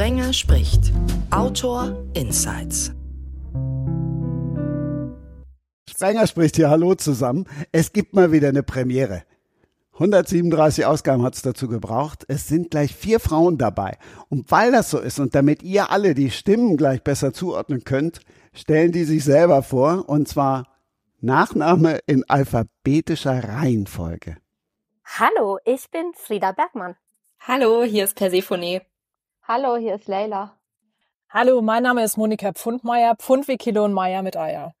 [0.00, 0.92] Sprenger spricht.
[1.30, 2.90] Autor Insights.
[5.90, 7.44] Sprenger spricht hier Hallo zusammen.
[7.70, 9.24] Es gibt mal wieder eine Premiere.
[9.92, 12.24] 137 Ausgaben hat es dazu gebraucht.
[12.28, 13.98] Es sind gleich vier Frauen dabei.
[14.30, 18.20] Und weil das so ist und damit ihr alle die Stimmen gleich besser zuordnen könnt,
[18.54, 20.78] stellen die sich selber vor und zwar
[21.20, 24.38] Nachname in alphabetischer Reihenfolge.
[25.04, 26.96] Hallo, ich bin Frieda Bergmann.
[27.40, 28.80] Hallo, hier ist Persephone.
[29.52, 30.52] Hallo, hier ist Leila.
[31.28, 34.74] Hallo, mein Name ist Monika Pfundmeier, Pfund wie Kilo und Meier mit Eier.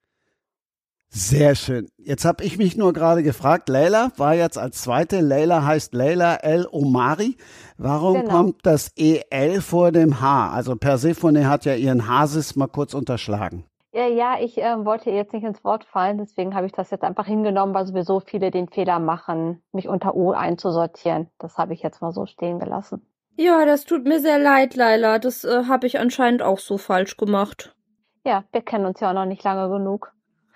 [1.08, 1.88] Sehr schön.
[1.98, 6.36] Jetzt habe ich mich nur gerade gefragt, Leila war jetzt als zweite, Leila heißt Leila
[6.36, 7.36] El Omari.
[7.78, 8.30] Warum Genau.
[8.30, 10.52] kommt das EL vor dem H?
[10.52, 13.64] Also Persephone hat ja ihren Hasis mal kurz unterschlagen.
[13.92, 16.90] Ja, ja, ich ähm, wollte ihr jetzt nicht ins Wort fallen, deswegen habe ich das
[16.90, 21.28] jetzt einfach hingenommen, weil sowieso viele den Fehler machen, mich unter O einzusortieren.
[21.40, 23.04] Das habe ich jetzt mal so stehen gelassen.
[23.42, 25.18] Ja, das tut mir sehr leid, Laila.
[25.18, 27.74] Das äh, habe ich anscheinend auch so falsch gemacht.
[28.22, 30.12] Ja, wir kennen uns ja auch noch nicht lange genug.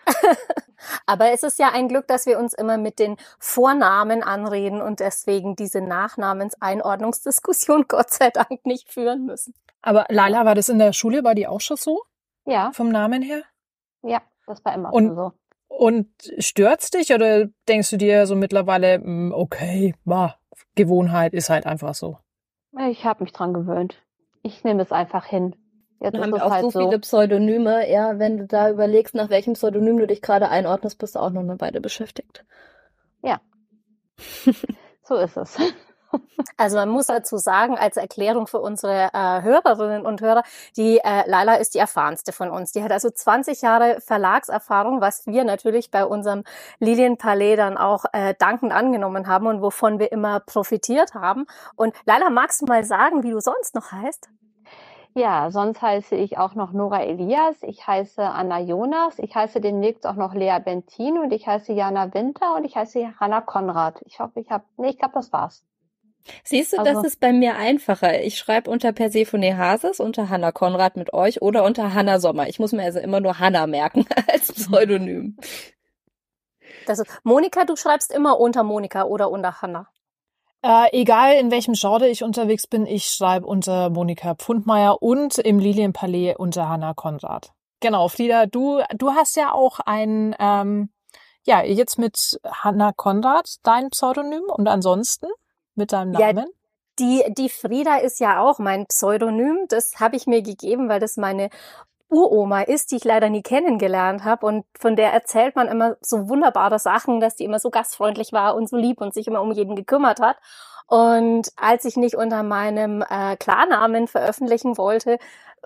[1.07, 5.01] Aber es ist ja ein Glück, dass wir uns immer mit den Vornamen anreden und
[5.01, 9.55] deswegen diese Nachnamenseinordnungsdiskussion Gott sei Dank nicht führen müssen.
[9.81, 12.03] Aber Laila, war das in der Schule bei dir auch schon so?
[12.45, 13.45] Ja, Vom Namen her?
[14.03, 15.33] ja, das war immer Und- schon so.
[15.69, 20.37] Und stört's dich oder denkst du dir so mittlerweile, mm, okay, bah,
[20.77, 22.19] Gewohnheit ist halt einfach so?
[22.89, 24.03] Ich habe mich dran gewöhnt.
[24.43, 25.55] Ich nehme es einfach hin.
[26.01, 27.91] Jetzt haben wir auch halt so viele Pseudonyme.
[27.91, 31.31] Ja, wenn du da überlegst, nach welchem Pseudonym du dich gerade einordnest, bist du auch
[31.31, 32.45] noch eine Weile beschäftigt.
[35.07, 35.59] So ist es.
[36.57, 40.43] Also man muss dazu sagen, als Erklärung für unsere äh, Hörerinnen und Hörer,
[40.77, 42.73] die äh, Laila ist die erfahrenste von uns.
[42.73, 46.45] Die hat also 20 Jahre Verlagserfahrung, was wir natürlich bei unserem
[46.79, 51.47] Lilienpalais dann auch äh, dankend angenommen haben und wovon wir immer profitiert haben.
[51.77, 54.29] Und Laila, magst du mal sagen, wie du sonst noch heißt?
[55.17, 60.09] Ja, sonst heiße ich auch noch Nora Elias, ich heiße Anna Jonas, ich heiße demnächst
[60.09, 64.03] auch noch Lea Bentin und ich heiße Jana Winter und ich heiße Hanna Konrad.
[64.07, 65.63] Ich hoffe, ich habe, nee, ich glaube, das war's.
[66.43, 68.23] Siehst du, Also- das ist bei mir einfacher.
[68.23, 72.49] Ich schreibe unter Persephone Hases, unter Hanna Konrad mit euch oder unter Hanna Sommer.
[72.49, 75.37] Ich muss mir also immer nur Hanna merken als Pseudonym.
[76.87, 79.89] Das ist, Monika, du schreibst immer unter Monika oder unter Hanna.
[80.63, 85.59] Äh, egal in welchem Genre ich unterwegs bin, ich schreibe unter Monika Pfundmeier und im
[85.59, 87.53] Lilienpalais unter Hanna Konrad.
[87.81, 90.89] Genau, Frieda, du, du hast ja auch ein, ähm,
[91.47, 95.27] ja, jetzt mit Hanna Konrad dein Pseudonym und ansonsten
[95.75, 96.51] mit deinem Ja, Namen.
[96.99, 99.67] Die, die Frieda ist ja auch mein Pseudonym.
[99.69, 101.51] Das habe ich mir gegeben, weil das meine
[102.09, 104.47] Uroma ist, die ich leider nie kennengelernt habe.
[104.47, 108.55] Und von der erzählt man immer so wunderbare Sachen, dass die immer so gastfreundlich war
[108.55, 110.37] und so lieb und sich immer um jeden gekümmert hat.
[110.87, 115.19] Und als ich nicht unter meinem äh, Klarnamen veröffentlichen wollte,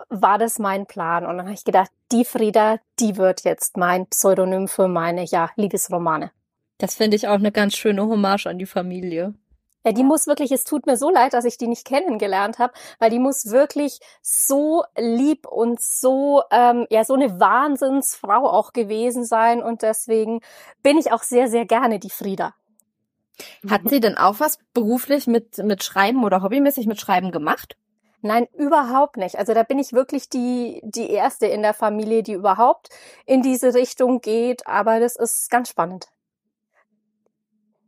[0.08, 1.26] war das mein Plan.
[1.26, 5.50] Und dann habe ich gedacht, die Frieda, die wird jetzt mein Pseudonym für meine ja,
[5.56, 6.30] Liebesromane.
[6.78, 9.34] Das finde ich auch eine ganz schöne Hommage an die Familie.
[9.88, 12.75] Ja, die muss wirklich, es tut mir so leid, dass ich die nicht kennengelernt habe,
[12.99, 19.25] weil die muss wirklich so lieb und so, ähm, ja, so eine Wahnsinnsfrau auch gewesen
[19.25, 19.62] sein.
[19.62, 20.43] Und deswegen
[20.82, 22.53] bin ich auch sehr, sehr gerne die Frieda.
[23.66, 27.78] Hat sie denn auch was beruflich mit, mit Schreiben oder hobbymäßig mit Schreiben gemacht?
[28.21, 29.38] Nein, überhaupt nicht.
[29.38, 32.91] Also da bin ich wirklich die, die erste in der Familie, die überhaupt
[33.25, 34.66] in diese Richtung geht.
[34.66, 36.09] Aber das ist ganz spannend.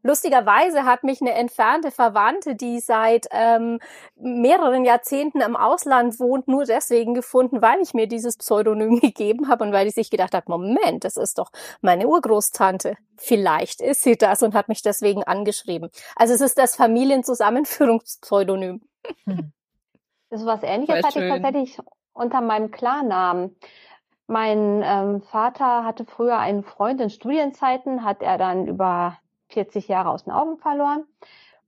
[0.03, 3.81] Lustigerweise hat mich eine entfernte Verwandte, die seit ähm,
[4.17, 9.65] mehreren Jahrzehnten im Ausland wohnt, nur deswegen gefunden, weil ich mir dieses Pseudonym gegeben habe
[9.65, 11.51] und weil die sich gedacht hat, Moment, das ist doch
[11.81, 12.97] meine Urgroßtante.
[13.17, 15.91] Vielleicht ist sie das und hat mich deswegen angeschrieben.
[16.17, 18.81] Also es ist das Familienzusammenführungspseudonym.
[20.31, 21.79] Das ist was ähnliches hatte ich tatsächlich
[22.13, 23.57] unter meinem Klarnamen.
[24.27, 29.19] Mein ähm, Vater hatte früher einen Freund in Studienzeiten, hat er dann über
[29.53, 31.05] 40 Jahre aus den Augen verloren.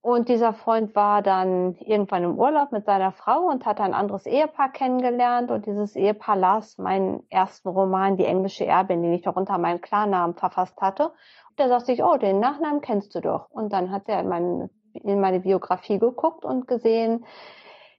[0.03, 4.27] Und dieser Freund war dann irgendwann im Urlaub mit seiner Frau und hat ein anderes
[4.27, 5.53] Ehepaar kennengelernt.
[5.53, 9.81] Und dieses Ehepaar las meinen ersten Roman, Die englische Erbin, den ich doch unter meinem
[9.81, 11.11] Klarnamen verfasst hatte.
[11.51, 13.49] Und der sagte sich, oh, den Nachnamen kennst du doch.
[13.51, 17.25] Und dann hat er in, mein, in meine Biografie geguckt und gesehen,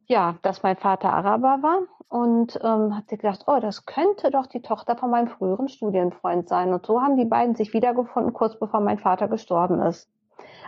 [0.08, 1.80] ja, dass mein Vater Araber war
[2.10, 6.48] und ähm, hat sich gedacht, oh, das könnte doch die Tochter von meinem früheren Studienfreund
[6.48, 6.74] sein.
[6.74, 10.10] Und so haben die beiden sich wiedergefunden, kurz bevor mein Vater gestorben ist.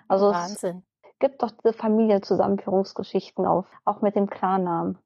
[0.07, 0.83] Also es Wahnsinn.
[1.19, 4.97] gibt doch diese Familienzusammenführungsgeschichten auf, auch mit dem Klarnamen.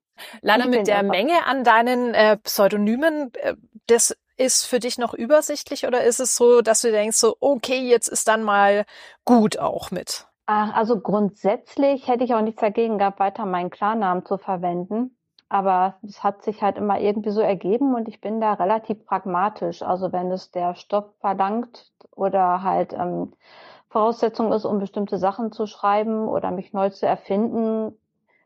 [0.41, 3.55] Lana, mit der einfach- Menge an deinen äh, Pseudonymen, äh,
[3.87, 7.79] das ist für dich noch übersichtlich oder ist es so, dass du denkst so, okay,
[7.79, 8.85] jetzt ist dann mal
[9.25, 10.27] gut auch mit?
[10.51, 15.15] Ach, also grundsätzlich hätte ich auch nichts dagegen gehabt, weiter meinen Klarnamen zu verwenden.
[15.47, 19.83] Aber es hat sich halt immer irgendwie so ergeben und ich bin da relativ pragmatisch.
[19.83, 23.31] Also wenn es der Stoff verlangt oder halt ähm,
[23.89, 27.95] Voraussetzung ist, um bestimmte Sachen zu schreiben oder mich neu zu erfinden,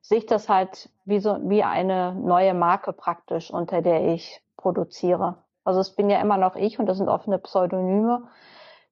[0.02, 5.38] sehe ich das halt wie so wie eine neue Marke praktisch, unter der ich produziere.
[5.64, 8.28] Also es bin ja immer noch ich und das sind offene Pseudonyme.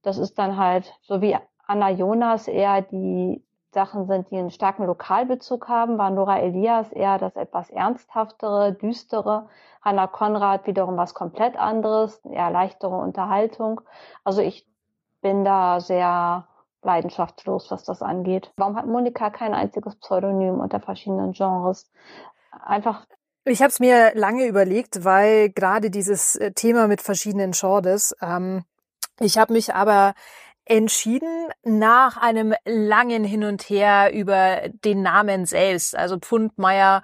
[0.01, 1.37] Das ist dann halt so wie
[1.67, 3.43] Anna Jonas eher die
[3.73, 9.47] Sachen sind, die einen starken Lokalbezug haben, war Nora Elias eher das etwas ernsthaftere, düstere,
[9.81, 13.81] Hannah Konrad wiederum was komplett anderes, eher leichtere Unterhaltung.
[14.23, 14.67] Also ich
[15.21, 16.47] bin da sehr
[16.83, 18.51] leidenschaftslos, was das angeht.
[18.57, 21.89] Warum hat Monika kein einziges Pseudonym unter verschiedenen Genres?
[22.65, 23.05] Einfach
[23.43, 28.65] ich habe es mir lange überlegt, weil gerade dieses äh, Thema mit verschiedenen Genres, ähm,
[29.19, 30.13] ich habe mich aber
[30.65, 35.95] entschieden nach einem langen Hin und Her über den Namen selbst.
[35.95, 37.01] Also Pfundmeier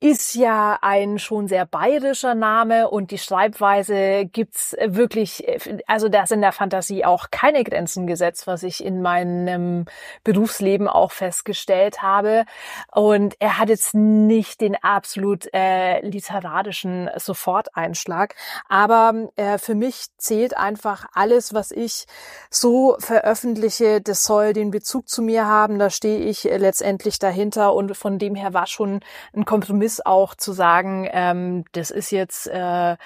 [0.00, 5.46] ist ja ein schon sehr bayerischer Name und die Schreibweise gibt's wirklich,
[5.86, 9.86] also da sind der Fantasie auch keine Grenzen gesetzt, was ich in meinem
[10.22, 12.44] Berufsleben auch festgestellt habe.
[12.92, 18.34] Und er hat jetzt nicht den absolut äh, literarischen Soforteinschlag,
[18.68, 22.06] aber äh, für mich zählt einfach alles, was ich
[22.50, 27.96] so veröffentliche, das soll den Bezug zu mir haben, da stehe ich letztendlich dahinter und
[27.96, 29.00] von dem her war schon
[29.34, 32.96] ein Kompromiss Kompromiss auch zu sagen, ähm, das ist jetzt äh,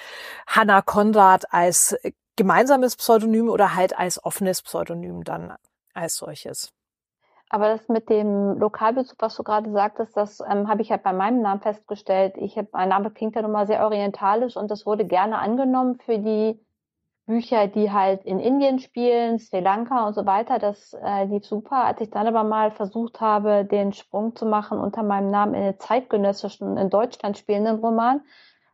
[0.47, 1.97] Hannah Konrad als
[2.37, 5.55] gemeinsames Pseudonym oder halt als offenes Pseudonym dann
[5.93, 6.73] als solches.
[7.51, 11.13] Aber das mit dem Lokalbezug, was du gerade sagtest, das ähm, habe ich halt bei
[11.13, 12.35] meinem Namen festgestellt.
[12.37, 15.99] Ich habe, mein Name klingt ja nun mal sehr orientalisch und das wurde gerne angenommen
[15.99, 16.59] für die
[17.31, 20.59] Bücher, die halt in Indien spielen, Sri Lanka und so weiter.
[20.59, 21.85] Das äh, lief super.
[21.85, 25.63] Als ich dann aber mal versucht habe, den Sprung zu machen unter meinem Namen in
[25.63, 28.21] den zeitgenössischen, in Deutschland spielenden Roman,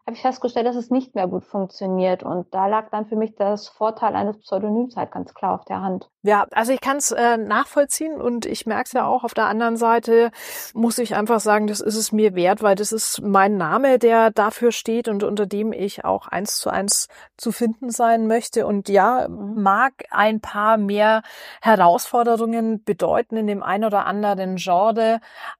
[0.07, 2.23] habe ich festgestellt, dass es nicht mehr gut funktioniert.
[2.23, 5.81] Und da lag dann für mich das Vorteil eines Pseudonyms halt ganz klar auf der
[5.81, 6.09] Hand.
[6.23, 9.25] Ja, also ich kann es äh, nachvollziehen und ich merke es ja auch.
[9.25, 10.31] Auf der anderen Seite
[10.75, 14.31] muss ich einfach sagen, das ist es mir wert, weil das ist mein Name, der
[14.31, 18.65] dafür steht und unter dem ich auch eins zu eins zu finden sein möchte.
[18.65, 19.61] Und ja, mhm.
[19.61, 21.23] mag ein paar mehr
[21.63, 25.19] Herausforderungen bedeuten in dem ein oder anderen Genre,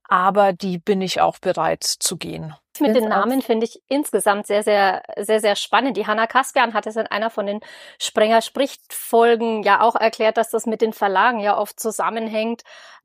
[0.09, 4.63] aber die bin ich auch bereit zu gehen mit den Namen finde ich insgesamt sehr,
[4.63, 5.97] sehr, sehr, sehr spannend.
[5.97, 7.61] Die Hanna Kaspian hat es in einer von den
[8.01, 12.63] Sprenger spricht Folgen ja auch erklärt, dass das mit den Verlagen ja oft zusammenhängt.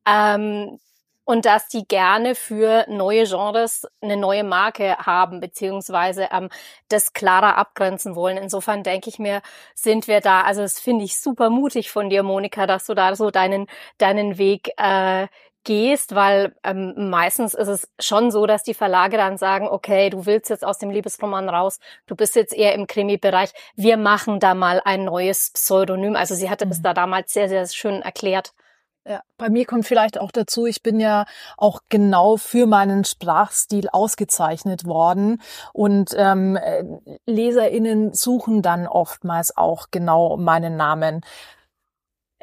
[0.07, 0.79] Ähm,
[1.23, 6.49] und dass die gerne für neue Genres eine neue Marke haben, beziehungsweise ähm,
[6.89, 8.37] das klarer abgrenzen wollen.
[8.37, 9.41] Insofern denke ich mir,
[9.75, 13.15] sind wir da, also das finde ich super mutig von dir, Monika, dass du da
[13.15, 15.27] so deinen, deinen Weg äh,
[15.63, 20.25] gehst, weil ähm, meistens ist es schon so, dass die Verlage dann sagen, okay, du
[20.25, 24.53] willst jetzt aus dem Liebesroman raus, du bist jetzt eher im Krimi-Bereich, wir machen da
[24.53, 26.15] mal ein neues Pseudonym.
[26.15, 26.69] Also sie hatte mhm.
[26.69, 28.53] das da damals sehr, sehr schön erklärt.
[29.03, 31.25] Ja, bei mir kommt vielleicht auch dazu, ich bin ja
[31.57, 35.41] auch genau für meinen Sprachstil ausgezeichnet worden
[35.73, 36.83] und ähm, äh,
[37.25, 41.21] LeserInnen suchen dann oftmals auch genau meinen Namen.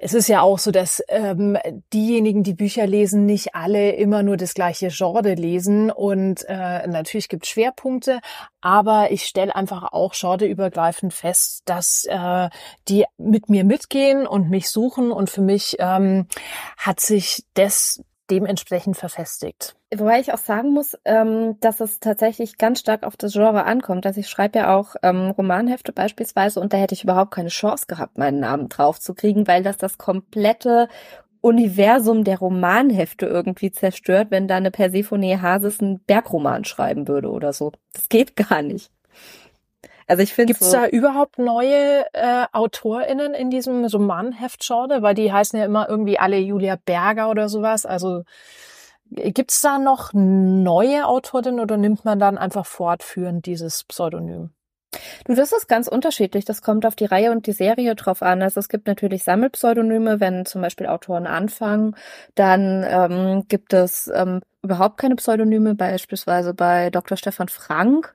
[0.00, 1.59] Es ist ja auch so, dass ähm,
[1.93, 5.91] diejenigen, die Bücher lesen, nicht alle immer nur das gleiche Genre lesen.
[5.91, 8.21] Und äh, natürlich gibt es Schwerpunkte,
[8.61, 12.49] aber ich stelle einfach auch genreübergreifend fest, dass äh,
[12.88, 15.11] die mit mir mitgehen und mich suchen.
[15.11, 16.28] Und für mich ähm,
[16.76, 19.76] hat sich das dementsprechend verfestigt.
[19.94, 24.06] Wobei ich auch sagen muss, ähm, dass es tatsächlich ganz stark auf das Genre ankommt.
[24.06, 27.87] Also ich schreibe ja auch ähm, Romanhefte beispielsweise und da hätte ich überhaupt keine Chance
[27.87, 30.88] gehabt, meinen Namen drauf zu kriegen, weil das das komplette
[31.40, 37.52] Universum der Romanhefte irgendwie zerstört, wenn da eine Persephone Hases einen Bergroman schreiben würde oder
[37.52, 37.73] so.
[37.92, 38.90] Das geht gar nicht.
[40.09, 45.03] Also ich finde, gibt's so, da überhaupt neue äh, AutorInnen in diesem Romanheft-Genre?
[45.03, 47.85] Weil die heißen ja immer irgendwie alle Julia Berger oder sowas.
[47.85, 48.25] Also
[49.11, 54.50] gibt's da noch neue Autorinnen oder nimmt man dann einfach fortführend dieses Pseudonym?
[55.27, 56.45] Du, das ist ganz unterschiedlich.
[56.47, 58.43] Das kommt auf die Reihe und die Serie drauf an.
[58.43, 61.95] Also es gibt natürlich Sammelpseudonyme, wenn zum Beispiel Autoren anfangen.
[62.35, 67.17] Dann ähm, gibt es ähm, überhaupt keine Pseudonyme, beispielsweise bei Dr.
[67.17, 68.15] Stefan Frank.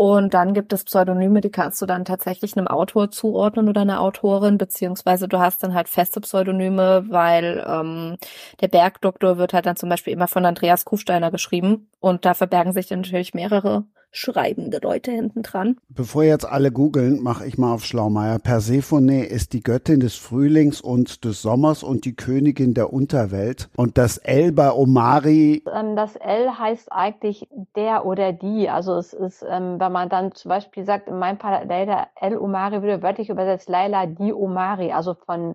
[0.00, 4.00] Und dann gibt es Pseudonyme, die kannst du dann tatsächlich einem Autor zuordnen oder einer
[4.00, 8.16] Autorin, beziehungsweise du hast dann halt feste Pseudonyme, weil ähm,
[8.62, 12.72] der Bergdoktor wird halt dann zum Beispiel immer von Andreas Kufsteiner geschrieben und da verbergen
[12.72, 15.76] sich dann natürlich mehrere schreibende Leute hinten dran.
[15.88, 18.38] Bevor jetzt alle googeln, mache ich mal auf Schlaumeier.
[18.38, 23.68] Persephone ist die Göttin des Frühlings und des Sommers und die Königin der Unterwelt.
[23.76, 25.62] Und das L bei Omari.
[25.72, 28.68] Ähm, das L heißt eigentlich der oder die.
[28.68, 32.36] Also es ist, ähm, wenn man dann zum Beispiel sagt, in meinem Fall Leila El
[32.38, 35.54] Omari würde wörtlich übersetzt Leila die Omari, also von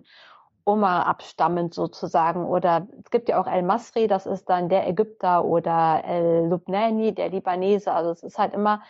[0.66, 2.44] Oma abstammend sozusagen.
[2.44, 7.14] Oder es gibt ja auch El Masri, das ist dann der Ägypter oder El Lubnani,
[7.14, 7.92] der Libanese.
[7.92, 8.82] Also es ist halt immer,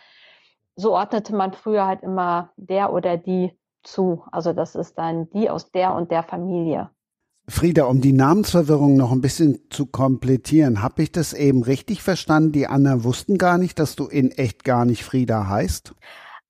[0.75, 4.23] so ordnete man früher halt immer der oder die zu.
[4.31, 6.89] Also das ist dann die aus der und der Familie.
[7.49, 12.51] Frieda, um die Namensverwirrung noch ein bisschen zu komplettieren, habe ich das eben richtig verstanden?
[12.51, 15.93] Die Anna wussten gar nicht, dass du in echt gar nicht Frieda heißt?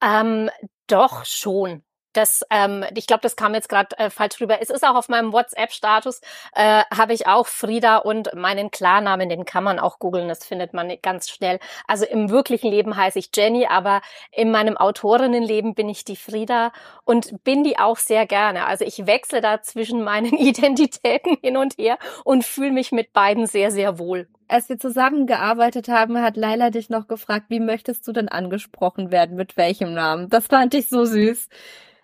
[0.01, 0.49] Ähm,
[0.87, 1.83] doch schon
[2.17, 4.59] das, ähm, ich glaube, das kam jetzt gerade äh, falsch rüber.
[4.59, 6.21] Es ist auch auf meinem WhatsApp-Status,
[6.55, 10.73] äh, habe ich auch Frieda und meinen Klarnamen, den kann man auch googeln, das findet
[10.73, 11.59] man ganz schnell.
[11.87, 16.71] Also im wirklichen Leben heiße ich Jenny, aber in meinem Autorinnenleben bin ich die Frieda
[17.05, 18.65] und bin die auch sehr gerne.
[18.65, 23.45] Also ich wechsle da zwischen meinen Identitäten hin und her und fühle mich mit beiden
[23.45, 28.11] sehr, sehr wohl als wir zusammengearbeitet haben, hat Laila dich noch gefragt, wie möchtest du
[28.11, 30.29] denn angesprochen werden, mit welchem Namen?
[30.29, 31.49] Das fand ich so süß.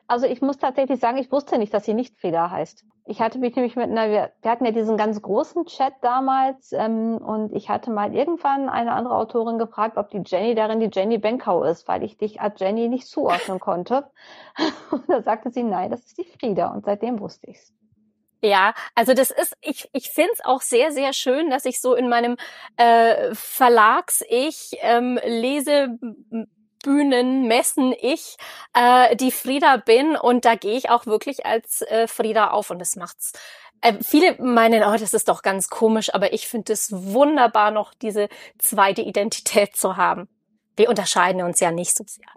[0.08, 2.86] Also ich muss tatsächlich sagen, ich wusste nicht, dass sie nicht Frieda heißt.
[3.06, 7.18] Ich hatte mich nämlich mit einer, wir, hatten ja diesen ganz großen Chat damals ähm,
[7.18, 11.18] und ich hatte mal irgendwann eine andere Autorin gefragt, ob die Jenny darin die Jenny
[11.18, 14.10] Benkau ist, weil ich dich als Jenny nicht zuordnen konnte.
[14.92, 17.74] und da sagte sie, nein, das ist die Frieda und seitdem wusste ich's.
[18.46, 21.96] Ja, also das ist, ich, ich finde es auch sehr, sehr schön, dass ich so
[21.96, 22.36] in meinem
[22.76, 25.98] äh, Verlags-Ich ähm, lese
[26.84, 28.36] Bühnen, Messen ich
[28.74, 32.80] äh, die Frieda bin und da gehe ich auch wirklich als äh, Frieda auf und
[32.80, 33.32] das macht's.
[33.80, 37.94] Äh, viele meinen, oh, das ist doch ganz komisch, aber ich finde es wunderbar, noch
[37.94, 38.28] diese
[38.60, 40.28] zweite Identität zu haben.
[40.76, 42.28] Wir unterscheiden uns ja nicht so sehr.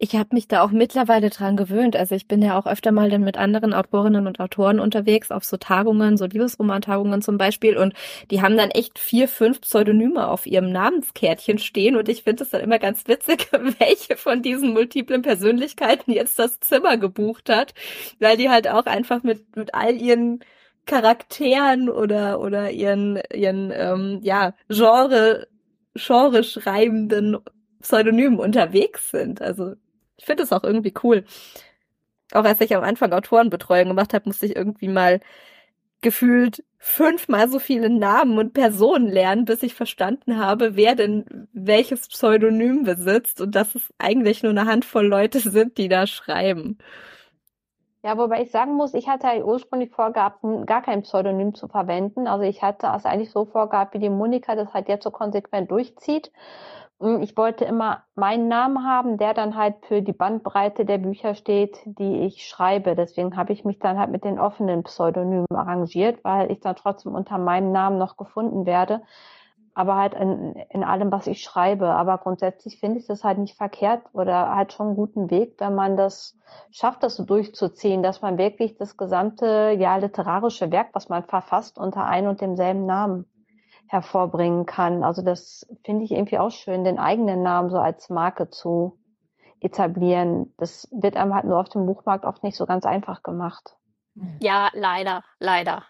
[0.00, 1.96] Ich habe mich da auch mittlerweile dran gewöhnt.
[1.96, 5.44] Also ich bin ja auch öfter mal dann mit anderen Autorinnen und Autoren unterwegs auf
[5.44, 7.76] so Tagungen, so Liebesromantagungen zum Beispiel.
[7.76, 7.94] Und
[8.30, 11.96] die haben dann echt vier, fünf Pseudonyme auf ihrem Namenskärtchen stehen.
[11.96, 13.48] Und ich finde es dann immer ganz witzig,
[13.80, 17.74] welche von diesen multiplen Persönlichkeiten jetzt das Zimmer gebucht hat.
[18.20, 20.44] Weil die halt auch einfach mit, mit all ihren
[20.86, 25.48] Charakteren oder, oder ihren, ihren, ähm, ja, Genre,
[25.94, 27.38] Genre schreibenden
[27.80, 29.42] Pseudonymen unterwegs sind.
[29.42, 29.74] Also
[30.18, 31.24] ich finde es auch irgendwie cool.
[32.32, 35.20] Auch als ich am Anfang Autorenbetreuung gemacht habe, musste ich irgendwie mal
[36.00, 42.08] gefühlt fünfmal so viele Namen und Personen lernen, bis ich verstanden habe, wer denn welches
[42.08, 46.78] Pseudonym besitzt und dass es eigentlich nur eine Handvoll Leute sind, die da schreiben.
[48.04, 52.28] Ja, wobei ich sagen muss, ich hatte ja ursprünglich vorgehabt, gar kein Pseudonym zu verwenden.
[52.28, 55.70] Also ich hatte es eigentlich so vorgehabt, wie die Monika das halt jetzt so konsequent
[55.70, 56.30] durchzieht.
[57.00, 61.34] Hm, ich wollte immer meinen Namen haben, der dann halt für die Bandbreite der Bücher
[61.34, 62.96] steht, die ich schreibe.
[62.96, 67.14] Deswegen habe ich mich dann halt mit den offenen Pseudonymen arrangiert, weil ich dann trotzdem
[67.14, 69.02] unter meinem Namen noch gefunden werde.
[69.74, 71.88] Aber halt in, in allem, was ich schreibe.
[71.90, 75.76] Aber grundsätzlich finde ich das halt nicht verkehrt oder halt schon einen guten Weg, wenn
[75.76, 76.36] man das
[76.72, 81.78] schafft, das so durchzuziehen, dass man wirklich das gesamte, ja, literarische Werk, was man verfasst,
[81.78, 83.26] unter ein und demselben Namen
[83.88, 85.02] hervorbringen kann.
[85.02, 88.98] Also das finde ich irgendwie auch schön, den eigenen Namen so als Marke zu
[89.60, 90.54] etablieren.
[90.58, 93.76] Das wird einem halt nur auf dem Buchmarkt oft nicht so ganz einfach gemacht.
[94.40, 95.84] Ja, leider, leider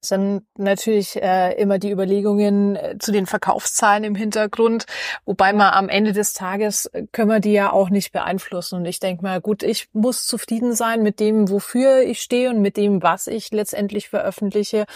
[0.00, 4.86] sind natürlich äh, immer die Überlegungen äh, zu den Verkaufszahlen im Hintergrund,
[5.24, 8.76] wobei man am Ende des Tages äh, können wir die ja auch nicht beeinflussen.
[8.76, 12.60] Und ich denke mal, gut, ich muss zufrieden sein mit dem, wofür ich stehe und
[12.60, 14.86] mit dem, was ich letztendlich veröffentliche.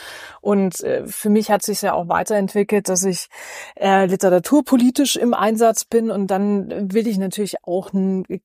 [0.41, 3.27] Und äh, für mich hat sich ja auch weiterentwickelt, dass ich
[3.75, 7.91] äh, literaturpolitisch im Einsatz bin und dann will ich natürlich auch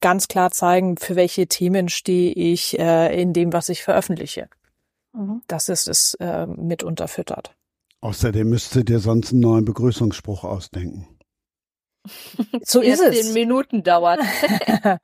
[0.01, 4.49] ganz klar zeigen, für welche Themen stehe ich äh, in dem, was ich veröffentliche.
[5.17, 5.41] Mhm.
[5.47, 7.55] Das ist es äh, mit unterfüttert.
[8.01, 11.07] Außerdem müsste dir sonst einen neuen Begrüßungsspruch ausdenken.
[12.63, 13.19] so ist es.
[13.19, 14.19] Zehn Minuten dauert.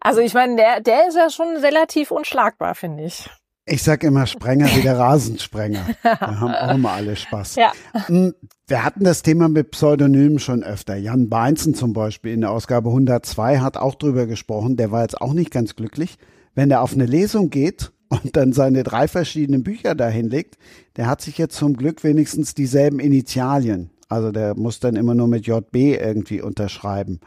[0.00, 3.28] also ich meine, der, der ist ja schon relativ unschlagbar, finde ich.
[3.64, 5.86] Ich sag immer Sprenger wie der Rasensprenger.
[6.02, 7.54] Da haben auch immer alle Spaß.
[7.56, 7.72] Ja.
[8.06, 8.34] Hm,
[8.66, 10.96] wir hatten das Thema mit Pseudonymen schon öfter.
[10.96, 14.76] Jan Beinzen zum Beispiel in der Ausgabe 102 hat auch drüber gesprochen.
[14.76, 16.18] Der war jetzt auch nicht ganz glücklich.
[16.54, 20.58] Wenn er auf eine Lesung geht und dann seine drei verschiedenen Bücher dahin legt,
[20.96, 23.90] der hat sich jetzt zum Glück wenigstens dieselben Initialien.
[24.08, 27.20] Also der muss dann immer nur mit JB irgendwie unterschreiben.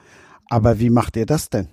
[0.49, 1.67] Aber wie macht ihr das denn?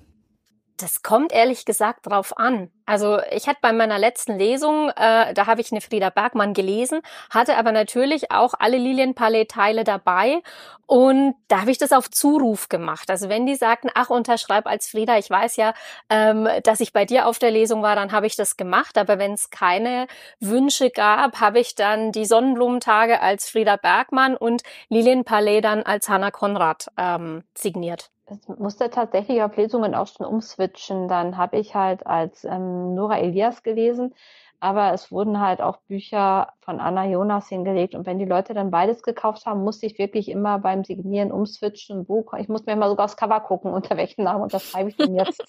[0.78, 2.71] Das kommt ehrlich gesagt drauf an.
[2.87, 7.01] Also ich hatte bei meiner letzten Lesung, äh, da habe ich eine Frieda Bergmann gelesen,
[7.31, 10.43] hatte aber natürlich auch alle Lilienpalais-Teile dabei
[10.87, 13.09] und da habe ich das auf Zuruf gemacht.
[13.11, 15.73] Also wenn die sagten, ach unterschreib als Frieda, ich weiß ja,
[16.11, 18.99] ähm, dass ich bei dir auf der Lesung war, dann habe ich das gemacht.
[18.99, 20.07] Aber wenn es keine
[20.39, 26.31] Wünsche gab, habe ich dann die Sonnenblumentage als Frieda Bergmann und Lilienpalais dann als Hanna
[26.31, 31.09] Konrad ähm, signiert ich musste tatsächlich auf Lesungen auch schon umswitchen.
[31.09, 34.14] Dann habe ich halt als ähm, Nora Elias gelesen,
[34.61, 37.97] aber es wurden halt auch Bücher von Anna Jonas hingelegt.
[37.97, 42.05] Und wenn die Leute dann beides gekauft haben, musste ich wirklich immer beim Signieren umswitchen.
[42.07, 42.33] Buch.
[42.35, 45.45] Ich musste mir mal sogar aufs Cover gucken, unter welchem Namen unterschreibe ich denn jetzt.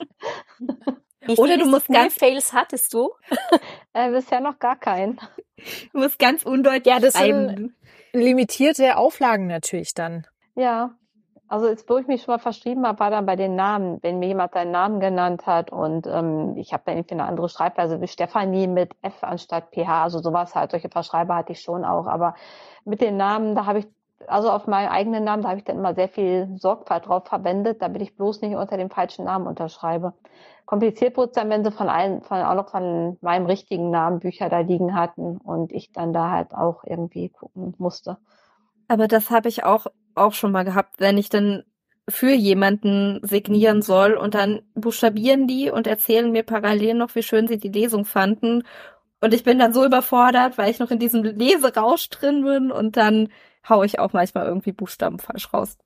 [1.37, 3.11] Oder du musst ganz Fails hattest du?
[3.93, 5.19] äh, bisher noch gar keinen.
[5.93, 7.47] Du musst ganz undeutlich ja, das schreiben.
[7.47, 7.73] Sind
[8.13, 10.27] limitierte Auflagen natürlich dann.
[10.55, 10.95] Ja,
[11.47, 14.19] also jetzt, wo ich mich schon mal verschrieben habe, war dann bei den Namen, wenn
[14.19, 18.01] mir jemand seinen Namen genannt hat und ähm, ich habe dann irgendwie eine andere Schreibweise
[18.01, 22.07] wie Stefanie mit F anstatt PH, also sowas halt, solche Verschreiber hatte ich schon auch,
[22.07, 22.35] aber
[22.85, 23.87] mit den Namen, da habe ich,
[24.27, 27.81] also auf meinen eigenen Namen, da habe ich dann immer sehr viel Sorgfalt drauf verwendet,
[27.81, 30.13] damit ich bloß nicht unter dem falschen Namen unterschreibe.
[30.65, 34.19] Kompliziert wurde es dann, wenn sie von allen, von, auch noch von meinem richtigen Namen
[34.19, 38.17] Bücher da liegen hatten und ich dann da halt auch irgendwie gucken musste.
[38.87, 41.63] Aber das habe ich auch auch schon mal gehabt, wenn ich dann
[42.09, 47.47] für jemanden signieren soll und dann buchstabieren die und erzählen mir parallel noch, wie schön
[47.47, 48.63] sie die Lesung fanden.
[49.23, 52.97] Und ich bin dann so überfordert, weil ich noch in diesem Leserausch drin bin und
[52.97, 53.29] dann
[53.69, 55.77] hau ich auch manchmal irgendwie Buchstaben falsch raus.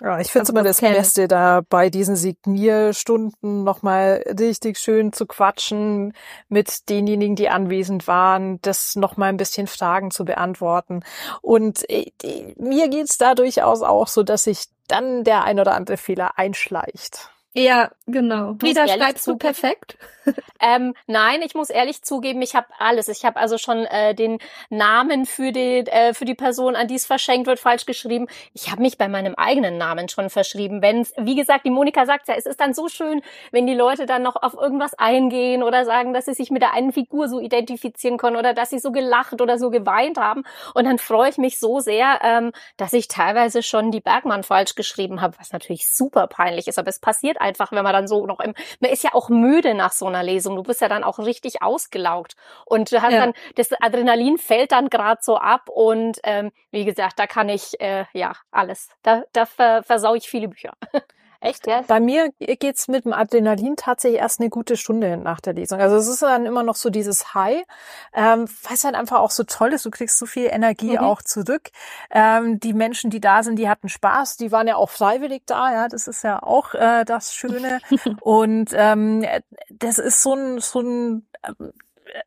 [0.00, 0.96] Ja, ich finde es immer das kennen.
[0.96, 6.14] Beste, da bei diesen Signierstunden nochmal richtig schön zu quatschen
[6.48, 11.04] mit denjenigen, die anwesend waren, das nochmal ein bisschen Fragen zu beantworten.
[11.42, 12.10] Und äh,
[12.56, 17.29] mir geht's da durchaus auch so, dass sich dann der ein oder andere Fehler einschleicht.
[17.52, 18.54] Ja, genau.
[18.60, 19.98] Frieda, schreibst du perfekt?
[20.60, 23.08] ähm, nein, ich muss ehrlich zugeben, ich habe alles.
[23.08, 24.38] Ich habe also schon äh, den
[24.68, 28.28] Namen für die, äh, für die Person, an die es verschenkt wird, falsch geschrieben.
[28.54, 30.82] Ich habe mich bei meinem eigenen Namen schon verschrieben.
[30.82, 34.06] Wenn wie gesagt, die Monika sagt ja, es ist dann so schön, wenn die Leute
[34.06, 37.40] dann noch auf irgendwas eingehen oder sagen, dass sie sich mit der einen Figur so
[37.40, 40.44] identifizieren können oder dass sie so gelacht oder so geweint haben.
[40.74, 44.74] Und dann freue ich mich so sehr, ähm, dass ich teilweise schon die Bergmann falsch
[44.74, 46.78] geschrieben habe, was natürlich super peinlich ist.
[46.78, 49.74] Aber es passiert einfach, wenn man dann so noch im, man ist ja auch müde
[49.74, 50.56] nach so einer Lesung.
[50.56, 53.20] Du bist ja dann auch richtig ausgelaugt und du hast ja.
[53.20, 57.80] dann, das Adrenalin fällt dann gerade so ab und ähm, wie gesagt, da kann ich,
[57.80, 58.88] äh, ja, alles.
[59.02, 60.72] Da, da versau ich viele Bücher.
[61.40, 61.66] Echt?
[61.66, 61.86] Yes.
[61.86, 65.80] Bei mir geht's mit dem Adrenalin tatsächlich erst eine gute Stunde nach der Lesung.
[65.80, 67.64] Also es ist dann immer noch so dieses High,
[68.12, 69.86] ähm, weil es halt einfach auch so toll ist.
[69.86, 70.98] Du kriegst so viel Energie mhm.
[70.98, 71.70] auch zurück.
[72.10, 74.36] Ähm, die Menschen, die da sind, die hatten Spaß.
[74.36, 75.72] Die waren ja auch freiwillig da.
[75.72, 77.80] Ja, das ist ja auch äh, das Schöne.
[78.20, 79.24] Und ähm,
[79.70, 81.72] das ist so ein so ein ähm,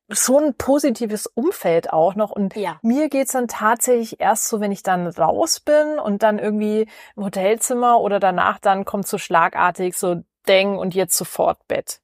[0.09, 2.31] so ein positives Umfeld auch noch.
[2.31, 2.79] Und ja.
[2.81, 7.23] mir geht's dann tatsächlich erst so, wenn ich dann raus bin und dann irgendwie im
[7.23, 11.99] Hotelzimmer oder danach dann kommt so schlagartig so Deng und jetzt sofort Bett.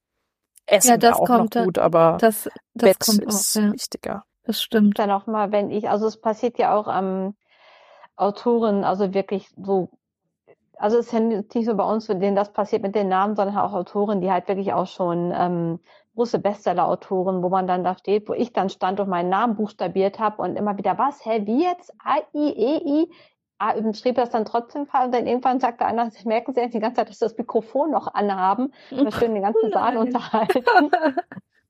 [0.65, 3.73] Essen ja, das auch kommt noch gut, aber das, das Bett kommt ist auch, ja.
[3.73, 4.23] wichtiger.
[4.43, 4.97] Das stimmt.
[4.99, 7.35] Dann auch mal, wenn ich, also es passiert ja auch am ähm,
[8.15, 9.89] Autoren, also wirklich so
[10.79, 13.57] also es ist ja nicht so bei uns, denen das passiert mit den Namen, sondern
[13.57, 15.79] auch Autoren, die halt wirklich auch schon ähm,
[16.19, 20.19] große Bestseller-Autoren, wo man dann da steht, wo ich dann stand und meinen Namen buchstabiert
[20.19, 21.93] habe und immer wieder, was, hä, wie jetzt?
[22.03, 23.09] A-I-E-I?
[23.57, 26.79] Ah, schrieb das dann trotzdem falsch und dann irgendwann sagte einer, Sie merken Sie die
[26.79, 30.91] ganze Zeit, dass Sie das Mikrofon noch anhaben und wir stehen den ganzen Saal unterhalten.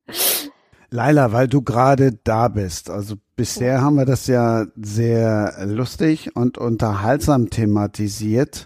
[0.92, 6.58] Laila, weil du gerade da bist, also bisher haben wir das ja sehr lustig und
[6.58, 8.66] unterhaltsam thematisiert.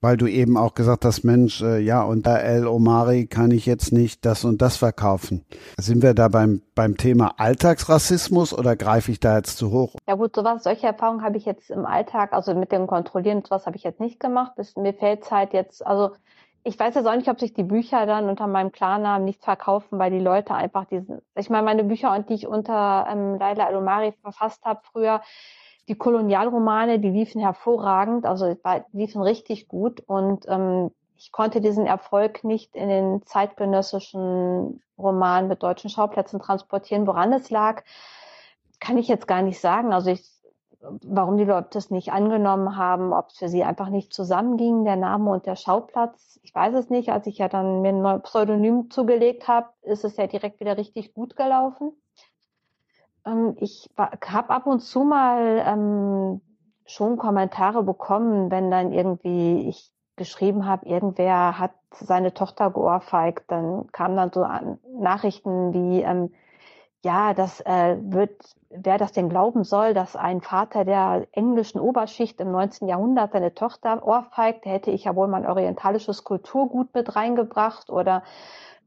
[0.00, 3.92] Weil du eben auch gesagt hast, Mensch, äh, ja, unter El Omari kann ich jetzt
[3.92, 5.44] nicht das und das verkaufen.
[5.76, 9.96] Sind wir da beim, beim Thema Alltagsrassismus oder greife ich da jetzt zu hoch?
[10.06, 13.66] Ja gut, sowas, solche Erfahrungen habe ich jetzt im Alltag, also mit dem Kontrollieren, sowas
[13.66, 14.52] habe ich jetzt nicht gemacht.
[14.56, 16.12] Das, mir fällt es halt jetzt, also
[16.62, 19.98] ich weiß jetzt auch nicht, ob sich die Bücher dann unter meinem Klarnamen nicht verkaufen,
[19.98, 23.76] weil die Leute einfach diesen, ich meine, meine Bücher, die ich unter ähm, Laila El
[23.76, 25.22] Omari verfasst habe früher,
[25.88, 28.54] die Kolonialromane, die liefen hervorragend, also
[28.92, 35.62] liefen richtig gut und ähm, ich konnte diesen Erfolg nicht in den zeitgenössischen Roman mit
[35.64, 37.08] deutschen Schauplätzen transportieren.
[37.08, 37.82] Woran es lag,
[38.78, 39.92] kann ich jetzt gar nicht sagen.
[39.92, 40.30] Also ich,
[40.80, 44.94] warum die Leute das nicht angenommen haben, ob es für sie einfach nicht zusammenging, der
[44.94, 46.38] Name und der Schauplatz.
[46.44, 47.10] Ich weiß es nicht.
[47.10, 50.76] Als ich ja dann mir ein neues Pseudonym zugelegt habe, ist es ja direkt wieder
[50.76, 52.00] richtig gut gelaufen.
[53.26, 56.40] Ähm, ich habe ab und zu mal ähm,
[56.86, 63.86] schon Kommentare bekommen, wenn dann irgendwie ich geschrieben habe, irgendwer hat seine Tochter geohrfeigt, dann
[63.92, 64.46] kamen dann so
[64.98, 66.32] Nachrichten wie, ähm,
[67.04, 72.40] ja, das äh, wird, wer das denn glauben soll, dass ein Vater der englischen Oberschicht
[72.40, 72.88] im 19.
[72.88, 78.24] Jahrhundert seine Tochter ohrfeigt, hätte ich ja wohl mein orientalisches Kulturgut mit reingebracht oder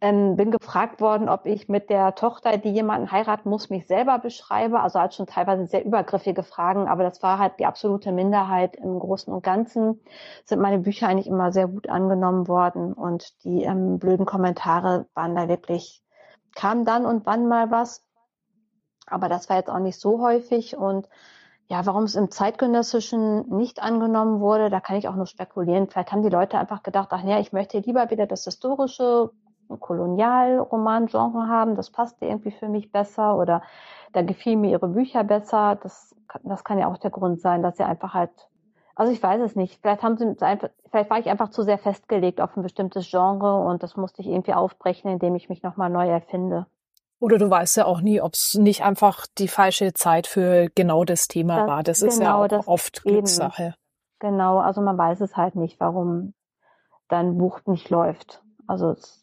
[0.02, 4.18] ähm, bin gefragt worden, ob ich mit der Tochter, die jemanden heiraten muss, mich selber
[4.18, 4.80] beschreibe.
[4.80, 8.76] Also halt schon teilweise sehr übergriffige Fragen, aber das war halt die absolute Minderheit.
[8.76, 10.02] Im Großen und Ganzen
[10.44, 15.36] sind meine Bücher eigentlich immer sehr gut angenommen worden und die ähm, blöden Kommentare waren
[15.36, 16.02] da wirklich,
[16.56, 18.04] kam dann und wann mal was.
[19.06, 21.08] Aber das war jetzt auch nicht so häufig und
[21.68, 25.88] ja, warum es im zeitgenössischen nicht angenommen wurde, da kann ich auch nur spekulieren.
[25.90, 29.32] Vielleicht haben die Leute einfach gedacht, ach ja, ich möchte lieber wieder das historische
[29.78, 33.62] Kolonialroman-Genre haben, das passte irgendwie für mich besser oder
[34.14, 35.78] da gefielen mir ihre Bücher besser.
[35.82, 38.32] Das, das kann ja auch der Grund sein, dass sie einfach halt,
[38.96, 41.78] also ich weiß es nicht, vielleicht haben sie einfach, vielleicht war ich einfach zu sehr
[41.78, 45.90] festgelegt auf ein bestimmtes Genre und das musste ich irgendwie aufbrechen, indem ich mich nochmal
[45.90, 46.68] neu erfinde.
[47.20, 51.04] Oder du weißt ja auch nie, ob es nicht einfach die falsche Zeit für genau
[51.04, 51.84] das Thema das, war.
[51.84, 53.64] Das genau, ist ja genau, auch oft Glückssache.
[53.64, 53.76] Eben.
[54.20, 56.34] Genau, also man weiß es halt nicht, warum
[57.10, 58.42] dein Buch nicht läuft.
[58.66, 59.21] Also es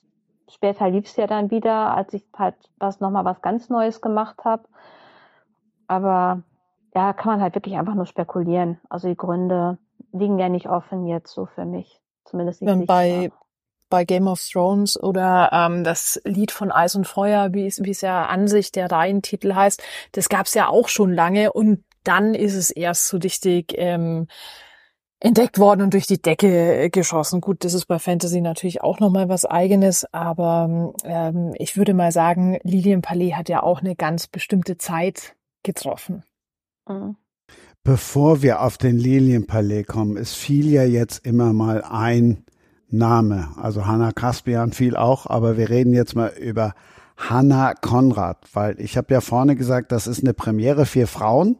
[0.48, 4.44] später lief es ja dann wieder, als ich halt was nochmal was ganz Neues gemacht
[4.44, 4.64] habe.
[5.86, 6.42] Aber
[6.94, 8.80] ja, kann man halt wirklich einfach nur spekulieren.
[8.88, 9.78] Also die Gründe
[10.12, 12.00] liegen ja nicht offen jetzt so für mich.
[12.24, 12.86] Zumindest nicht.
[12.86, 13.30] Bei,
[13.88, 17.90] bei Game of Thrones oder ähm, das Lied von Eis und Feuer, wie es, wie
[17.90, 19.82] es ja an sich der Reihentitel heißt,
[20.12, 24.28] das gab es ja auch schon lange und dann ist es erst so richtig ähm,
[25.20, 27.40] entdeckt worden und durch die Decke äh, geschossen.
[27.40, 32.12] Gut, das ist bei Fantasy natürlich auch nochmal was eigenes, aber ähm, ich würde mal
[32.12, 36.22] sagen, Lilienpalais hat ja auch eine ganz bestimmte Zeit getroffen.
[36.88, 37.16] Mhm.
[37.82, 42.44] Bevor wir auf den Lilienpalais kommen, es fiel ja jetzt immer mal ein
[42.90, 43.48] Name.
[43.56, 46.74] Also Hannah Kaspian fiel auch, aber wir reden jetzt mal über
[47.16, 51.56] Hannah Konrad, weil ich habe ja vorne gesagt, das ist eine Premiere, vier Frauen.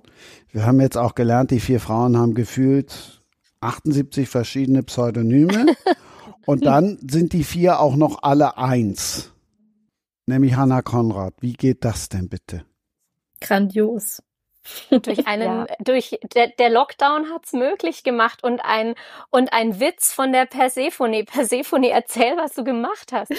[0.52, 3.17] Wir haben jetzt auch gelernt, die vier Frauen haben gefühlt
[3.60, 5.66] 78 verschiedene Pseudonyme.
[6.46, 9.32] und dann sind die vier auch noch alle eins.
[10.26, 11.34] Nämlich Hannah Konrad.
[11.40, 12.64] Wie geht das denn bitte?
[13.40, 14.22] Grandios.
[14.90, 15.66] Durch einen, ja.
[15.80, 18.94] durch der, der Lockdown hat's möglich gemacht und ein
[19.30, 21.24] und ein Witz von der Persephone.
[21.24, 23.32] Persephone, erzähl, was du gemacht hast.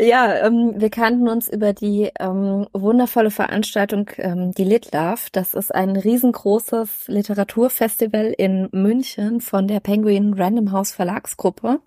[0.00, 5.28] Ja, ähm, wir kannten uns über die ähm, wundervolle Veranstaltung ähm, die Lit Love.
[5.32, 11.80] Das ist ein riesengroßes Literaturfestival in München von der Penguin Random House Verlagsgruppe.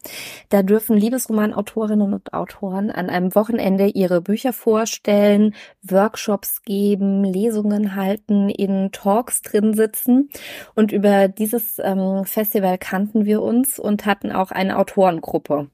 [0.49, 8.49] Da dürfen Liebesromanautorinnen und Autoren an einem Wochenende ihre Bücher vorstellen, Workshops geben, Lesungen halten
[8.49, 10.30] in Talks drin sitzen.
[10.74, 15.70] Und über dieses ähm, Festival kannten wir uns und hatten auch eine Autorengruppe.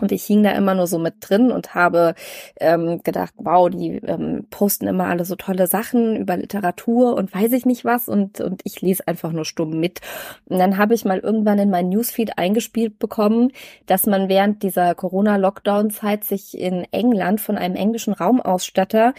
[0.00, 2.14] Und ich hing da immer nur so mit drin und habe
[2.58, 7.52] ähm, gedacht, wow, die ähm, posten immer alle so tolle Sachen über Literatur und weiß
[7.52, 10.00] ich nicht was und, und ich lese einfach nur stumm mit.
[10.46, 13.52] Und dann habe ich mal irgendwann in mein Newsfeed eingespielt bekommen,
[13.86, 19.14] dass man während dieser Corona-Lockdown-Zeit sich in England von einem englischen Raumausstatter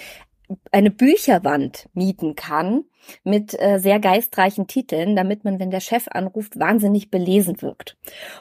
[0.71, 2.85] eine Bücherwand mieten kann
[3.23, 7.97] mit äh, sehr geistreichen Titeln, damit man, wenn der Chef anruft, wahnsinnig belesen wirkt.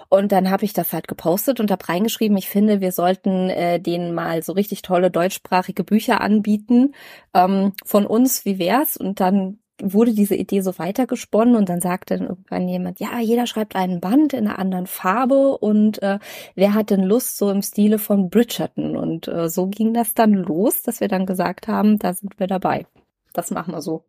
[0.09, 3.81] Und dann habe ich das halt gepostet und habe reingeschrieben, ich finde, wir sollten äh,
[3.81, 6.95] denen mal so richtig tolle deutschsprachige Bücher anbieten
[7.35, 8.97] ähm, von uns, wie wär's?
[8.97, 13.47] Und dann wurde diese Idee so weitergesponnen und dann sagte dann irgendwann jemand, ja, jeder
[13.47, 16.19] schreibt einen Band in einer anderen Farbe und äh,
[16.55, 18.97] wer hat denn Lust so im Stile von Bridgerton?
[18.97, 22.47] Und äh, so ging das dann los, dass wir dann gesagt haben, da sind wir
[22.47, 22.87] dabei.
[23.33, 24.05] Das machen wir so.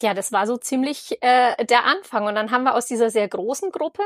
[0.00, 2.26] Ja, das war so ziemlich äh, der Anfang.
[2.26, 4.02] Und dann haben wir aus dieser sehr großen Gruppe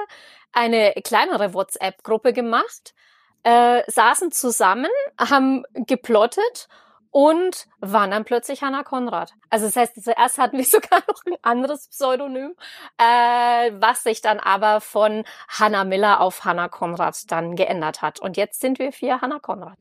[0.52, 2.94] eine kleinere WhatsApp-Gruppe gemacht,
[3.42, 6.68] äh, saßen zusammen, haben geplottet
[7.10, 9.32] und waren dann plötzlich Hannah Konrad.
[9.50, 12.54] Also das heißt, zuerst hatten wir sogar noch ein anderes Pseudonym,
[12.98, 18.20] äh, was sich dann aber von Hannah Miller auf Hannah Konrad dann geändert hat.
[18.20, 19.76] Und jetzt sind wir vier Hannah Konrad.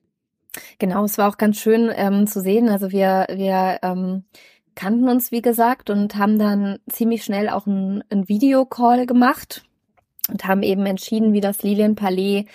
[0.79, 2.69] Genau, es war auch ganz schön ähm, zu sehen.
[2.69, 4.25] Also wir, wir ähm,
[4.75, 9.63] kannten uns, wie gesagt, und haben dann ziemlich schnell auch ein, ein Videocall gemacht
[10.29, 12.45] und haben eben entschieden, wie das Lilienpalais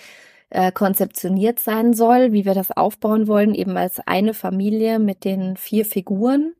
[0.55, 5.57] äh, konzeptioniert sein soll, wie wir das aufbauen wollen, eben als eine Familie mit den
[5.57, 6.55] vier Figuren.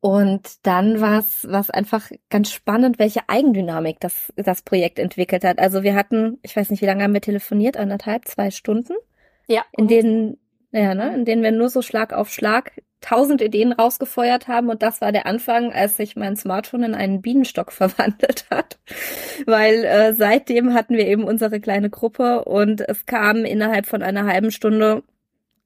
[0.00, 5.58] Und dann war es was einfach ganz spannend, welche Eigendynamik das, das Projekt entwickelt hat.
[5.58, 8.92] Also wir hatten, ich weiß nicht, wie lange haben wir telefoniert, anderthalb, zwei Stunden.
[9.48, 9.64] Ja.
[9.72, 10.38] In denen,
[10.70, 14.68] ja, ne, in denen wir nur so Schlag auf Schlag tausend Ideen rausgefeuert haben.
[14.68, 18.78] Und das war der Anfang, als sich mein Smartphone in einen Bienenstock verwandelt hat,
[19.46, 24.26] weil äh, seitdem hatten wir eben unsere kleine Gruppe und es kam innerhalb von einer
[24.26, 25.02] halben Stunde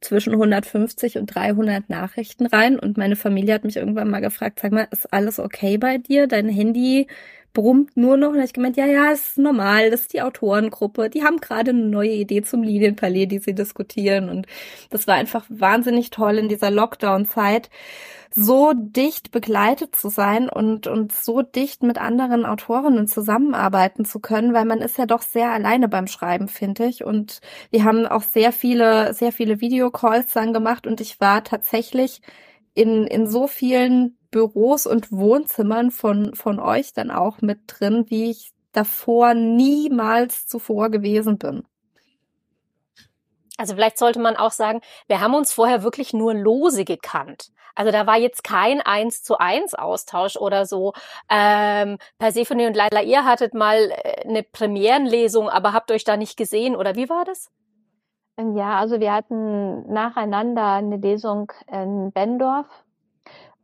[0.01, 2.79] zwischen 150 und 300 Nachrichten rein.
[2.79, 6.27] Und meine Familie hat mich irgendwann mal gefragt, sag mal, ist alles okay bei dir?
[6.27, 7.07] Dein Handy
[7.53, 8.31] brummt nur noch.
[8.31, 11.11] Und ich gemeint, ja, ja, ist normal, das ist die Autorengruppe.
[11.11, 14.29] Die haben gerade eine neue Idee zum Linienpalais, die sie diskutieren.
[14.29, 14.47] Und
[14.91, 17.71] das war einfach wahnsinnig toll in dieser Lockdown-Zeit
[18.33, 24.55] so dicht begleitet zu sein und, und so dicht mit anderen Autorinnen zusammenarbeiten zu können,
[24.55, 27.05] weil man ist ja doch sehr alleine beim Schreiben, finde ich.
[27.05, 32.23] Und wir haben auch sehr viele, sehr viele Videocalls dann gemacht und ich war tatsächlich
[32.75, 38.31] in, in so vielen Büros und Wohnzimmern von, von euch dann auch mit drin, wie
[38.31, 41.65] ich davor niemals zuvor gewesen bin.
[43.57, 47.51] Also vielleicht sollte man auch sagen, wir haben uns vorher wirklich nur lose gekannt.
[47.75, 50.93] Also da war jetzt kein eins zu eins Austausch oder so.
[51.29, 56.37] Ähm, Persephone und Leila, ihr hattet mal äh, eine Premierenlesung, aber habt euch da nicht
[56.37, 57.51] gesehen oder wie war das?
[58.39, 62.67] Ja, also wir hatten nacheinander eine Lesung in Bendorf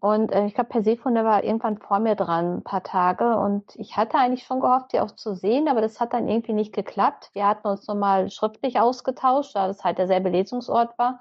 [0.00, 3.36] und äh, ich glaube, Persephone war irgendwann vor mir dran, ein paar Tage.
[3.36, 6.52] Und ich hatte eigentlich schon gehofft, die auch zu sehen, aber das hat dann irgendwie
[6.52, 7.30] nicht geklappt.
[7.32, 11.20] Wir hatten uns nochmal schriftlich ausgetauscht, da das halt derselbe Lesungsort war.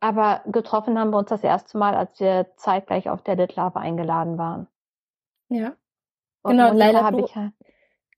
[0.00, 4.38] Aber getroffen haben wir uns das erste Mal, als wir zeitgleich auf der Litlave eingeladen
[4.38, 4.66] waren.
[5.48, 5.72] Ja.
[6.42, 7.52] Und genau, leider habe ich halt.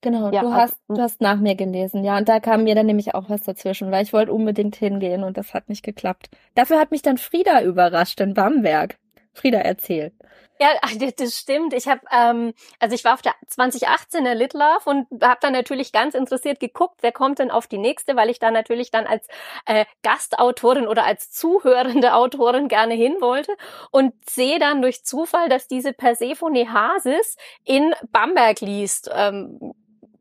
[0.03, 2.87] Genau, ja, du hast, du hast nach mir gelesen, ja, und da kam mir dann
[2.87, 6.31] nämlich auch was dazwischen, weil ich wollte unbedingt hingehen und das hat nicht geklappt.
[6.55, 8.99] Dafür hat mich dann Frieda überrascht in Bamberg.
[9.33, 10.12] Frieda, erzähl.
[10.61, 10.69] Ja,
[11.16, 11.73] das stimmt.
[11.73, 15.55] Ich habe, ähm, also ich war auf der 2018 der Lit Love und habe dann
[15.55, 19.07] natürlich ganz interessiert geguckt, wer kommt denn auf die nächste, weil ich da natürlich dann
[19.07, 19.27] als
[19.64, 23.57] äh, Gastautorin oder als zuhörende Autorin gerne hin wollte
[23.90, 29.11] und sehe dann durch Zufall, dass diese Persephone Hasis in Bamberg liest.
[29.14, 29.73] Ähm,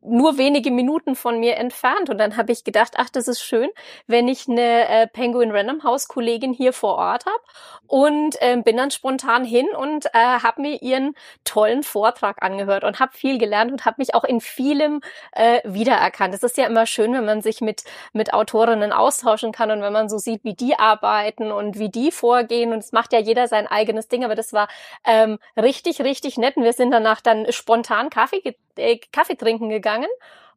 [0.01, 2.09] nur wenige Minuten von mir entfernt.
[2.09, 3.69] Und dann habe ich gedacht, ach, das ist schön,
[4.07, 7.39] wenn ich eine äh, Penguin Random House Kollegin hier vor Ort habe.
[7.87, 12.99] Und äh, bin dann spontan hin und äh, habe mir ihren tollen Vortrag angehört und
[12.99, 16.33] habe viel gelernt und habe mich auch in vielem äh, wiedererkannt.
[16.33, 17.83] Es ist ja immer schön, wenn man sich mit,
[18.13, 22.11] mit Autorinnen austauschen kann und wenn man so sieht, wie die arbeiten und wie die
[22.11, 22.71] vorgehen.
[22.71, 24.23] Und es macht ja jeder sein eigenes Ding.
[24.23, 24.67] Aber das war
[25.05, 26.55] ähm, richtig, richtig nett.
[26.57, 30.09] Und wir sind danach dann spontan Kaffee, äh, Kaffee trinken gegangen gegangen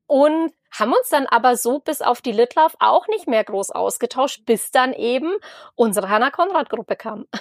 [0.06, 4.44] und haben uns dann aber so bis auf die Litlauf auch nicht mehr groß ausgetauscht,
[4.46, 5.32] bis dann eben
[5.74, 7.26] unsere Hannah Konrad Gruppe kam.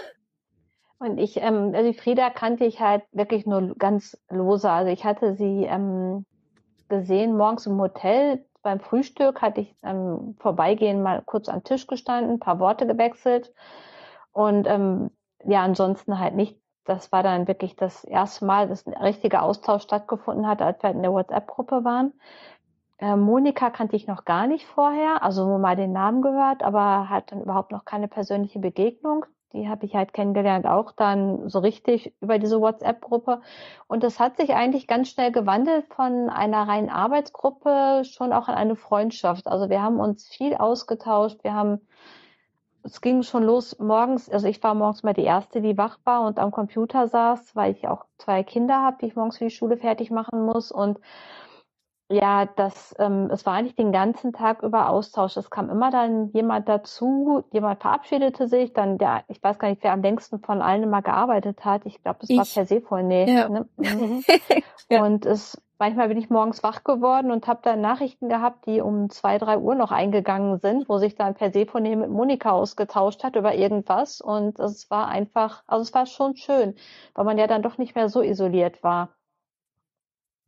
[1.00, 4.70] Und ich, ähm, also Frieda kannte ich halt wirklich nur ganz lose.
[4.70, 6.28] Also ich hatte sie ähm,
[6.90, 12.34] gesehen morgens im Hotel beim Frühstück, hatte ich ähm, vorbeigehen mal kurz am Tisch gestanden,
[12.34, 13.52] ein paar Worte gewechselt
[14.32, 15.10] und ähm,
[15.44, 16.61] ja, ansonsten halt nicht
[16.92, 20.90] das war dann wirklich das erste Mal, dass ein richtiger Austausch stattgefunden hat, als wir
[20.90, 22.14] in der WhatsApp-Gruppe waren.
[22.98, 27.10] Äh, Monika kannte ich noch gar nicht vorher, also nur mal den Namen gehört, aber
[27.10, 29.26] hat dann überhaupt noch keine persönliche Begegnung.
[29.54, 33.42] Die habe ich halt kennengelernt, auch dann so richtig über diese WhatsApp-Gruppe.
[33.88, 38.56] Und das hat sich eigentlich ganz schnell gewandelt von einer reinen Arbeitsgruppe schon auch in
[38.56, 39.48] eine Freundschaft.
[39.48, 41.82] Also wir haben uns viel ausgetauscht, wir haben
[42.84, 46.26] es ging schon los morgens, also ich war morgens mal die Erste, die wach war
[46.26, 49.56] und am Computer saß, weil ich auch zwei Kinder habe, die ich morgens für die
[49.56, 50.72] Schule fertig machen muss.
[50.72, 51.00] Und
[52.10, 55.38] ja, das, ähm, es war eigentlich den ganzen Tag über Austausch.
[55.38, 59.84] Es kam immer dann jemand dazu, jemand verabschiedete sich, dann der, ich weiß gar nicht,
[59.84, 61.86] wer am längsten von allen immer gearbeitet hat.
[61.86, 63.28] Ich glaube, es war Persephone.
[63.28, 63.50] Ja.
[63.50, 63.68] Ne?
[63.78, 64.24] Mhm.
[64.90, 65.04] ja.
[65.06, 69.10] Und es manchmal bin ich morgens wach geworden und habe dann Nachrichten gehabt, die um
[69.10, 73.56] zwei, drei Uhr noch eingegangen sind, wo sich dann Persephone mit Monika ausgetauscht hat über
[73.56, 74.22] irgendwas.
[74.22, 76.76] Und es war einfach, also es war schon schön,
[77.16, 79.10] weil man ja dann doch nicht mehr so isoliert war.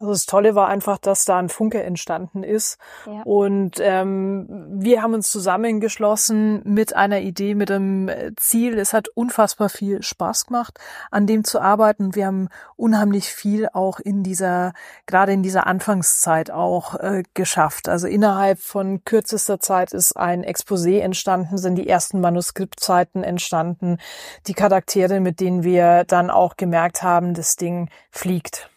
[0.03, 2.77] Also das Tolle war einfach, dass da ein Funke entstanden ist.
[3.05, 3.21] Ja.
[3.23, 8.77] Und ähm, wir haben uns zusammengeschlossen mit einer Idee, mit einem Ziel.
[8.77, 10.77] Es hat unfassbar viel Spaß gemacht,
[11.09, 12.15] an dem zu arbeiten.
[12.15, 14.73] Wir haben unheimlich viel auch in dieser,
[15.05, 17.87] gerade in dieser Anfangszeit auch äh, geschafft.
[17.87, 23.99] Also innerhalb von kürzester Zeit ist ein Exposé entstanden, sind die ersten Manuskriptzeiten entstanden,
[24.47, 28.69] die Charaktere, mit denen wir dann auch gemerkt haben, das Ding fliegt.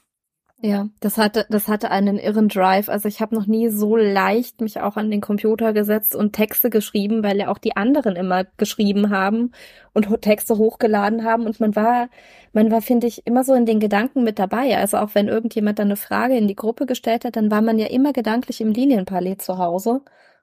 [0.63, 2.89] Ja, das hatte, das hatte einen irren Drive.
[2.89, 6.71] Also ich habe noch nie so leicht mich auch an den Computer gesetzt und Texte
[6.71, 9.53] geschrieben, weil ja auch die anderen immer geschrieben haben
[9.93, 11.45] und Texte hochgeladen haben.
[11.45, 12.09] Und man war,
[12.55, 14.79] man war, finde ich, immer so in den Gedanken mit dabei.
[14.79, 17.79] Also auch wenn irgendjemand dann eine Frage in die Gruppe gestellt hat, dann war man
[17.79, 20.01] ja immer gedanklich im Linienpalais zu Hause.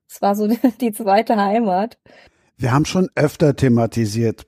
[0.08, 0.47] Es war so
[0.82, 1.97] die zweite Heimat.
[2.56, 4.45] Wir haben schon öfter thematisiert,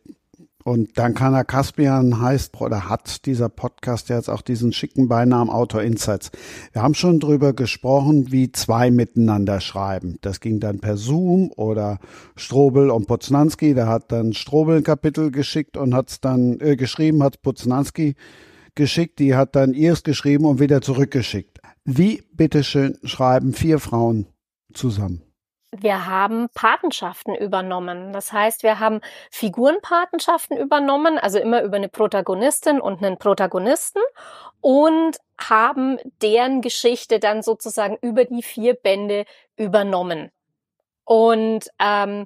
[0.68, 6.32] Und Dankana Kaspian heißt oder hat dieser Podcast jetzt auch diesen schicken Beinamen Autor Insights.
[6.74, 10.18] Wir haben schon drüber gesprochen, wie zwei miteinander schreiben.
[10.22, 12.00] Das ging dann per Zoom oder
[12.36, 13.76] Strobel und Poznanski.
[13.76, 18.16] Der hat dann Strobel ein Kapitel geschickt und hat es dann äh, geschrieben, hat Poznanski
[18.74, 19.20] geschickt.
[19.20, 21.60] Die hat dann ihrs geschrieben und wieder zurückgeschickt.
[21.84, 24.26] Wie bitteschön schreiben vier Frauen
[24.74, 25.25] zusammen?
[25.82, 28.14] Wir haben Patenschaften übernommen.
[28.14, 34.02] Das heißt, wir haben Figurenpatenschaften übernommen, also immer über eine Protagonistin und einen Protagonisten
[34.62, 40.32] und haben deren Geschichte dann sozusagen über die vier Bände übernommen.
[41.04, 42.26] Und ähm,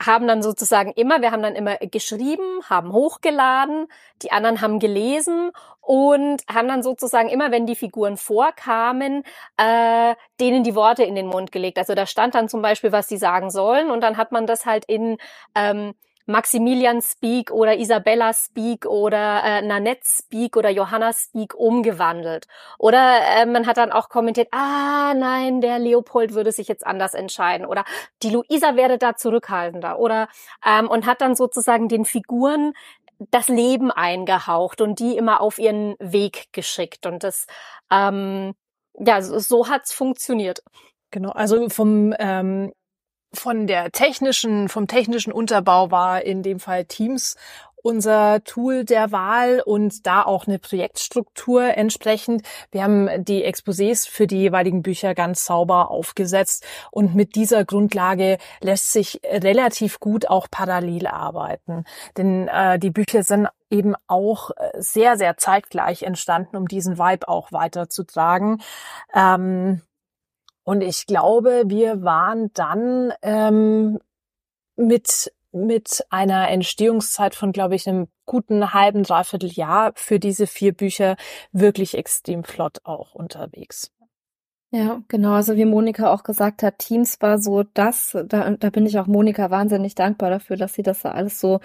[0.00, 3.86] haben dann sozusagen immer, wir haben dann immer geschrieben, haben hochgeladen,
[4.22, 9.24] die anderen haben gelesen und haben dann sozusagen immer, wenn die Figuren vorkamen,
[9.56, 11.78] äh, denen die Worte in den Mund gelegt.
[11.78, 14.66] Also da stand dann zum Beispiel, was sie sagen sollen und dann hat man das
[14.66, 15.18] halt in
[15.54, 15.94] ähm,
[16.26, 22.46] Maximilian Speak oder Isabella Speak oder äh, Nanette Speak oder Johanna Speak umgewandelt.
[22.78, 27.14] Oder äh, man hat dann auch kommentiert, ah nein, der Leopold würde sich jetzt anders
[27.14, 27.84] entscheiden oder
[28.22, 30.28] die Luisa wäre da zurückhaltender oder
[30.64, 32.72] ähm, und hat dann sozusagen den Figuren
[33.30, 37.46] das Leben eingehaucht und die immer auf ihren Weg geschickt und das
[37.90, 38.54] ähm,
[38.98, 40.62] ja so, so hat's funktioniert.
[41.10, 42.72] Genau, also vom ähm,
[43.32, 47.36] von der technischen, vom technischen Unterbau war in dem Fall Teams
[47.82, 52.42] unser Tool der Wahl und da auch eine Projektstruktur entsprechend.
[52.70, 58.38] Wir haben die Exposés für die jeweiligen Bücher ganz sauber aufgesetzt und mit dieser Grundlage
[58.60, 61.84] lässt sich relativ gut auch parallel arbeiten.
[62.16, 67.28] Denn äh, die Bücher sind eben auch äh, sehr, sehr zeitgleich entstanden, um diesen Vibe
[67.28, 68.60] auch weiterzutragen.
[69.14, 69.82] Ähm,
[70.64, 73.98] und ich glaube, wir waren dann ähm,
[74.76, 80.72] mit mit einer Entstehungszeit von, glaube ich, einem guten halben, dreiviertel Jahr für diese vier
[80.72, 81.16] Bücher
[81.52, 83.90] wirklich extrem flott auch unterwegs.
[84.72, 85.32] Ja, genau.
[85.32, 89.08] Also wie Monika auch gesagt hat, Teams war so das, da, da bin ich auch
[89.08, 91.58] Monika wahnsinnig dankbar dafür, dass sie das alles so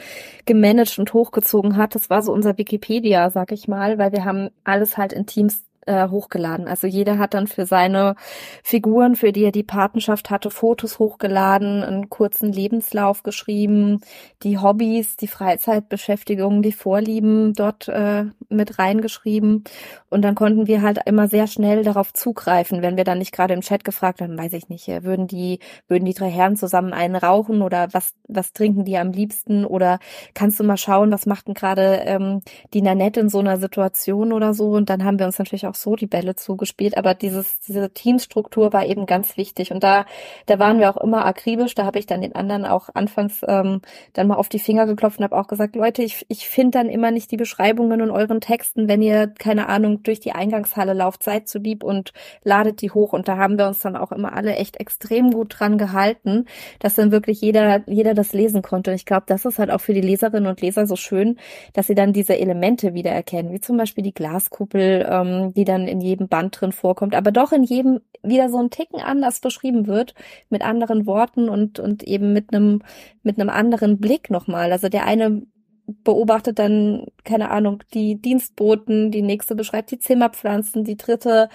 [0.47, 1.93] gemanagt und hochgezogen hat.
[1.93, 5.63] Das war so unser Wikipedia, sag ich mal, weil wir haben alles halt in Teams
[5.85, 6.67] äh, hochgeladen.
[6.67, 8.15] Also jeder hat dann für seine
[8.63, 14.01] Figuren, für die er die Patenschaft hatte, Fotos hochgeladen, einen kurzen Lebenslauf geschrieben,
[14.43, 19.63] die Hobbys, die Freizeitbeschäftigungen, die Vorlieben dort äh, mit reingeschrieben.
[20.09, 23.53] Und dann konnten wir halt immer sehr schnell darauf zugreifen, wenn wir dann nicht gerade
[23.53, 27.15] im Chat gefragt haben, weiß ich nicht, würden die, würden die drei Herren zusammen einen
[27.15, 29.99] rauchen oder was, was trinken die am liebsten oder
[30.33, 32.41] kannst du mal schauen, was macht denn gerade ähm,
[32.73, 34.71] die Nanette in so einer Situation oder so?
[34.71, 37.89] Und dann haben wir uns natürlich auch auch so die Bälle zugespielt, aber dieses, diese
[37.89, 39.71] Teamstruktur war eben ganz wichtig.
[39.71, 40.05] Und da,
[40.45, 41.75] da waren wir auch immer akribisch.
[41.75, 43.81] Da habe ich dann den anderen auch anfangs ähm,
[44.13, 46.89] dann mal auf die Finger geklopft und habe auch gesagt, Leute, ich, ich finde dann
[46.89, 51.23] immer nicht die Beschreibungen in euren Texten, wenn ihr, keine Ahnung, durch die Eingangshalle lauft,
[51.23, 53.13] seid zu lieb und ladet die hoch.
[53.13, 56.45] Und da haben wir uns dann auch immer alle echt extrem gut dran gehalten,
[56.79, 58.91] dass dann wirklich jeder, jeder das lesen konnte.
[58.91, 61.37] Und ich glaube, das ist halt auch für die Leserinnen und Leser so schön,
[61.73, 65.87] dass sie dann diese Elemente wiedererkennen, wie zum Beispiel die Glaskuppel, ähm, die die dann
[65.87, 69.87] in jedem Band drin vorkommt, aber doch in jedem wieder so ein Ticken anders beschrieben
[69.87, 70.13] wird,
[70.49, 72.81] mit anderen Worten und, und eben mit einem,
[73.23, 74.71] mit einem anderen Blick nochmal.
[74.71, 75.43] Also der eine
[75.87, 81.49] beobachtet dann, keine Ahnung, die Dienstboten, die nächste beschreibt die Zimmerpflanzen, die dritte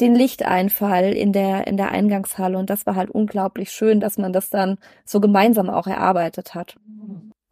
[0.00, 2.58] den Lichteinfall in der, in der Eingangshalle.
[2.58, 6.76] Und das war halt unglaublich schön, dass man das dann so gemeinsam auch erarbeitet hat.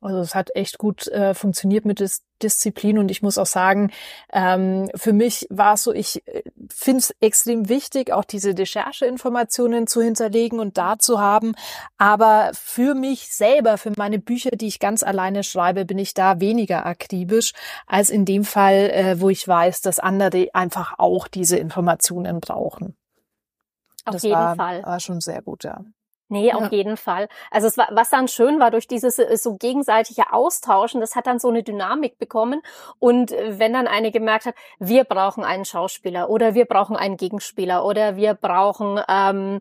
[0.00, 3.90] Also es hat echt gut äh, funktioniert mit Dis Disziplin und ich muss auch sagen,
[4.32, 9.88] ähm, für mich war es so, ich äh, finde es extrem wichtig, auch diese Rechercheinformationen
[9.88, 11.56] zu hinterlegen und da zu haben.
[11.96, 16.38] Aber für mich selber, für meine Bücher, die ich ganz alleine schreibe, bin ich da
[16.38, 17.54] weniger akribisch
[17.88, 22.96] als in dem Fall, äh, wo ich weiß, dass andere einfach auch diese Informationen brauchen.
[24.04, 24.84] Auf das jeden war, Fall.
[24.84, 25.80] War schon sehr gut, ja.
[26.28, 26.68] Nee, auf Ja.
[26.70, 27.28] jeden Fall.
[27.50, 31.26] Also es war, was dann schön war durch dieses äh, so gegenseitige Austauschen, das hat
[31.26, 32.62] dann so eine Dynamik bekommen.
[32.98, 37.16] Und äh, wenn dann eine gemerkt hat, wir brauchen einen Schauspieler oder wir brauchen einen
[37.16, 39.60] Gegenspieler oder wir brauchen ähm,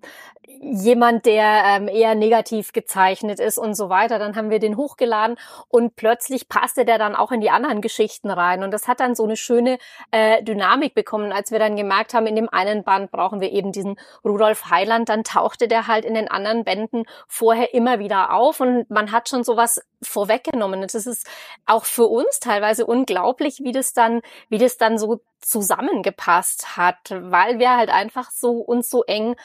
[0.62, 5.38] jemand, der ähm, eher negativ gezeichnet ist und so weiter, dann haben wir den hochgeladen
[5.68, 8.64] und plötzlich passte der dann auch in die anderen Geschichten rein.
[8.64, 9.78] Und das hat dann so eine schöne
[10.12, 13.72] äh, Dynamik bekommen, als wir dann gemerkt haben, in dem einen Band brauchen wir eben
[13.72, 18.60] diesen Rudolf Heiland, dann tauchte der halt in den anderen Bänden vorher immer wieder auf
[18.60, 20.82] und man hat schon sowas vorweggenommen.
[20.82, 21.28] Das ist
[21.66, 27.60] auch für uns teilweise unglaublich, wie das dann, wie das dann so zusammengepasst hat, weil
[27.60, 29.36] wir halt einfach so uns so eng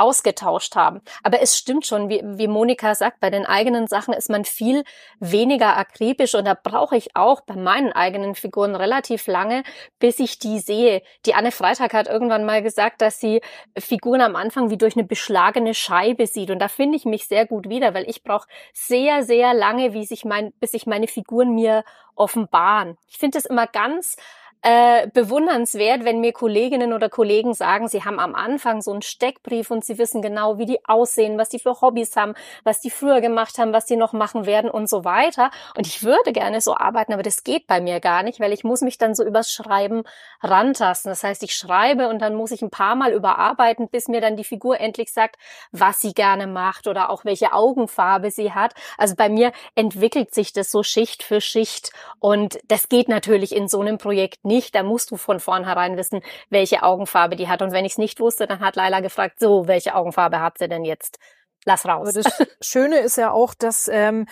[0.00, 1.02] ausgetauscht haben.
[1.22, 4.82] Aber es stimmt schon, wie, wie Monika sagt, bei den eigenen Sachen ist man viel
[5.20, 9.62] weniger akribisch und da brauche ich auch bei meinen eigenen Figuren relativ lange,
[9.98, 11.02] bis ich die sehe.
[11.26, 13.42] Die Anne Freitag hat irgendwann mal gesagt, dass sie
[13.78, 17.46] Figuren am Anfang wie durch eine beschlagene Scheibe sieht und da finde ich mich sehr
[17.46, 21.54] gut wieder, weil ich brauche sehr, sehr lange, wie sich mein, bis sich meine Figuren
[21.54, 21.84] mir
[22.16, 22.96] offenbaren.
[23.08, 24.16] Ich finde es immer ganz
[24.62, 29.70] äh, bewundernswert, wenn mir Kolleginnen oder Kollegen sagen, sie haben am Anfang so einen Steckbrief
[29.70, 33.22] und sie wissen genau, wie die aussehen, was die für Hobbys haben, was die früher
[33.22, 35.50] gemacht haben, was die noch machen werden und so weiter.
[35.76, 38.62] Und ich würde gerne so arbeiten, aber das geht bei mir gar nicht, weil ich
[38.62, 40.02] muss mich dann so übers Schreiben
[40.42, 41.10] rantasten.
[41.10, 44.36] Das heißt, ich schreibe und dann muss ich ein paar Mal überarbeiten, bis mir dann
[44.36, 45.36] die Figur endlich sagt,
[45.72, 48.74] was sie gerne macht oder auch welche Augenfarbe sie hat.
[48.98, 53.66] Also bei mir entwickelt sich das so Schicht für Schicht und das geht natürlich in
[53.66, 56.20] so einem Projekt nicht, da musst du von vornherein wissen,
[56.50, 57.62] welche Augenfarbe die hat.
[57.62, 60.68] Und wenn ich es nicht wusste, dann hat Laila gefragt, so, welche Augenfarbe hat sie
[60.68, 61.18] denn jetzt?
[61.64, 62.08] Lass raus.
[62.08, 64.26] Aber das Schöne ist ja auch, dass ähm,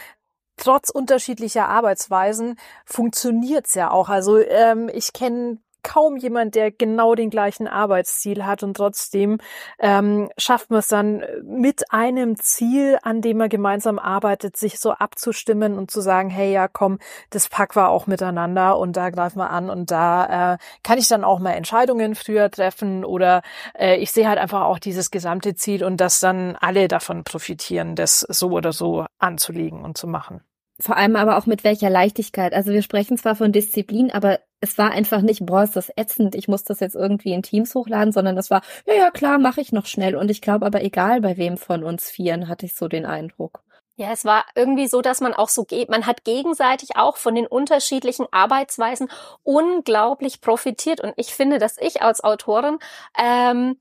[0.56, 4.08] trotz unterschiedlicher Arbeitsweisen funktioniert's ja auch.
[4.08, 5.58] Also ähm, ich kenne
[5.88, 9.38] kaum jemand, der genau den gleichen Arbeitsziel hat und trotzdem
[9.78, 14.92] ähm, schafft man es dann mit einem Ziel, an dem man gemeinsam arbeitet, sich so
[14.92, 16.98] abzustimmen und zu sagen, hey, ja, komm,
[17.30, 21.08] das packen wir auch miteinander und da greifen wir an und da äh, kann ich
[21.08, 23.40] dann auch mal Entscheidungen früher treffen oder
[23.74, 27.94] äh, ich sehe halt einfach auch dieses gesamte Ziel und dass dann alle davon profitieren,
[27.94, 30.42] das so oder so anzulegen und zu machen
[30.80, 32.52] vor allem aber auch mit welcher Leichtigkeit.
[32.54, 36.34] Also wir sprechen zwar von Disziplin, aber es war einfach nicht, boah, ist das ätzend,
[36.34, 39.60] ich muss das jetzt irgendwie in Teams hochladen, sondern das war, ja, ja, klar, mache
[39.60, 40.16] ich noch schnell.
[40.16, 43.62] Und ich glaube aber, egal bei wem von uns Vieren, hatte ich so den Eindruck.
[43.96, 47.34] Ja, es war irgendwie so, dass man auch so geht, man hat gegenseitig auch von
[47.34, 49.08] den unterschiedlichen Arbeitsweisen
[49.42, 51.00] unglaublich profitiert.
[51.00, 52.78] Und ich finde, dass ich als Autorin
[53.18, 53.76] ähm,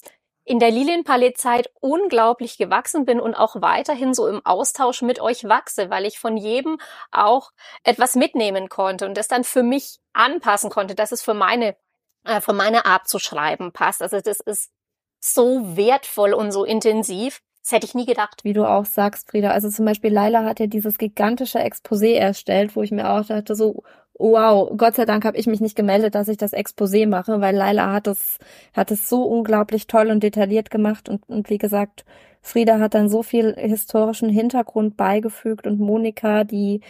[0.47, 5.89] in der Lilienpalais-Zeit unglaublich gewachsen bin und auch weiterhin so im Austausch mit euch wachse,
[5.89, 6.79] weil ich von jedem
[7.11, 7.51] auch
[7.83, 11.75] etwas mitnehmen konnte und das dann für mich anpassen konnte, dass es für meine,
[12.23, 14.01] äh, für meine Art zu schreiben passt.
[14.01, 14.71] Also das ist
[15.19, 17.41] so wertvoll und so intensiv.
[17.61, 18.45] Das hätte ich nie gedacht.
[18.45, 19.51] Wie du auch sagst, Frieda.
[19.51, 23.53] Also zum Beispiel Laila hat ja dieses gigantische Exposé erstellt, wo ich mir auch dachte,
[23.53, 23.83] so,
[24.19, 27.55] wow, Gott sei Dank habe ich mich nicht gemeldet, dass ich das Exposé mache, weil
[27.55, 28.39] Laila hat es,
[28.73, 32.05] hat es so unglaublich toll und detailliert gemacht und, und wie gesagt,
[32.47, 36.81] Frieda hat dann so viel historischen Hintergrund beigefügt und Monika, die,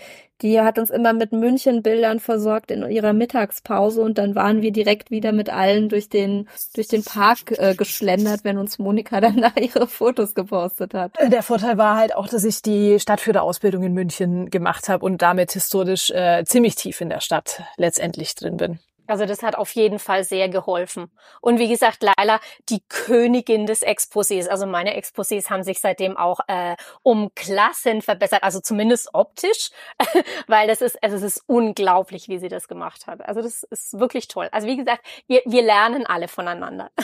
[0.41, 5.09] die hat uns immer mit Münchenbildern versorgt in ihrer Mittagspause und dann waren wir direkt
[5.09, 9.51] wieder mit allen durch den, durch den Park äh, geschlendert, wenn uns Monika dann da
[9.59, 11.13] ihre Fotos gepostet hat.
[11.21, 15.53] Der Vorteil war halt auch, dass ich die Stadtführerausbildung in München gemacht habe und damit
[15.53, 18.79] historisch äh, ziemlich tief in der Stadt letztendlich drin bin.
[19.07, 21.09] Also das hat auf jeden Fall sehr geholfen.
[21.41, 22.39] Und wie gesagt, Laila,
[22.69, 24.47] die Königin des Exposés.
[24.47, 29.71] Also meine Exposés haben sich seitdem auch äh, um Klassen verbessert, also zumindest optisch,
[30.47, 33.27] weil das ist, also es ist unglaublich, wie sie das gemacht hat.
[33.27, 34.49] Also das ist wirklich toll.
[34.51, 36.91] Also wie gesagt, wir, wir lernen alle voneinander.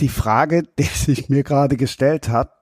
[0.00, 2.52] Die Frage, die sich mir gerade gestellt hat,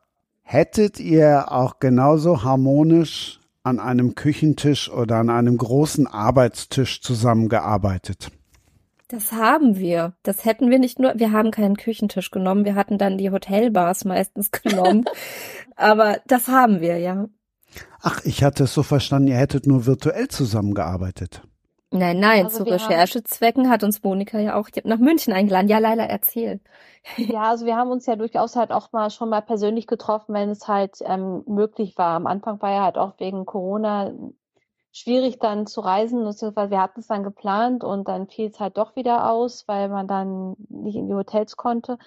[0.43, 8.30] hättet ihr auch genauso harmonisch an einem Küchentisch oder an einem großen Arbeitstisch zusammengearbeitet?
[9.08, 10.14] Das haben wir.
[10.22, 14.04] Das hätten wir nicht nur, wir haben keinen Küchentisch genommen, wir hatten dann die Hotelbars
[14.04, 15.04] meistens genommen.
[15.76, 17.26] Aber das haben wir, ja.
[18.00, 21.42] Ach, ich hatte es so verstanden, ihr hättet nur virtuell zusammengearbeitet.
[21.95, 25.68] Nein, nein, also zu Recherchezwecken hat uns Monika ja auch nach München eingeladen.
[25.68, 26.61] Ja, Leila, erzähl.
[27.16, 30.51] Ja, also wir haben uns ja durchaus halt auch mal schon mal persönlich getroffen, wenn
[30.51, 32.16] es halt ähm, möglich war.
[32.16, 34.12] Am Anfang war ja halt auch wegen Corona
[34.90, 38.76] schwierig dann zu reisen, beziehungsweise wir hatten es dann geplant und dann fiel es halt
[38.76, 41.99] doch wieder aus, weil man dann nicht in die Hotels konnte.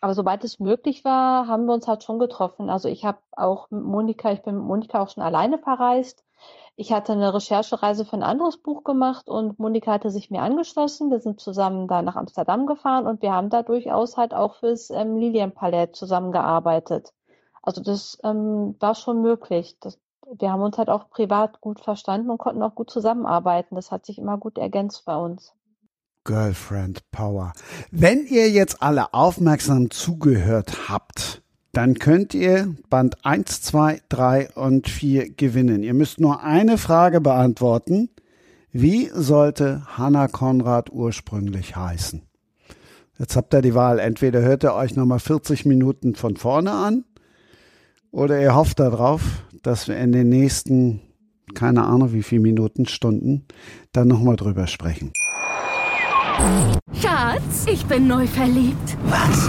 [0.00, 2.70] Aber sobald es möglich war, haben wir uns halt schon getroffen.
[2.70, 6.24] Also ich habe auch mit Monika, ich bin mit Monika auch schon alleine verreist
[6.80, 11.10] ich hatte eine Recherchereise für ein anderes Buch gemacht und Monika hatte sich mir angeschlossen.
[11.10, 14.90] Wir sind zusammen da nach Amsterdam gefahren und wir haben da durchaus halt auch fürs
[14.90, 17.12] ähm, Lilienpalett zusammengearbeitet.
[17.62, 19.76] Also das ähm, war schon möglich.
[19.80, 19.98] Das,
[20.38, 23.74] wir haben uns halt auch privat gut verstanden und konnten auch gut zusammenarbeiten.
[23.74, 25.52] Das hat sich immer gut ergänzt bei uns.
[26.22, 27.54] Girlfriend Power.
[27.90, 31.42] Wenn ihr jetzt alle aufmerksam zugehört habt,
[31.78, 35.84] dann könnt ihr Band 1, 2, 3 und 4 gewinnen.
[35.84, 38.08] Ihr müsst nur eine Frage beantworten.
[38.72, 42.22] Wie sollte Hannah Konrad ursprünglich heißen?
[43.20, 44.00] Jetzt habt ihr die Wahl.
[44.00, 47.04] Entweder hört ihr euch nochmal 40 Minuten von vorne an
[48.10, 49.22] oder ihr hofft darauf,
[49.62, 51.00] dass wir in den nächsten,
[51.54, 53.46] keine Ahnung wie viele Minuten, Stunden,
[53.92, 55.12] dann nochmal drüber sprechen.
[57.00, 58.96] Schatz, ich bin neu verliebt.
[59.04, 59.48] Was?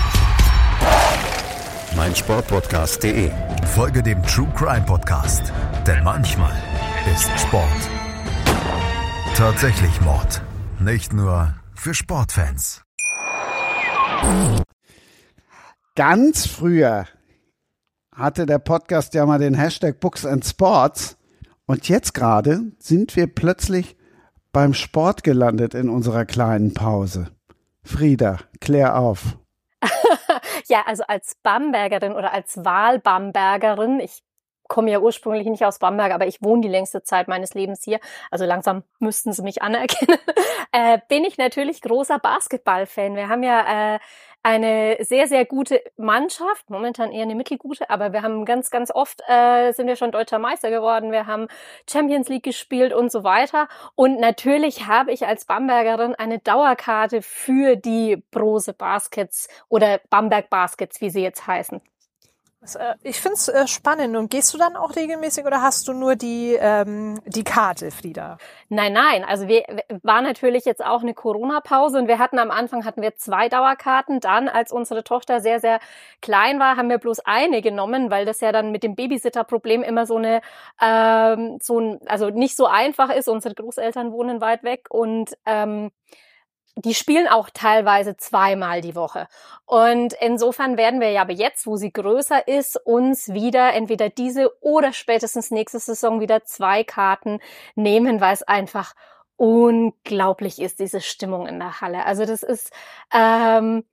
[1.95, 3.31] meinsportpodcast.de.
[3.73, 5.51] Folge dem True Crime Podcast,
[5.85, 6.53] denn manchmal
[7.13, 7.89] ist Sport
[9.41, 10.39] tatsächlich Mord.
[10.79, 12.83] Nicht nur für Sportfans.
[15.95, 17.07] Ganz früher
[18.15, 21.17] hatte der Podcast ja mal den Hashtag Books and Sports
[21.65, 23.97] und jetzt gerade sind wir plötzlich
[24.51, 27.31] beim Sport gelandet in unserer kleinen Pause.
[27.83, 29.39] Frieda, klär auf.
[30.71, 34.23] Ja, also als Bambergerin oder als Wahlbambergerin, ich
[34.69, 37.99] komme ja ursprünglich nicht aus Bamberg, aber ich wohne die längste Zeit meines Lebens hier,
[38.31, 40.17] also langsam müssten sie mich anerkennen,
[40.71, 43.17] äh, bin ich natürlich großer Basketballfan.
[43.17, 43.99] Wir haben ja äh,
[44.43, 49.21] eine sehr, sehr gute Mannschaft, momentan eher eine mittelgute, aber wir haben ganz, ganz oft
[49.27, 51.47] äh, sind wir schon deutscher Meister geworden, wir haben
[51.89, 53.67] Champions League gespielt und so weiter.
[53.95, 61.01] Und natürlich habe ich als Bambergerin eine Dauerkarte für die Brose Baskets oder Bamberg Baskets,
[61.01, 61.81] wie sie jetzt heißen.
[62.61, 64.15] Äh, ich finde es äh, spannend.
[64.15, 68.37] Und gehst du dann auch regelmäßig oder hast du nur die, ähm, die Karte, Frieda?
[68.69, 69.23] Nein, nein.
[69.23, 69.63] Also wir
[70.03, 74.19] war natürlich jetzt auch eine Corona-Pause und wir hatten am Anfang hatten wir zwei Dauerkarten.
[74.19, 75.79] Dann, als unsere Tochter sehr, sehr
[76.21, 80.05] klein war, haben wir bloß eine genommen, weil das ja dann mit dem Babysitter-Problem immer
[80.05, 80.41] so eine,
[80.81, 83.27] ähm, so ein, also nicht so einfach ist.
[83.27, 85.91] Unsere Großeltern wohnen weit weg und ähm,
[86.75, 89.27] die spielen auch teilweise zweimal die Woche.
[89.65, 94.51] Und insofern werden wir ja aber jetzt, wo sie größer ist, uns wieder entweder diese
[94.61, 97.39] oder spätestens nächste Saison wieder zwei Karten
[97.75, 98.93] nehmen, weil es einfach
[99.35, 102.05] unglaublich ist, diese Stimmung in der Halle.
[102.05, 102.71] Also das ist,
[103.13, 103.83] ähm,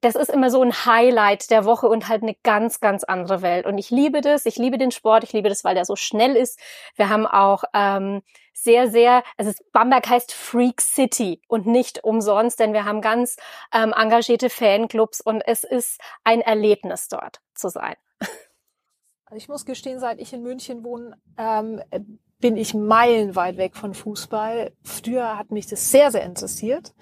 [0.00, 3.66] das ist immer so ein Highlight der Woche und halt eine ganz, ganz andere Welt.
[3.66, 6.36] Und ich liebe das, ich liebe den Sport, ich liebe das, weil der so schnell
[6.36, 6.58] ist.
[6.96, 8.22] Wir haben auch ähm,
[8.52, 13.36] sehr, sehr, also Bamberg heißt Freak City und nicht umsonst, denn wir haben ganz
[13.72, 17.96] ähm, engagierte Fanclubs und es ist ein Erlebnis dort zu sein.
[19.28, 21.82] Also ich muss gestehen, seit ich in München wohne, ähm,
[22.40, 24.72] bin ich meilenweit weg von Fußball.
[24.82, 26.94] Früher hat mich das sehr, sehr interessiert.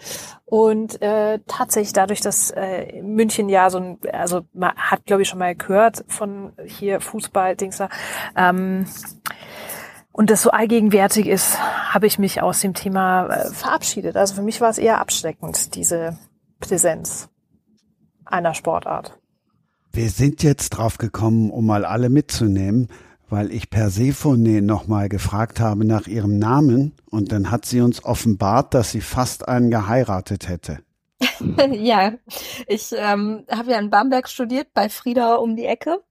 [0.45, 5.29] Und äh, tatsächlich dadurch, dass äh, München ja so ein, also man hat, glaube ich,
[5.29, 7.89] schon mal gehört von hier Fußball-Dings da,
[8.37, 8.87] ähm,
[10.17, 14.17] und das so allgegenwärtig ist, habe ich mich aus dem Thema äh, verabschiedet.
[14.17, 16.17] Also für mich war es eher abschreckend, diese
[16.61, 17.29] Präsenz
[18.25, 19.19] einer Sportart.
[19.93, 22.89] Wir sind jetzt drauf gekommen, um mal alle mitzunehmen,
[23.29, 28.75] weil ich Persephone nochmal gefragt habe nach ihrem Namen und dann hat sie uns offenbart,
[28.75, 30.81] dass sie fast einen geheiratet hätte.
[31.73, 32.13] ja,
[32.67, 36.03] ich ähm, habe ja in Bamberg studiert, bei Frieda um die Ecke.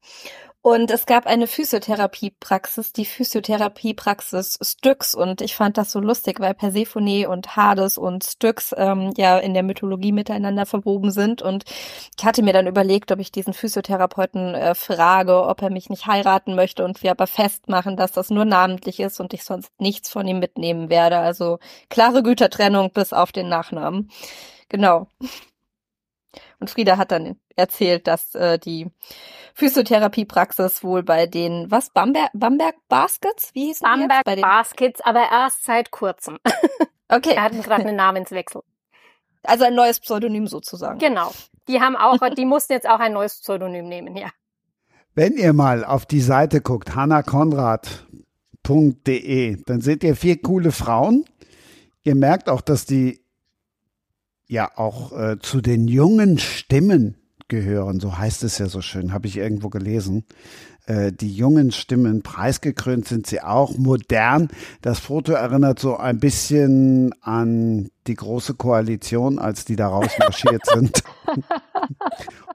[0.63, 5.13] Und es gab eine Physiotherapiepraxis, die Physiotherapiepraxis Styx.
[5.13, 9.53] Und ich fand das so lustig, weil Persephone und Hades und Styx ähm, ja in
[9.53, 11.41] der Mythologie miteinander verwoben sind.
[11.41, 11.65] Und
[12.17, 16.07] ich hatte mir dann überlegt, ob ich diesen Physiotherapeuten äh, frage, ob er mich nicht
[16.07, 20.07] heiraten möchte und wir aber festmachen, dass das nur namentlich ist und ich sonst nichts
[20.09, 21.17] von ihm mitnehmen werde.
[21.17, 21.59] Also
[21.89, 24.09] klare Gütertrennung bis auf den Nachnamen.
[24.69, 25.07] Genau.
[26.63, 28.87] Und Frieda hat dann erzählt, dass äh, die
[29.53, 33.49] Physiotherapiepraxis wohl bei den, was, Bamberg, Bamberg Baskets?
[33.53, 36.39] Wie hieß Bamberg die Baskets, aber erst seit kurzem.
[37.09, 37.31] Okay.
[37.31, 38.61] Wir hatten gerade einen Namenswechsel.
[39.43, 40.97] Also ein neues Pseudonym sozusagen.
[40.97, 41.31] Genau.
[41.67, 44.29] Die haben auch, die mussten jetzt auch ein neues Pseudonym nehmen, ja.
[45.13, 51.25] Wenn ihr mal auf die Seite guckt, hannakonrad.de, dann seht ihr vier coole Frauen.
[52.03, 53.22] Ihr merkt auch, dass die
[54.53, 57.15] ja auch äh, zu den jungen Stimmen
[57.49, 60.23] gehören, so heißt es ja so schön, habe ich irgendwo gelesen.
[60.85, 64.49] Äh, die jungen Stimmen, preisgekrönt sind sie auch, modern.
[64.81, 71.03] Das Foto erinnert so ein bisschen an die große Koalition, als die da rausmarschiert sind.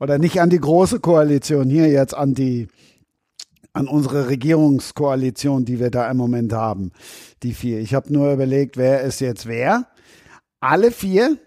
[0.00, 2.68] Oder nicht an die große Koalition, hier jetzt an die
[3.72, 6.90] an unsere Regierungskoalition, die wir da im Moment haben.
[7.42, 7.78] Die vier.
[7.80, 9.86] Ich habe nur überlegt, wer ist jetzt wer.
[10.58, 11.38] Alle vier,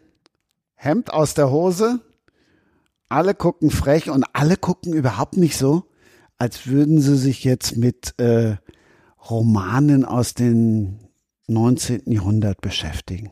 [0.83, 1.99] Hemd aus der Hose,
[3.07, 5.83] alle gucken frech und alle gucken überhaupt nicht so,
[6.39, 8.55] als würden sie sich jetzt mit äh,
[9.29, 10.97] Romanen aus dem
[11.45, 12.11] 19.
[12.11, 13.31] Jahrhundert beschäftigen.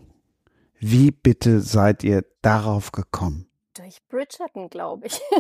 [0.78, 3.50] Wie bitte seid ihr darauf gekommen?
[3.76, 5.20] Durch Bridgerton, glaube ich.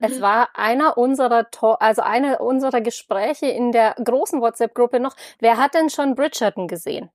[0.00, 1.46] Es war einer unserer,
[1.78, 5.14] also eine unserer Gespräche in der großen WhatsApp-Gruppe noch.
[5.38, 7.08] Wer hat denn schon Bridgerton gesehen?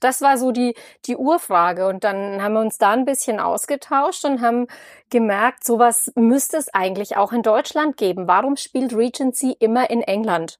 [0.00, 0.74] Das war so die,
[1.06, 1.86] die Urfrage.
[1.86, 4.66] Und dann haben wir uns da ein bisschen ausgetauscht und haben
[5.10, 8.28] gemerkt, sowas müsste es eigentlich auch in Deutschland geben.
[8.28, 10.58] Warum spielt Regency immer in England?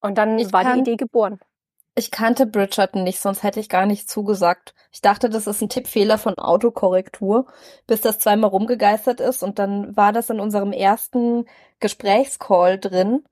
[0.00, 1.38] Und dann ich war die Idee geboren.
[1.96, 4.74] Ich kannte Bridgerton nicht, sonst hätte ich gar nicht zugesagt.
[4.92, 7.46] Ich dachte, das ist ein Tippfehler von Autokorrektur,
[7.86, 11.46] bis das zweimal rumgegeistert ist und dann war das in unserem ersten
[11.80, 13.24] Gesprächscall drin.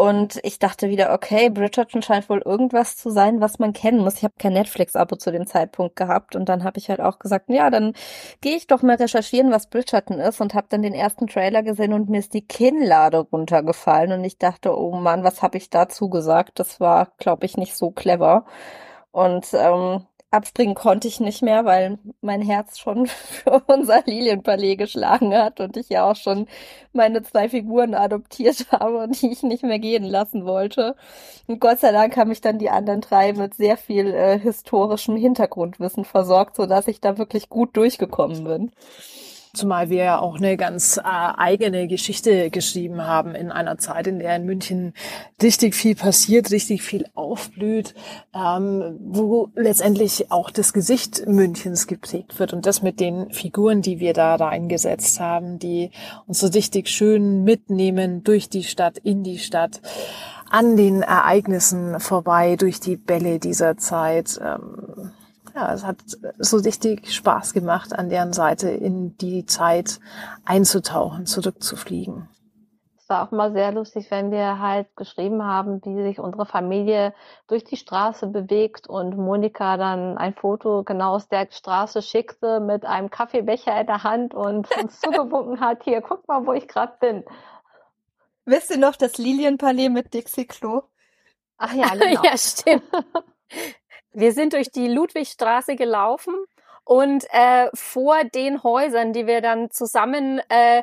[0.00, 4.14] Und ich dachte wieder, okay, Bridgerton scheint wohl irgendwas zu sein, was man kennen muss.
[4.14, 7.50] Ich habe kein Netflix-Abo zu dem Zeitpunkt gehabt und dann habe ich halt auch gesagt,
[7.50, 7.92] ja, dann
[8.40, 11.92] gehe ich doch mal recherchieren, was Bridgerton ist und habe dann den ersten Trailer gesehen
[11.92, 16.08] und mir ist die Kinnlade runtergefallen und ich dachte, oh Mann, was habe ich dazu
[16.08, 16.58] gesagt?
[16.60, 18.46] Das war, glaube ich, nicht so clever.
[19.12, 25.34] Und ähm, abspringen konnte ich nicht mehr, weil mein Herz schon für unser Lilienpalais geschlagen
[25.34, 26.46] hat und ich ja auch schon
[26.92, 30.96] meine zwei Figuren adoptiert habe und die ich nicht mehr gehen lassen wollte.
[31.46, 35.16] Und Gott sei Dank haben mich dann die anderen drei mit sehr viel äh, historischem
[35.16, 38.72] Hintergrundwissen versorgt, so dass ich da wirklich gut durchgekommen bin.
[39.52, 44.20] Zumal wir ja auch eine ganz äh, eigene Geschichte geschrieben haben in einer Zeit, in
[44.20, 44.94] der in München
[45.42, 47.94] richtig viel passiert, richtig viel aufblüht,
[48.34, 53.98] ähm, wo letztendlich auch das Gesicht Münchens geprägt wird und das mit den Figuren, die
[53.98, 55.90] wir da reingesetzt haben, die
[56.26, 59.80] uns so richtig schön mitnehmen durch die Stadt, in die Stadt
[60.48, 64.40] an den Ereignissen vorbei, durch die Bälle dieser Zeit.
[64.44, 65.12] Ähm,
[65.54, 65.98] ja, es hat
[66.38, 70.00] so richtig Spaß gemacht, an deren Seite in die Zeit
[70.44, 72.28] einzutauchen, zurückzufliegen.
[72.98, 77.12] Es war auch mal sehr lustig, wenn wir halt geschrieben haben, wie sich unsere Familie
[77.48, 82.84] durch die Straße bewegt und Monika dann ein Foto genau aus der Straße schickte mit
[82.84, 86.94] einem Kaffeebecher in der Hand und uns zugewunken hat, hier, guck mal, wo ich gerade
[87.00, 87.24] bin.
[88.44, 90.82] Wisst ihr noch das Lilienpalais mit Dixie Klo?
[91.58, 92.22] Ach ja, genau.
[92.22, 92.84] ja, stimmt.
[94.12, 96.34] Wir sind durch die Ludwigstraße gelaufen
[96.84, 100.82] und äh, vor den Häusern, die wir dann zusammen äh,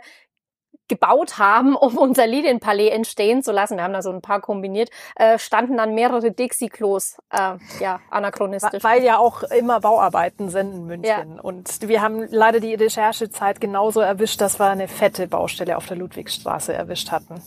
[0.88, 4.89] gebaut haben, um unser Lilienpalais entstehen zu lassen, wir haben da so ein paar kombiniert,
[5.15, 8.84] äh, standen dann mehrere Dixie-Klos, äh, ja, anachronistisch.
[8.84, 11.36] Weil ja auch immer Bauarbeiten sind in München.
[11.36, 11.41] Ja.
[11.41, 15.97] Und wir haben leider die Recherchezeit genauso erwischt, dass wir eine fette Baustelle auf der
[15.97, 17.41] Ludwigstraße erwischt hatten.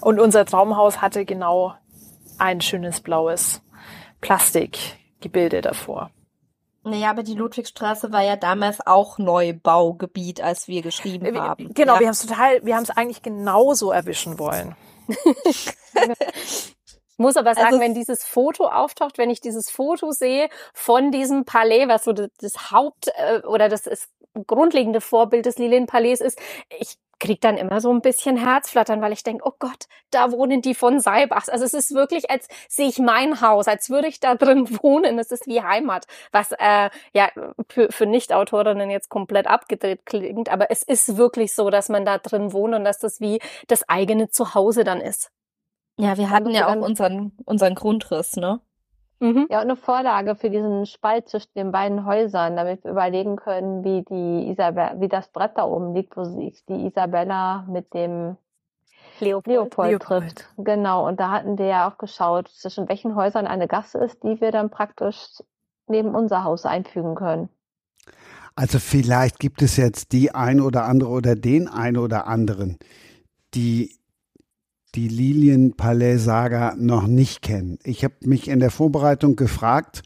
[0.00, 1.74] Und unser Traumhaus hatte genau
[2.38, 3.60] ein schönes blaues
[4.20, 6.10] Plastikgebilde davor.
[6.82, 11.74] Naja, aber die Ludwigstraße war ja damals auch Neubaugebiet, als wir geschrieben äh, haben.
[11.74, 12.00] Genau, ja.
[12.00, 14.74] wir haben es total, wir haben es eigentlich genauso erwischen wollen.
[15.44, 15.74] ich
[17.18, 21.44] muss aber sagen, also, wenn dieses Foto auftaucht, wenn ich dieses Foto sehe von diesem
[21.44, 24.08] Palais, was so das Haupt äh, oder das ist
[24.46, 26.38] grundlegende Vorbild des Lilienpalais ist,
[26.78, 30.62] ich krieg dann immer so ein bisschen Herzflattern, weil ich denke, oh Gott, da wohnen
[30.62, 31.48] die von Seibachs.
[31.48, 35.18] Also es ist wirklich, als sehe ich mein Haus, als würde ich da drin wohnen.
[35.18, 37.30] Es ist wie Heimat, was äh, ja
[37.68, 40.48] für, für Nicht-Autorinnen jetzt komplett abgedreht klingt.
[40.48, 43.88] Aber es ist wirklich so, dass man da drin wohnt und dass das wie das
[43.88, 45.30] eigene Zuhause dann ist.
[45.98, 48.60] Ja, wir hatten ja auch unseren, unseren Grundriss, ne?
[49.20, 49.46] Mhm.
[49.50, 53.84] Ja, und eine Vorlage für diesen Spalt zwischen den beiden Häusern, damit wir überlegen können,
[53.84, 58.36] wie die Isabel, wie das Brett da oben liegt, wo sich die Isabella mit dem
[59.20, 60.48] Leopold, Leopold, Leopold trifft.
[60.56, 61.06] Genau.
[61.06, 64.52] Und da hatten wir ja auch geschaut, zwischen welchen Häusern eine Gasse ist, die wir
[64.52, 65.42] dann praktisch
[65.86, 67.50] neben unser Haus einfügen können.
[68.56, 72.78] Also vielleicht gibt es jetzt die ein oder andere oder den ein oder anderen,
[73.54, 73.99] die
[74.94, 77.78] die Lilienpalais-Saga noch nicht kennen.
[77.84, 80.02] Ich habe mich in der Vorbereitung gefragt,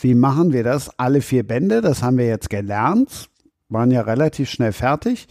[0.00, 0.90] wie machen wir das?
[0.98, 3.28] Alle vier Bände, das haben wir jetzt gelernt,
[3.68, 5.26] waren ja relativ schnell fertig.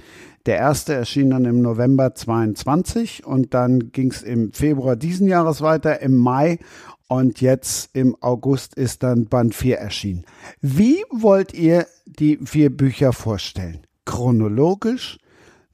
[0.46, 5.62] Der erste erschien dann im November 22 und dann ging es im Februar diesen Jahres
[5.62, 6.60] weiter, im Mai
[7.08, 10.26] und jetzt im August ist dann Band 4 erschienen.
[10.62, 13.82] Wie wollt ihr die vier Bücher vorstellen?
[14.06, 15.20] Chronologisch,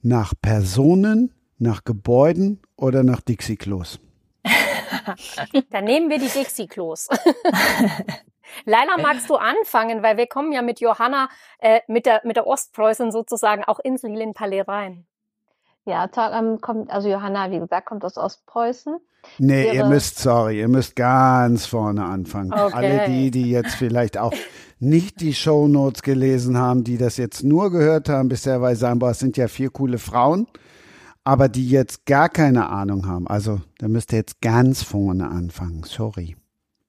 [0.02, 4.00] nach Personen, nach Gebäuden oder nach Dixie-Klos?
[5.70, 7.08] Dann nehmen wir die Dixie-Klos.
[8.66, 12.46] Leila, magst du anfangen, weil wir kommen ja mit Johanna, äh, mit der, mit der
[12.46, 15.06] Ostpreußen sozusagen auch ins Lilienpalais rein.
[15.84, 18.98] Ja, ähm, kommt, also Johanna, wie gesagt, kommt aus Ostpreußen.
[19.38, 19.74] Nee, Ihre...
[19.76, 22.52] ihr müsst, sorry, ihr müsst ganz vorne anfangen.
[22.52, 22.72] Okay.
[22.72, 24.34] Alle die, die jetzt vielleicht auch
[24.78, 29.10] nicht die Shownotes gelesen haben, die das jetzt nur gehört haben bisher, weil sagen, boah,
[29.10, 30.46] es sind ja vier coole Frauen
[31.24, 33.28] aber die jetzt gar keine Ahnung haben.
[33.28, 35.84] Also da müsst ihr jetzt ganz vorne anfangen.
[35.84, 36.36] Sorry.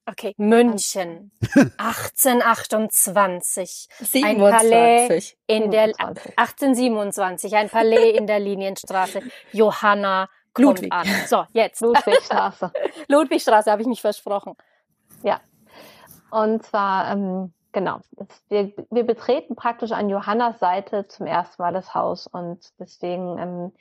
[0.06, 1.32] Okay, München,
[1.78, 3.88] 1828.
[4.00, 4.26] 27.
[4.26, 9.22] Ein Palais in der 1827, ein Palais in der Linienstraße.
[9.54, 10.92] Johanna kommt Ludwig.
[10.92, 11.08] an.
[11.28, 11.80] So, jetzt.
[11.80, 12.74] Ludwigstraße.
[13.08, 14.56] Ludwigstraße habe ich mich versprochen.
[15.24, 15.40] Ja.
[16.32, 18.02] Und zwar, ähm, genau,
[18.50, 23.72] wir, wir betreten praktisch an Johannas Seite zum ersten Mal das Haus und deswegen ähm,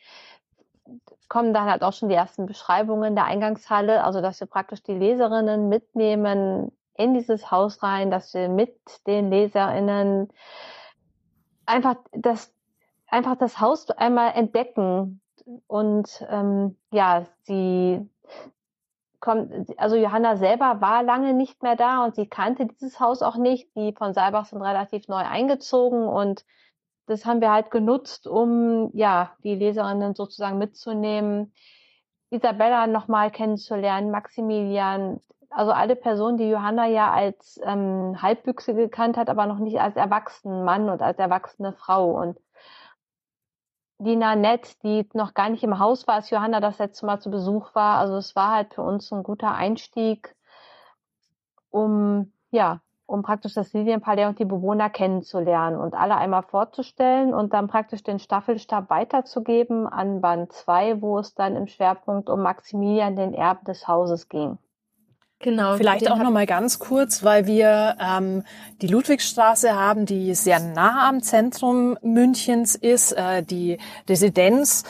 [1.28, 4.94] kommen dann halt auch schon die ersten Beschreibungen der Eingangshalle, also dass wir praktisch die
[4.94, 8.76] Leserinnen mitnehmen in dieses Haus rein, dass wir mit
[9.06, 10.28] den LeserInnen
[11.64, 12.52] einfach das,
[13.06, 15.20] einfach das Haus einmal entdecken
[15.66, 18.08] und ähm, ja, sie
[19.20, 23.36] kommt, also Johanna selber war lange nicht mehr da und sie kannte dieses Haus auch
[23.36, 23.74] nicht.
[23.76, 26.44] Die von Seibach sind relativ neu eingezogen und
[27.06, 31.52] das haben wir halt genutzt, um ja die Leserinnen sozusagen mitzunehmen,
[32.30, 39.28] Isabella nochmal kennenzulernen, Maximilian, also alle Personen, die Johanna ja als ähm, Halbbüchse gekannt hat,
[39.28, 42.18] aber noch nicht als erwachsenen Mann und als erwachsene Frau.
[42.18, 42.38] Und
[43.98, 47.30] die Nanette, die noch gar nicht im Haus war, als Johanna das letzte Mal zu
[47.30, 47.98] Besuch war.
[47.98, 50.34] Also es war halt für uns ein guter Einstieg,
[51.70, 52.80] um ja,
[53.12, 58.02] um praktisch das Lilienpalais und die Bewohner kennenzulernen und alle einmal vorzustellen und dann praktisch
[58.02, 63.64] den Staffelstab weiterzugeben an Band 2, wo es dann im Schwerpunkt um Maximilian, den Erben
[63.66, 64.58] des Hauses ging.
[65.40, 65.76] Genau.
[65.76, 68.44] Vielleicht auch noch mal ganz kurz, weil wir ähm,
[68.80, 74.84] die Ludwigstraße haben, die sehr nah am Zentrum Münchens ist, äh, die Residenz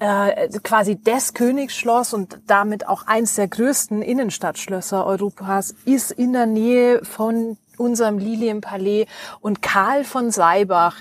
[0.00, 6.46] äh, quasi des Königsschloss und damit auch eins der größten Innenstadtschlösser Europas ist in der
[6.46, 9.06] Nähe von unserem Lilienpalais
[9.40, 10.96] und Karl von Seibach,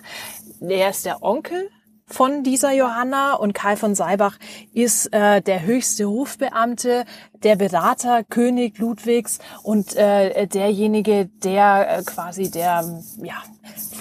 [0.60, 1.70] der ist der Onkel
[2.10, 4.38] von dieser Johanna und Karl von Seibach
[4.74, 7.06] ist äh, der höchste Hofbeamte,
[7.44, 12.84] der Berater König Ludwigs und äh, derjenige, der äh, quasi der
[13.22, 13.36] ja,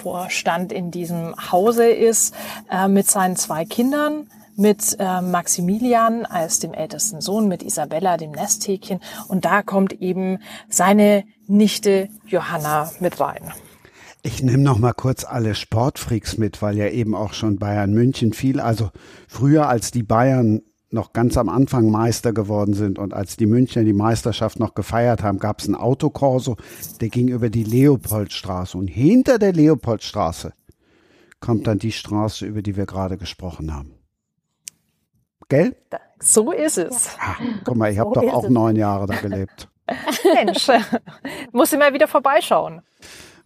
[0.01, 2.33] Vorstand in diesem Hause ist,
[2.71, 4.27] äh, mit seinen zwei Kindern,
[4.59, 8.99] mit äh, Maximilian als dem ältesten Sohn, mit Isabella, dem Nesthäkchen.
[9.27, 10.39] Und da kommt eben
[10.69, 13.51] seine Nichte Johanna mit rein.
[14.21, 18.33] Ich nehme noch mal kurz alle Sportfreaks mit, weil ja eben auch schon Bayern München
[18.33, 18.91] viel, also
[19.29, 23.83] früher als die Bayern noch ganz am Anfang Meister geworden sind und als die Münchner
[23.83, 26.57] die Meisterschaft noch gefeiert haben, gab es einen Autokorso,
[26.99, 30.51] der ging über die Leopoldstraße und hinter der Leopoldstraße
[31.39, 33.98] kommt dann die Straße, über die wir gerade gesprochen haben.
[35.49, 35.75] Gell?
[36.19, 37.17] So ist es.
[37.19, 37.35] Ah,
[37.65, 38.49] guck mal, ich habe So doch auch es.
[38.49, 39.67] neun Jahre da gelebt.
[40.35, 40.67] Mensch,
[41.51, 42.81] muss immer wieder vorbeischauen.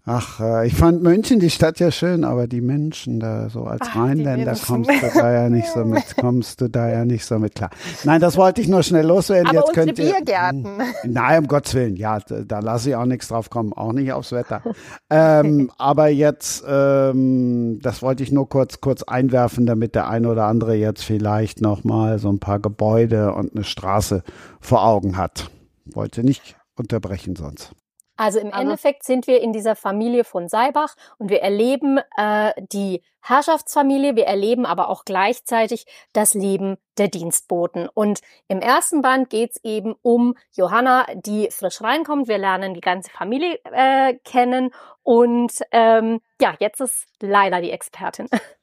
[0.06, 3.88] Ach, äh, ich fand München, die Stadt ja schön, aber die Menschen da so als
[3.89, 7.39] Ach, Rheinländer kommst du da ja nicht so mit, kommst du da ja nicht so
[7.39, 7.70] mit klar.
[8.04, 9.47] Nein, das wollte ich nur schnell loswerden.
[9.47, 10.68] Aber Jetzt unsere könnt ihr, Biergärten.
[11.06, 14.12] Nein, um Gottes Willen, ja, da, da lasse ich auch nichts drauf kommen, auch nicht
[14.12, 14.62] aufs Wetter.
[15.10, 20.47] ähm, aber jetzt, ähm, das wollte ich nur kurz, kurz einwerfen, damit der eine oder
[20.47, 24.24] andere jetzt vielleicht nochmal so ein paar Gebäude und eine Straße
[24.60, 25.49] vor Augen hat.
[25.86, 27.72] Wollte nicht unterbrechen sonst.
[28.16, 32.53] Also im Also- Endeffekt sind wir in dieser Familie von Seibach und wir erleben äh,
[32.72, 37.88] die Herrschaftsfamilie, wir erleben aber auch gleichzeitig das Leben der Dienstboten.
[37.88, 42.28] Und im ersten Band geht's eben um Johanna, die frisch reinkommt.
[42.28, 44.72] Wir lernen die ganze Familie äh, kennen
[45.03, 48.28] und ähm, ja, jetzt ist Laila die Expertin.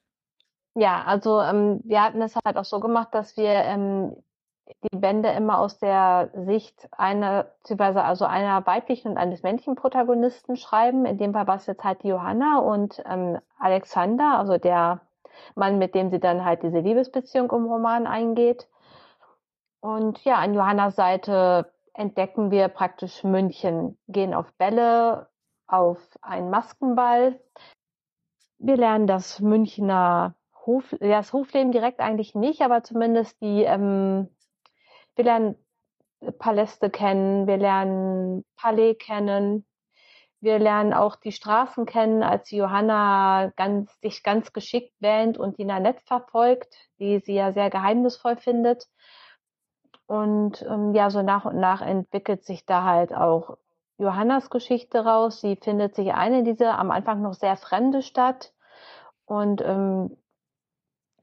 [0.73, 4.15] Ja, also ähm, wir hatten es halt auch so gemacht, dass wir ähm,
[4.83, 10.55] die Bände immer aus der Sicht einer, beziehungsweise also einer weiblichen und eines männlichen Protagonisten
[10.55, 11.05] schreiben.
[11.05, 15.01] In dem Fall war es jetzt halt die Johanna und ähm, Alexander, also der
[15.55, 18.67] Mann, mit dem sie dann halt diese Liebesbeziehung im Roman eingeht.
[19.79, 25.27] Und ja, an Johannas Seite entdecken wir praktisch München, gehen auf Bälle,
[25.67, 27.39] auf einen Maskenball.
[28.59, 34.29] Wir lernen das Münchner Hof, das Hofleben direkt eigentlich nicht, aber zumindest die, ähm,
[35.15, 35.55] wir lernen
[36.39, 39.65] Paläste kennen, wir lernen Palais kennen,
[40.39, 45.65] wir lernen auch die Straßen kennen, als Johanna ganz, sich ganz geschickt wähnt und die
[45.65, 48.87] Nanette verfolgt, die sie ja sehr geheimnisvoll findet.
[50.07, 53.57] Und ähm, ja, so nach und nach entwickelt sich da halt auch
[53.97, 55.41] Johannas Geschichte raus.
[55.41, 58.51] Sie findet sich eine in diese am Anfang noch sehr fremde Stadt
[59.25, 60.17] und ähm,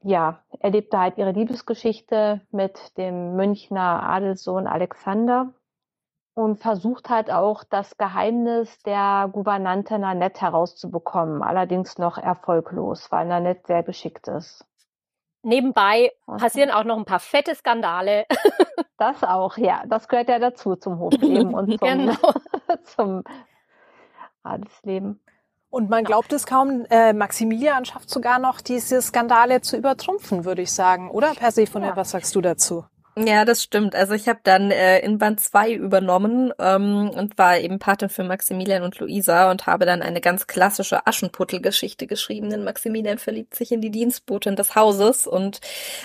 [0.03, 5.53] ja, erlebte halt ihre Liebesgeschichte mit dem Münchner Adelssohn Alexander
[6.35, 13.63] und versucht halt auch das Geheimnis der Gouvernante Nanette herauszubekommen, allerdings noch erfolglos, weil Nanette
[13.67, 14.65] sehr geschickt ist.
[15.43, 18.25] nebenbei passieren auch noch ein paar fette Skandale.
[18.99, 19.83] Das auch, ja.
[19.87, 22.33] Das gehört ja dazu zum Hofleben und zum, genau.
[22.83, 23.23] zum
[24.43, 25.21] Adelsleben.
[25.69, 30.63] Und man glaubt es kaum, äh, Maximilian schafft sogar noch diese Skandale zu übertrumpfen, würde
[30.63, 31.11] ich sagen.
[31.11, 31.95] Oder Persephone, ja.
[31.95, 32.85] was sagst du dazu?
[33.17, 33.95] Ja, das stimmt.
[33.95, 38.23] Also ich habe dann äh, in Band 2 übernommen ähm, und war eben Patin für
[38.23, 43.73] Maximilian und Luisa und habe dann eine ganz klassische Aschenputtel-Geschichte geschrieben, denn Maximilian verliebt sich
[43.73, 45.59] in die Dienstbotin des Hauses und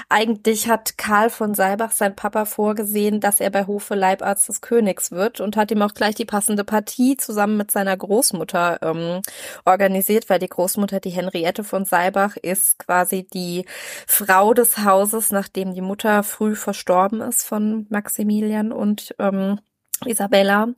[0.08, 5.12] eigentlich hat Karl von Seibach, sein Papa, vorgesehen, dass er bei Hofe Leibarzt des Königs
[5.12, 9.20] wird und hat ihm auch gleich die passende Partie zusammen mit seiner Großmutter ähm,
[9.64, 13.66] organisiert, weil die Großmutter, die Henriette von Seibach, ist quasi die
[14.08, 19.58] Frau des Hauses, nachdem die Mutter früh verstorben gestorben ist von Maximilian und ähm,
[20.06, 20.68] Isabella.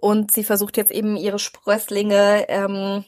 [0.00, 3.04] Und sie versucht jetzt eben ihre Sprösslinge ähm,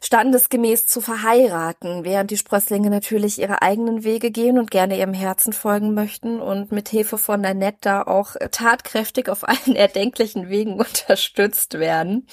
[0.00, 5.52] standesgemäß zu verheiraten, während die Sprösslinge natürlich ihre eigenen Wege gehen und gerne ihrem Herzen
[5.52, 11.74] folgen möchten und mit Hilfe von Nanette da auch tatkräftig auf allen erdenklichen Wegen unterstützt
[11.74, 12.26] werden.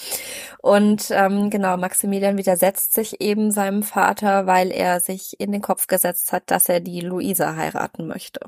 [0.61, 5.87] Und ähm, genau, Maximilian widersetzt sich eben seinem Vater, weil er sich in den Kopf
[5.87, 8.39] gesetzt hat, dass er die Luisa heiraten möchte.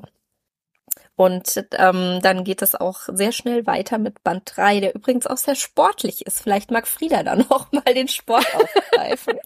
[1.16, 5.38] Und ähm, dann geht es auch sehr schnell weiter mit Band 3, der übrigens auch
[5.38, 6.42] sehr sportlich ist.
[6.42, 9.38] Vielleicht mag Frieda dann noch mal den Sport aufgreifen.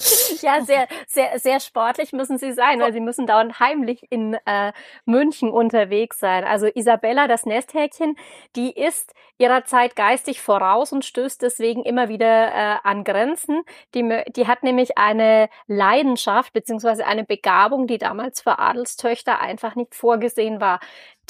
[0.40, 4.72] ja, sehr, sehr, sehr sportlich müssen sie sein, weil sie müssen dauernd heimlich in äh,
[5.04, 6.44] München unterwegs sein.
[6.44, 8.16] Also Isabella, das Nesthäkchen,
[8.56, 13.62] die ist ihrer Zeit geistig voraus und stößt deswegen immer wieder äh, an Grenzen.
[13.94, 19.94] Die, die hat nämlich eine Leidenschaft beziehungsweise eine Begabung, die damals für Adelstöchter einfach nicht
[19.94, 20.80] vorgesehen war.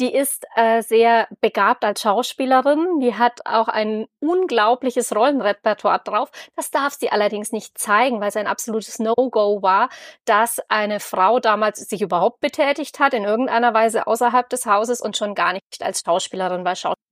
[0.00, 3.00] Die ist äh, sehr begabt als Schauspielerin.
[3.00, 6.30] Die hat auch ein unglaubliches Rollenrepertoire drauf.
[6.56, 9.90] Das darf sie allerdings nicht zeigen, weil es ein absolutes No-Go war,
[10.24, 15.18] dass eine Frau damals sich überhaupt betätigt hat in irgendeiner Weise außerhalb des Hauses und
[15.18, 17.09] schon gar nicht als Schauspielerin, weil Schauspielerin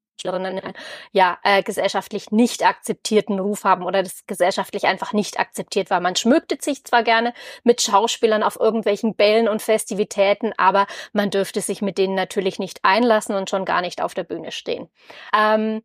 [1.12, 6.00] ja äh, gesellschaftlich nicht akzeptierten Ruf haben oder das gesellschaftlich einfach nicht akzeptiert war.
[6.00, 11.60] Man schmückte sich zwar gerne mit Schauspielern auf irgendwelchen Bällen und Festivitäten, aber man dürfte
[11.60, 14.88] sich mit denen natürlich nicht einlassen und schon gar nicht auf der Bühne stehen.
[15.36, 15.82] Ähm,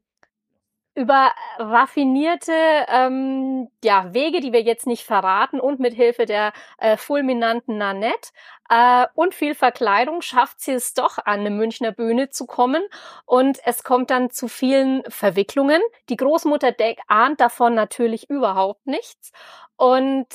[0.96, 2.54] über raffinierte
[2.88, 8.30] ähm, ja, Wege, die wir jetzt nicht verraten und mit Hilfe der äh, fulminanten Nanette
[8.70, 12.84] äh, und viel Verkleidung schafft sie es doch an eine Münchner Bühne zu kommen
[13.26, 15.82] und es kommt dann zu vielen Verwicklungen.
[16.10, 19.32] Die Großmutter Deck ahnt davon natürlich überhaupt nichts
[19.78, 20.28] und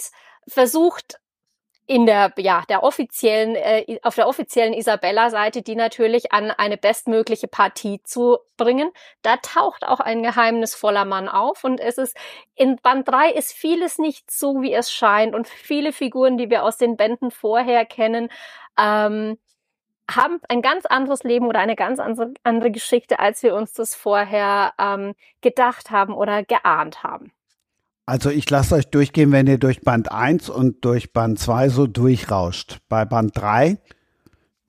[0.47, 1.21] versucht
[1.89, 7.49] in der ja der offiziellen äh, auf der offiziellen Isabella-Seite die natürlich an eine bestmögliche
[7.49, 8.91] Partie zu bringen.
[9.23, 12.17] Da taucht auch ein geheimnisvoller Mann auf und es ist
[12.55, 16.63] in Band 3 ist vieles nicht so wie es scheint und viele Figuren, die wir
[16.63, 18.29] aus den Bänden vorher kennen,
[18.79, 19.39] ähm,
[20.11, 24.75] haben ein ganz anderes Leben oder eine ganz andere, Geschichte, als wir uns das vorher
[24.79, 27.33] ähm, gedacht haben oder geahnt haben.
[28.09, 31.87] Also ich lasse euch durchgehen, wenn ihr durch Band 1 und durch Band 2 so
[31.87, 32.79] durchrauscht.
[32.89, 33.77] Bei Band 3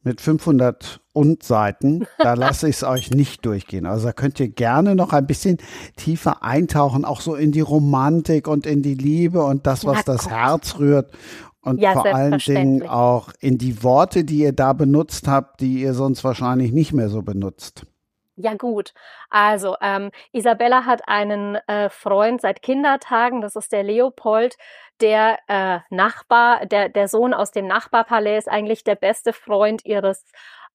[0.04, 3.86] mit 500 und Seiten, da lasse ich es euch nicht durchgehen.
[3.86, 5.58] Also da könnt ihr gerne noch ein bisschen
[5.96, 10.04] tiefer eintauchen, auch so in die Romantik und in die Liebe und das, was ja,
[10.04, 11.14] das Herz rührt.
[11.62, 15.82] Und ja, vor allen Dingen auch in die Worte, die ihr da benutzt habt, die
[15.82, 17.86] ihr sonst wahrscheinlich nicht mehr so benutzt.
[18.42, 18.94] Ja gut,
[19.30, 24.56] also ähm, Isabella hat einen äh, Freund seit Kindertagen, das ist der Leopold,
[25.02, 30.24] der äh, Nachbar, der, der Sohn aus dem Nachbarpalais ist eigentlich der beste Freund ihres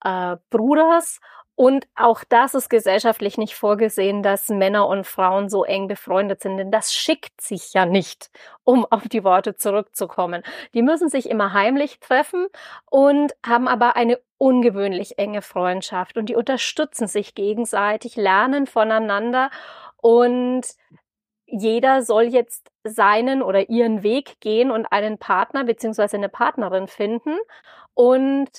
[0.04, 1.20] äh, Bruders
[1.56, 6.56] und auch das ist gesellschaftlich nicht vorgesehen, dass Männer und Frauen so eng befreundet sind,
[6.56, 8.30] denn das schickt sich ja nicht,
[8.64, 10.42] um auf die Worte zurückzukommen.
[10.74, 12.48] Die müssen sich immer heimlich treffen
[12.90, 16.18] und haben aber eine ungewöhnlich enge Freundschaft.
[16.18, 19.50] Und die unterstützen sich gegenseitig, lernen voneinander.
[19.98, 20.62] Und
[21.46, 27.36] jeder soll jetzt seinen oder ihren Weg gehen und einen Partner beziehungsweise eine Partnerin finden.
[27.94, 28.50] Und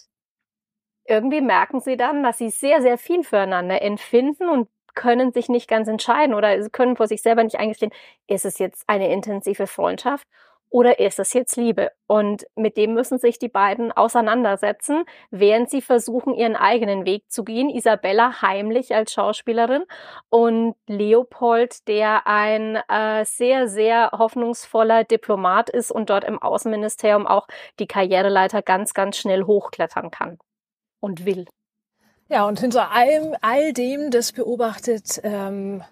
[1.07, 5.67] irgendwie merken sie dann, dass sie sehr, sehr viel füreinander empfinden und können sich nicht
[5.67, 7.91] ganz entscheiden oder können vor sich selber nicht eingestehen,
[8.27, 10.27] ist es jetzt eine intensive Freundschaft
[10.69, 11.91] oder ist es jetzt Liebe?
[12.07, 17.43] Und mit dem müssen sich die beiden auseinandersetzen, während sie versuchen, ihren eigenen Weg zu
[17.43, 17.69] gehen.
[17.69, 19.83] Isabella heimlich als Schauspielerin
[20.29, 27.47] und Leopold, der ein äh, sehr, sehr hoffnungsvoller Diplomat ist und dort im Außenministerium auch
[27.79, 30.39] die Karriereleiter ganz, ganz schnell hochklettern kann
[31.05, 31.45] und will.
[32.27, 35.83] Ja, und hinter allem, all dem, das beobachtet ähm,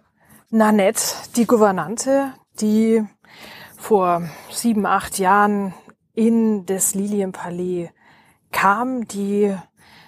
[0.50, 1.02] Nanette,
[1.36, 3.04] die Gouvernante, die
[3.78, 5.76] vor sieben, acht Jahren
[6.16, 7.90] in das Lilienpalais
[8.52, 9.56] kam, die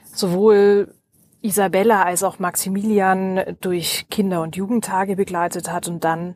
[0.06, 0.96] sowohl
[1.42, 6.36] Isabella als auch Maximilian durch Kinder- und Jugendtage begleitet hat und dann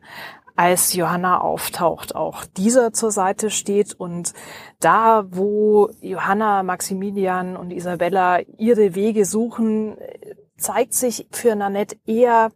[0.56, 4.32] als Johanna auftaucht, auch dieser zur Seite steht und
[4.78, 9.96] da, wo Johanna, Maximilian und Isabella ihre Wege suchen,
[10.56, 12.50] zeigt sich für Nanette eher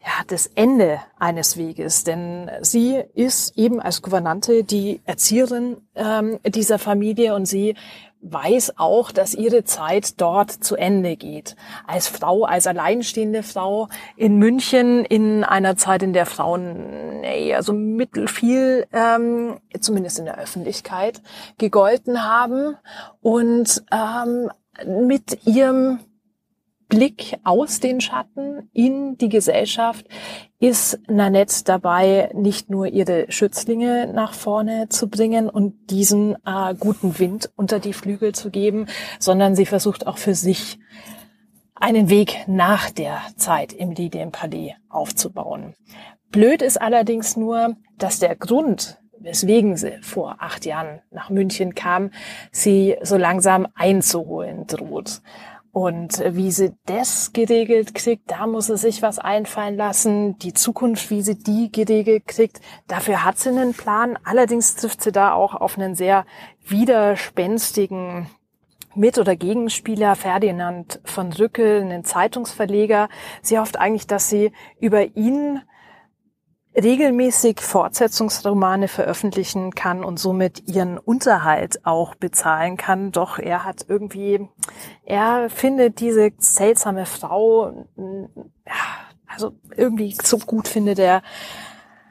[0.00, 6.78] ja, das Ende eines Weges, denn sie ist eben als Gouvernante die Erzieherin ähm, dieser
[6.78, 7.74] Familie und sie
[8.20, 11.56] weiß auch, dass ihre Zeit dort zu Ende geht.
[11.86, 17.72] Als Frau, als alleinstehende Frau in München in einer Zeit, in der Frauen eher so
[17.72, 21.22] mittelfiel, ähm, zumindest in der Öffentlichkeit,
[21.58, 22.76] gegolten haben
[23.20, 24.50] und ähm,
[24.86, 26.00] mit ihrem
[26.88, 30.06] Blick aus den Schatten in die Gesellschaft
[30.58, 37.18] ist Nanette dabei, nicht nur ihre Schützlinge nach vorne zu bringen und diesen äh, guten
[37.18, 38.86] Wind unter die Flügel zu geben,
[39.18, 40.78] sondern sie versucht auch für sich
[41.74, 45.74] einen Weg nach der Zeit im Lilienpalais aufzubauen.
[46.30, 52.10] Blöd ist allerdings nur, dass der Grund, weswegen sie vor acht Jahren nach München kam,
[52.50, 55.20] sie so langsam einzuholen droht.
[55.78, 60.36] Und wie sie das geregelt kriegt, da muss sie sich was einfallen lassen.
[60.40, 64.18] Die Zukunft, wie sie die geregelt kriegt, dafür hat sie einen Plan.
[64.24, 66.26] Allerdings trifft sie da auch auf einen sehr
[66.66, 68.28] widerspenstigen
[68.96, 73.08] mit- oder Gegenspieler Ferdinand von Rückel, einen Zeitungsverleger.
[73.40, 74.50] Sie hofft eigentlich, dass sie
[74.80, 75.60] über ihn
[76.82, 83.12] regelmäßig Fortsetzungsromane veröffentlichen kann und somit ihren Unterhalt auch bezahlen kann.
[83.12, 84.48] Doch er hat irgendwie,
[85.04, 87.86] er findet diese seltsame Frau,
[89.26, 91.22] also irgendwie so gut findet er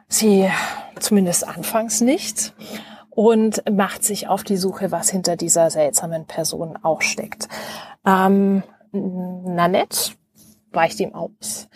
[0.09, 0.49] sie
[0.99, 2.53] zumindest anfangs nicht
[3.09, 7.47] und macht sich auf die Suche, was hinter dieser seltsamen Person auch steckt.
[8.05, 10.11] Ähm, Nanette
[10.71, 11.67] weicht ihm aus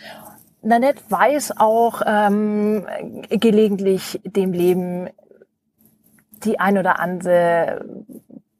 [0.62, 2.86] Nanette weiß auch ähm,
[3.30, 5.10] gelegentlich dem Leben
[6.44, 7.86] die ein oder andere,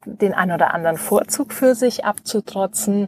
[0.06, 3.08] den ein oder anderen Vorzug für sich abzutrotzen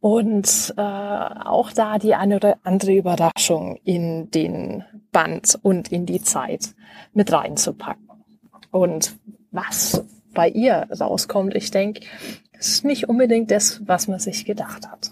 [0.00, 6.22] und äh, auch da die eine oder andere Überraschung in den Band und in die
[6.22, 6.74] Zeit
[7.12, 8.08] mit reinzupacken.
[8.70, 9.16] Und
[9.50, 12.06] was bei ihr rauskommt, ich denke,
[12.58, 15.11] ist nicht unbedingt das, was man sich gedacht hat.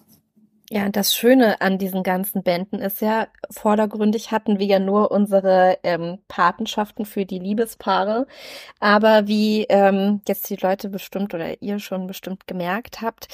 [0.72, 5.78] Ja, das Schöne an diesen ganzen Bänden ist ja, vordergründig hatten wir ja nur unsere
[5.82, 8.28] ähm, Patenschaften für die Liebespaare.
[8.78, 13.26] Aber wie ähm, jetzt die Leute bestimmt oder ihr schon bestimmt gemerkt habt,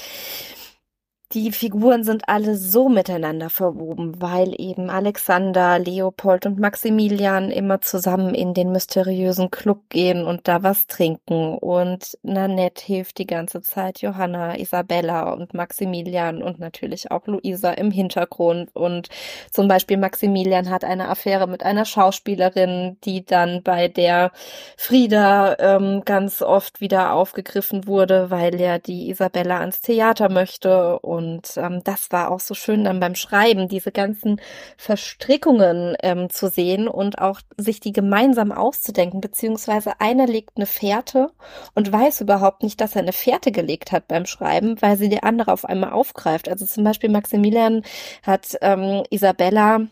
[1.33, 8.33] die Figuren sind alle so miteinander verwoben, weil eben Alexander, Leopold und Maximilian immer zusammen
[8.33, 11.57] in den mysteriösen Club gehen und da was trinken.
[11.57, 17.91] Und Nanette hilft die ganze Zeit Johanna, Isabella und Maximilian und natürlich auch Luisa im
[17.91, 18.73] Hintergrund.
[18.73, 19.09] Und
[19.51, 24.31] zum Beispiel Maximilian hat eine Affäre mit einer Schauspielerin, die dann bei der
[24.77, 30.99] Frieda ähm, ganz oft wieder aufgegriffen wurde, weil er die Isabella ans Theater möchte.
[30.99, 31.16] Und
[31.57, 34.39] ähm, das war auch so schön dann beim Schreiben, diese ganzen
[34.77, 41.31] Verstrickungen ähm, zu sehen und auch sich die gemeinsam auszudenken, beziehungsweise einer legt eine Fährte
[41.75, 45.23] und weiß überhaupt nicht, dass er eine Fährte gelegt hat beim Schreiben, weil sie die
[45.23, 46.49] andere auf einmal aufgreift.
[46.49, 47.83] Also zum Beispiel Maximilian
[48.23, 49.87] hat ähm, Isabella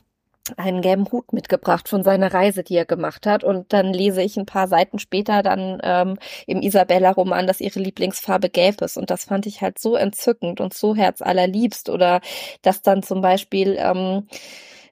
[0.58, 3.44] einen gelben Hut mitgebracht von seiner Reise, die er gemacht hat.
[3.44, 6.18] Und dann lese ich ein paar Seiten später dann ähm,
[6.48, 8.98] im Isabella-Roman, dass ihre Lieblingsfarbe gelb ist.
[8.98, 11.90] Und das fand ich halt so entzückend und so herzallerliebst.
[11.90, 12.22] Oder
[12.62, 14.28] dass dann zum Beispiel ähm,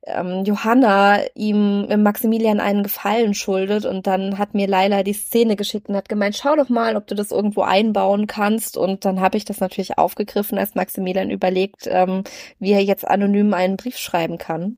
[0.05, 5.55] ähm, Johanna ihm äh, Maximilian einen Gefallen schuldet und dann hat mir Laila die Szene
[5.55, 9.21] geschickt und hat gemeint, schau doch mal, ob du das irgendwo einbauen kannst und dann
[9.21, 12.23] habe ich das natürlich aufgegriffen, als Maximilian überlegt, ähm,
[12.59, 14.77] wie er jetzt anonym einen Brief schreiben kann.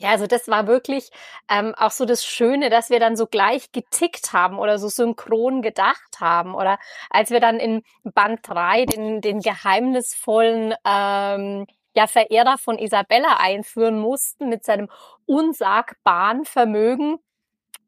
[0.00, 1.10] Ja, also das war wirklich
[1.50, 5.60] ähm, auch so das Schöne, dass wir dann so gleich getickt haben oder so synchron
[5.60, 6.54] gedacht haben.
[6.54, 6.78] Oder
[7.10, 13.98] als wir dann in Band 3 den, den geheimnisvollen ähm, ja, Verehrer von Isabella einführen
[13.98, 14.88] mussten mit seinem
[15.26, 17.18] unsagbaren Vermögen,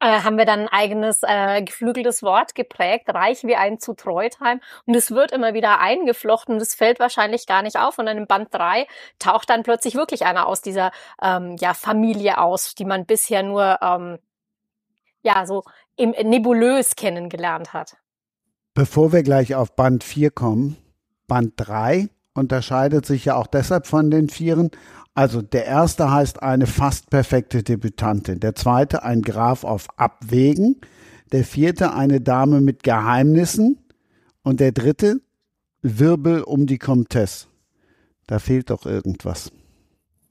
[0.00, 4.60] äh, haben wir dann ein eigenes äh, geflügeltes Wort geprägt, reich wie ein zu Treutheim.
[4.86, 7.98] Und es wird immer wieder eingeflochten und es fällt wahrscheinlich gar nicht auf.
[7.98, 8.86] Und dann im Band drei
[9.18, 10.90] taucht dann plötzlich wirklich einer aus dieser
[11.22, 14.18] ähm, ja, Familie aus, die man bisher nur ähm,
[15.22, 15.64] ja so
[15.96, 17.96] im nebulös kennengelernt hat.
[18.72, 20.78] Bevor wir gleich auf Band 4 kommen,
[21.26, 24.70] Band 3 unterscheidet sich ja auch deshalb von den Vieren,
[25.20, 30.80] also der erste heißt eine fast perfekte Debütantin, der zweite ein Graf auf Abwägen,
[31.30, 33.76] der vierte eine Dame mit Geheimnissen
[34.42, 35.20] und der dritte
[35.82, 37.48] Wirbel um die Comtesse.
[38.28, 39.52] Da fehlt doch irgendwas.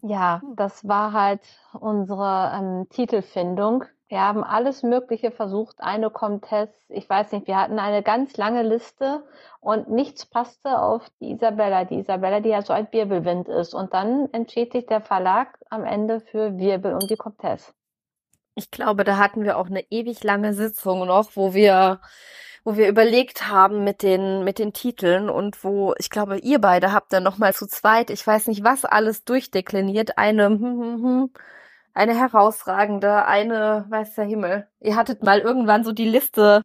[0.02, 1.42] Ja, das war halt
[1.82, 3.86] unsere ähm, Titelfindung.
[4.08, 8.64] Wir haben alles Mögliche versucht, eine Comtesse, ich weiß nicht, wir hatten eine ganz lange
[8.64, 9.24] Liste
[9.62, 11.86] und nichts passte auf die Isabella.
[11.86, 13.76] Die Isabella, die ja so ein Wirbelwind ist.
[13.76, 17.72] Und dann entschied sich der Verlag am Ende für Wirbel um die Comtesse.
[18.56, 22.02] Ich glaube, da hatten wir auch eine ewig lange Sitzung noch, wo wir
[22.64, 26.92] wo wir überlegt haben mit den mit den Titeln und wo ich glaube ihr beide
[26.92, 31.04] habt dann noch mal zu zweit ich weiß nicht was alles durchdekliniert eine hm, hm,
[31.04, 31.30] hm,
[32.00, 34.68] eine herausragende, eine, weiß der Himmel.
[34.80, 36.62] Ihr hattet mal irgendwann so die Liste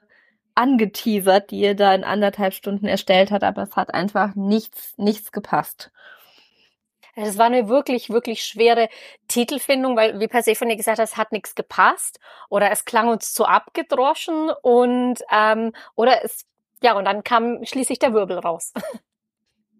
[0.55, 5.33] angeteasert, die ihr da in anderthalb Stunden erstellt hat, aber es hat einfach nichts, nichts
[5.33, 5.91] gepasst.
[7.17, 8.89] Es war eine wirklich, wirklich schwere
[9.27, 13.45] Titelfindung, weil, wie Persephone gesagt hat, es hat nichts gepasst oder es klang uns zu
[13.45, 16.45] abgedroschen und ähm, oder es,
[16.81, 18.73] ja, und dann kam schließlich der Wirbel raus.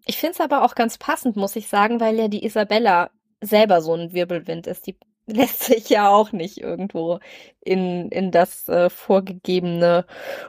[0.07, 3.09] Ich finde es aber auch ganz passend, muss ich sagen, weil ja die Isabella
[3.41, 4.85] selber so ein Wirbelwind ist.
[4.85, 7.19] Die lässt sich ja auch nicht irgendwo
[7.61, 10.05] in, in das äh, vorgegebene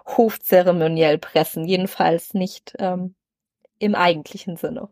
[0.06, 1.64] Hofzeremoniell pressen.
[1.64, 3.14] Jedenfalls nicht ähm,
[3.78, 4.88] im eigentlichen Sinne.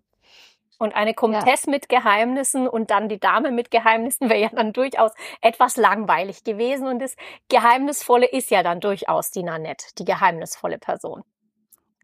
[0.79, 1.71] Und eine Comtesse ja.
[1.71, 6.89] mit Geheimnissen und dann die Dame mit Geheimnissen wäre ja dann durchaus etwas langweilig gewesen.
[6.89, 7.15] Und das
[7.49, 11.23] Geheimnisvolle ist ja dann durchaus die Nanette, die geheimnisvolle Person.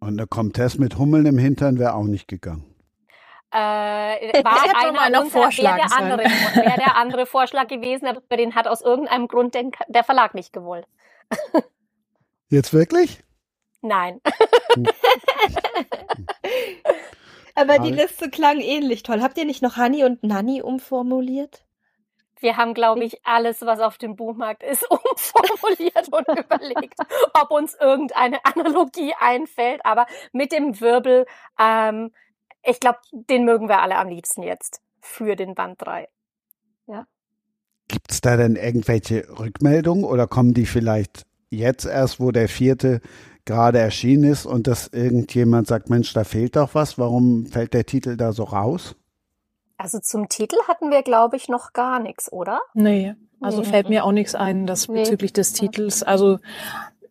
[0.00, 2.69] Und eine Comtesse mit Hummeln im Hintern wäre auch nicht gegangen
[3.52, 8.54] äh, war einer mal unserer, wäre der, andere, wär der andere Vorschlag gewesen, aber den
[8.54, 10.86] hat aus irgendeinem Grund den, der Verlag nicht gewollt.
[12.48, 13.22] Jetzt wirklich?
[13.82, 14.20] Nein.
[17.54, 19.22] aber die Liste klang ähnlich toll.
[19.22, 21.64] Habt ihr nicht noch Honey und Nanny umformuliert?
[22.40, 26.98] Wir haben, glaube ich, alles, was auf dem Buchmarkt ist, umformuliert und überlegt,
[27.34, 29.84] ob uns irgendeine Analogie einfällt.
[29.84, 31.26] Aber mit dem Wirbel
[31.58, 32.12] ähm,
[32.62, 36.08] ich glaube, den mögen wir alle am liebsten jetzt für den Band 3.
[36.86, 37.06] Ja.
[37.88, 43.00] Gibt es da denn irgendwelche Rückmeldungen oder kommen die vielleicht jetzt erst, wo der vierte
[43.44, 47.86] gerade erschienen ist und dass irgendjemand sagt, Mensch, da fehlt doch was, warum fällt der
[47.86, 48.94] Titel da so raus?
[49.76, 52.60] Also zum Titel hatten wir, glaube ich, noch gar nichts, oder?
[52.74, 53.66] Nee, also nee.
[53.66, 55.00] fällt mir auch nichts ein, das nee.
[55.00, 56.02] bezüglich des Titels.
[56.02, 56.38] Also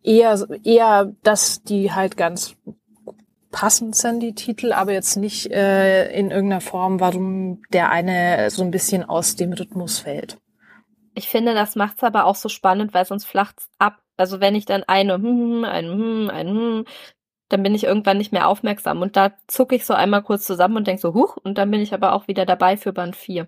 [0.04, 2.56] eher, eher, dass die halt ganz
[3.52, 8.64] passend sind, die Titel, aber jetzt nicht äh, in irgendeiner Form, warum der eine so
[8.64, 10.38] ein bisschen aus dem Rhythmus fällt.
[11.16, 13.98] Ich finde, das macht's aber auch so spannend, weil sonst flacht's ab.
[14.18, 16.86] Also wenn ich dann eine, hm, hm, hm ein, hm, ein, hm,
[17.50, 19.02] dann bin ich irgendwann nicht mehr aufmerksam.
[19.02, 21.82] Und da zucke ich so einmal kurz zusammen und denk so, huch, und dann bin
[21.82, 23.48] ich aber auch wieder dabei für Band 4.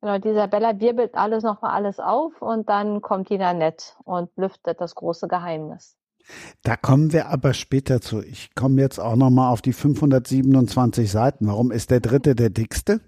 [0.00, 4.80] Genau, die Isabella wirbelt alles nochmal alles auf und dann kommt die Nanette und lüftet
[4.80, 5.96] das große Geheimnis.
[6.62, 8.22] Da kommen wir aber später zu.
[8.22, 11.46] Ich komme jetzt auch noch mal auf die 527 Seiten.
[11.46, 13.00] Warum ist der dritte der dickste?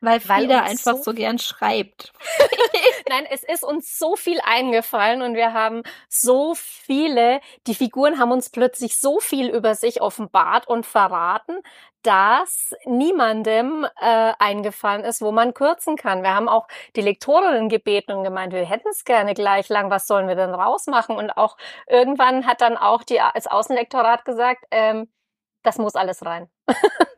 [0.00, 2.12] Weil Frieda Weil einfach so, so gern schreibt.
[3.08, 8.32] Nein, es ist uns so viel eingefallen und wir haben so viele, die Figuren haben
[8.32, 11.56] uns plötzlich so viel über sich offenbart und verraten,
[12.04, 16.22] dass niemandem äh, eingefallen ist, wo man kürzen kann.
[16.22, 20.06] Wir haben auch die Lektorinnen gebeten und gemeint, wir hätten es gerne gleich lang, was
[20.06, 21.16] sollen wir denn rausmachen?
[21.16, 21.56] Und auch
[21.88, 25.08] irgendwann hat dann auch die, das Außenlektorat gesagt, ähm,
[25.62, 26.48] das muss alles rein.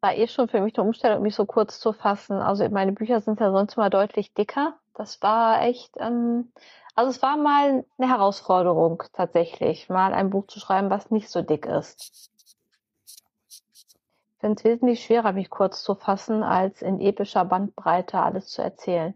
[0.00, 2.40] war eh schon für mich eine Umstellung, mich so kurz zu fassen.
[2.40, 4.78] Also meine Bücher sind ja sonst mal deutlich dicker.
[4.94, 6.52] Das war echt, ähm,
[6.94, 11.42] also es war mal eine Herausforderung tatsächlich, mal ein Buch zu schreiben, was nicht so
[11.42, 12.30] dick ist.
[14.40, 19.14] Finde es wesentlich schwerer, mich kurz zu fassen, als in epischer Bandbreite alles zu erzählen.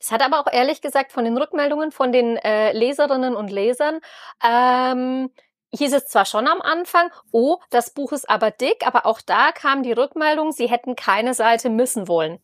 [0.00, 4.00] Es hat aber auch ehrlich gesagt von den Rückmeldungen von den äh, Leserinnen und Lesern
[4.44, 5.30] ähm,
[5.72, 9.52] hieß es zwar schon am Anfang, oh, das Buch ist aber dick, aber auch da
[9.52, 12.40] kam die Rückmeldung, sie hätten keine Seite missen wollen.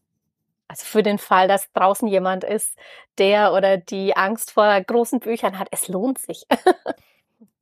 [0.68, 2.78] Also für den Fall, dass draußen jemand ist,
[3.18, 6.46] der oder die Angst vor großen Büchern hat, es lohnt sich.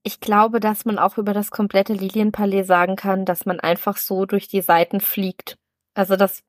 [0.07, 4.25] ich glaube, dass man auch über das komplette Lilienpalais sagen kann, dass man einfach so
[4.25, 5.59] durch die Seiten fliegt.
[5.95, 6.45] Also das,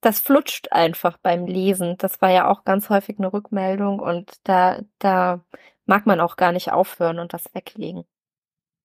[0.00, 1.96] das flutscht einfach beim Lesen.
[1.98, 5.40] Das war ja auch ganz häufig eine Rückmeldung und da, da
[5.86, 8.04] mag man auch gar nicht aufhören und das weglegen.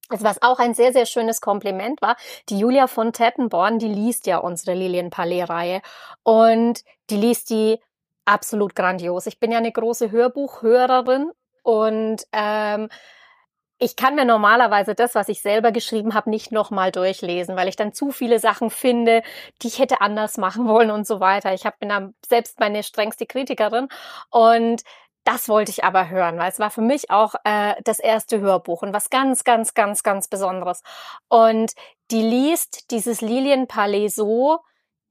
[0.10, 2.16] Also was auch ein sehr, sehr schönes Kompliment war,
[2.50, 5.84] die Julia von Tettenborn, die liest ja unsere Lilienpalais-Reihe
[6.24, 7.80] und die liest die
[8.26, 9.28] absolut grandios.
[9.28, 11.30] Ich bin ja eine große Hörbuchhörerin
[11.62, 12.90] und ähm,
[13.84, 17.76] ich kann mir normalerweise das, was ich selber geschrieben habe, nicht nochmal durchlesen, weil ich
[17.76, 19.24] dann zu viele Sachen finde,
[19.62, 21.54] die ich hätte anders machen wollen und so weiter.
[21.54, 23.90] Ich hab, bin da selbst meine strengste Kritikerin
[24.30, 24.84] und
[25.26, 28.84] das wollte ich aber hören, weil es war für mich auch äh, das erste Hörbuch
[28.84, 30.82] und was ganz, ganz, ganz, ganz Besonderes.
[31.30, 31.74] Und
[32.12, 34.60] die liest dieses Lilienpalais so,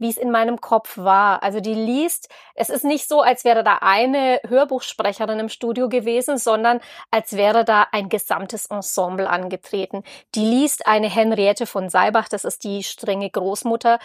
[0.02, 1.42] wie es in meinem Kopf war.
[1.42, 6.36] Also die liest, es ist nicht so, als wäre da eine Hörbuchsprecherin im Studio gewesen,
[6.36, 6.80] sondern
[7.10, 10.02] als wäre da ein gesamtes Ensemble angetreten.
[10.34, 13.98] Die liest eine Henriette von Seibach, das ist die strenge Großmutter,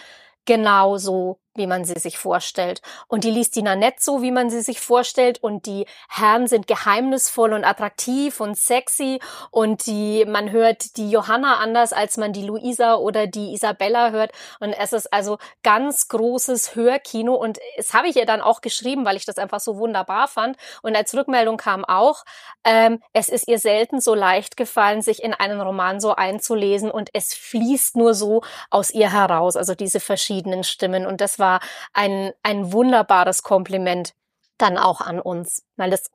[0.46, 2.80] genauso wie man sie sich vorstellt.
[3.08, 5.42] Und die liest die Nanette so, wie man sie sich vorstellt.
[5.42, 9.20] Und die Herren sind geheimnisvoll und attraktiv und sexy.
[9.50, 14.32] Und die, man hört die Johanna anders, als man die Luisa oder die Isabella hört.
[14.60, 17.34] Und es ist also ganz großes Hörkino.
[17.34, 20.56] Und es habe ich ihr dann auch geschrieben, weil ich das einfach so wunderbar fand.
[20.82, 22.24] Und als Rückmeldung kam auch,
[22.64, 26.90] ähm, es ist ihr selten so leicht gefallen, sich in einen Roman so einzulesen.
[26.90, 29.56] Und es fließt nur so aus ihr heraus.
[29.56, 31.04] Also diese verschiedenen Stimmen.
[31.04, 31.60] Und das war war
[31.94, 34.14] ein, ein wunderbares Kompliment
[34.58, 36.10] dann auch an uns, weil das,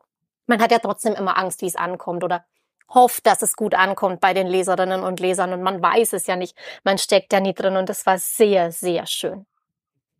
[0.46, 2.46] man hat ja trotzdem immer Angst, wie es ankommt oder
[2.94, 6.36] hofft, dass es gut ankommt bei den Leserinnen und Lesern und man weiß es ja
[6.36, 9.46] nicht, man steckt ja nie drin und das war sehr, sehr schön.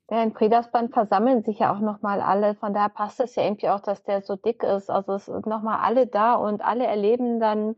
[0.10, 3.70] Ja, in Predasband versammeln sich ja auch nochmal alle, von daher passt es ja irgendwie
[3.70, 4.90] auch, dass der so dick ist.
[4.90, 7.76] Also es sind nochmal alle da und alle erleben dann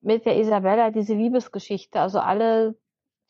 [0.00, 2.00] mit der Isabella diese Liebesgeschichte.
[2.00, 2.76] Also alle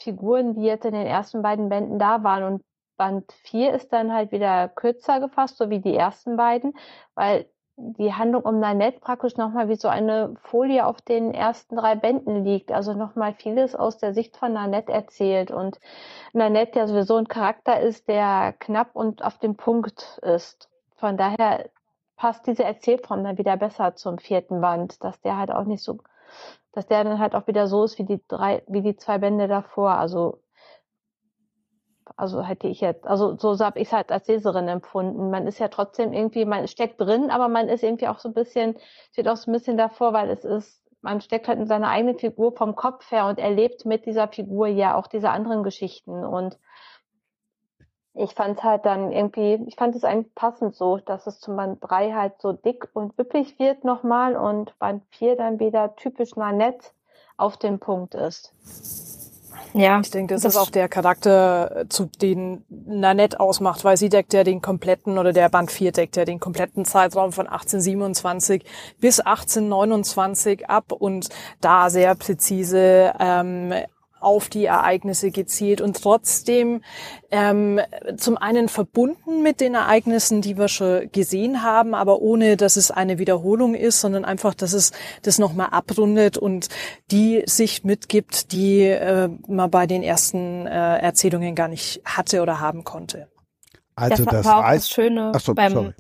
[0.03, 2.63] Figuren, die jetzt in den ersten beiden Bänden da waren und
[3.01, 6.75] Band 4 ist dann halt wieder kürzer gefasst, so wie die ersten beiden,
[7.15, 7.47] weil
[7.79, 12.45] die Handlung um Nanette praktisch nochmal wie so eine Folie auf den ersten drei Bänden
[12.45, 12.73] liegt.
[12.73, 15.51] Also nochmal vieles aus der Sicht von Nanette erzählt.
[15.51, 15.81] Und
[16.35, 20.69] Nanette ja sowieso ein Charakter ist, der knapp und auf dem Punkt ist.
[20.97, 21.71] Von daher
[22.17, 26.01] passt diese Erzählform dann wieder besser zum vierten Band, dass der halt auch nicht so,
[26.73, 29.49] dass der dann halt auch wieder so ist wie die drei, wie die zwei Bände
[29.49, 29.93] davor.
[29.93, 30.43] Also
[32.17, 35.31] also hätte ich jetzt, also so habe ich es halt als Leserin empfunden.
[35.31, 38.35] Man ist ja trotzdem irgendwie, man steckt drin, aber man ist irgendwie auch so ein
[38.35, 38.77] bisschen,
[39.13, 42.19] steht auch so ein bisschen davor, weil es ist, man steckt halt in seiner eigenen
[42.19, 46.25] Figur vom Kopf her und erlebt mit dieser Figur ja auch diese anderen Geschichten.
[46.25, 46.59] Und
[48.15, 51.57] ich fand es halt dann irgendwie, ich fand es eigentlich passend so, dass es zum
[51.57, 56.37] Band 3 halt so dick und üppig wird nochmal und Band 4 dann wieder typisch
[56.37, 56.89] Nanette
[57.37, 58.53] auf dem Punkt ist.
[59.75, 60.01] Ja.
[60.01, 64.33] Ich denke, das, das ist auch der Charakter, zu den Nanette ausmacht, weil sie deckt
[64.33, 68.65] ja den kompletten, oder der Band 4 deckt ja den kompletten Zeitraum von 1827
[69.01, 71.29] bis 1829 ab und
[71.61, 73.73] da sehr präzise ähm,
[74.21, 76.83] auf die Ereignisse gezielt und trotzdem
[77.31, 77.81] ähm,
[78.17, 82.91] zum einen verbunden mit den Ereignissen, die wir schon gesehen haben, aber ohne, dass es
[82.91, 84.93] eine Wiederholung ist, sondern einfach, dass es
[85.23, 86.69] das nochmal abrundet und
[87.11, 92.61] die Sicht mitgibt, die äh, man bei den ersten äh, Erzählungen gar nicht hatte oder
[92.61, 93.29] haben konnte.
[93.95, 95.95] Also das, das war auch das Schöne so, beim sorry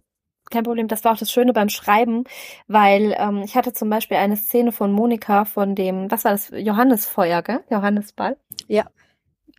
[0.51, 0.89] kein Problem.
[0.89, 2.24] Das war auch das Schöne beim Schreiben,
[2.66, 6.51] weil ähm, ich hatte zum Beispiel eine Szene von Monika von dem, was war das,
[6.55, 7.60] Johannesfeuer, gell?
[7.70, 8.36] Johannesball.
[8.68, 8.85] Ja.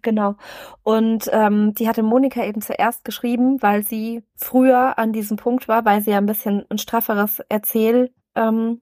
[0.04, 0.36] Genau.
[0.84, 5.86] Und ähm, die hatte Monika eben zuerst geschrieben, weil sie früher an diesem Punkt war,
[5.86, 8.82] weil sie ja ein bisschen ein strafferes Erzähl, ähm,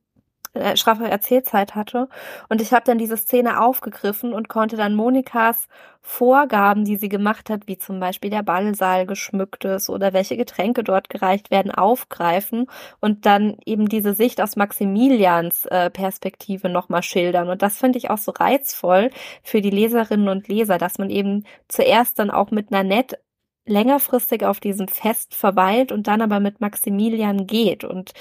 [0.59, 2.09] äh, straffere Erzählzeit hatte.
[2.49, 5.67] Und ich habe dann diese Szene aufgegriffen und konnte dann Monikas
[6.01, 10.83] Vorgaben, die sie gemacht hat, wie zum Beispiel der Ballsaal geschmückt ist oder welche Getränke
[10.83, 12.67] dort gereicht werden, aufgreifen
[12.99, 17.49] und dann eben diese Sicht aus Maximilians äh, Perspektive nochmal schildern.
[17.49, 19.11] Und das finde ich auch so reizvoll
[19.43, 23.19] für die Leserinnen und Leser, dass man eben zuerst dann auch mit Nanette
[23.65, 27.83] längerfristig auf diesem Fest verweilt und dann aber mit Maximilian geht.
[27.83, 28.13] Und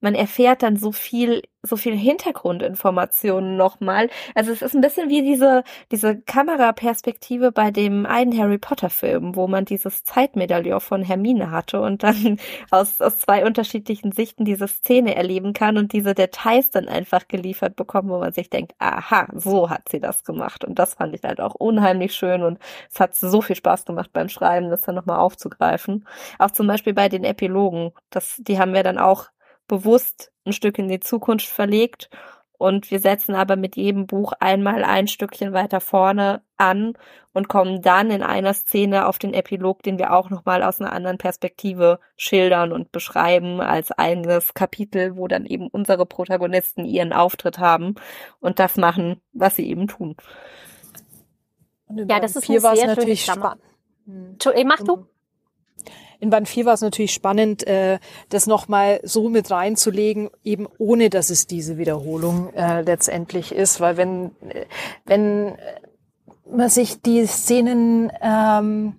[0.00, 4.08] man erfährt dann so viel, so viel Hintergrundinformationen nochmal.
[4.34, 9.34] Also es ist ein bisschen wie diese, diese Kameraperspektive bei dem einen Harry Potter Film,
[9.36, 12.38] wo man dieses Zeitmedaillon von Hermine hatte und dann
[12.70, 17.74] aus, aus zwei unterschiedlichen Sichten diese Szene erleben kann und diese Details dann einfach geliefert
[17.76, 20.64] bekommen, wo man sich denkt, aha, so hat sie das gemacht.
[20.64, 22.58] Und das fand ich halt auch unheimlich schön und
[22.92, 26.06] es hat so viel Spaß gemacht beim Schreiben, das dann nochmal aufzugreifen.
[26.38, 27.92] Auch zum Beispiel bei den Epilogen.
[28.10, 29.26] Das, die haben wir dann auch
[29.68, 32.10] bewusst ein Stück in die Zukunft verlegt
[32.58, 36.94] und wir setzen aber mit jedem Buch einmal ein Stückchen weiter vorne an
[37.34, 40.92] und kommen dann in einer Szene auf den Epilog, den wir auch nochmal aus einer
[40.92, 47.58] anderen Perspektive schildern und beschreiben als eigenes Kapitel, wo dann eben unsere Protagonisten ihren Auftritt
[47.58, 47.96] haben
[48.40, 50.16] und das machen, was sie eben tun.
[51.90, 53.60] Ja, das ist hier war es natürlich spannend.
[54.06, 54.36] Hm.
[54.66, 55.06] Mach du.
[56.20, 57.98] In Band 4 war es natürlich spannend, äh,
[58.28, 63.96] das nochmal so mit reinzulegen, eben ohne dass es diese Wiederholung äh, letztendlich ist, weil
[63.96, 64.66] wenn, äh,
[65.04, 65.56] wenn
[66.50, 68.94] man sich die Szenen ähm,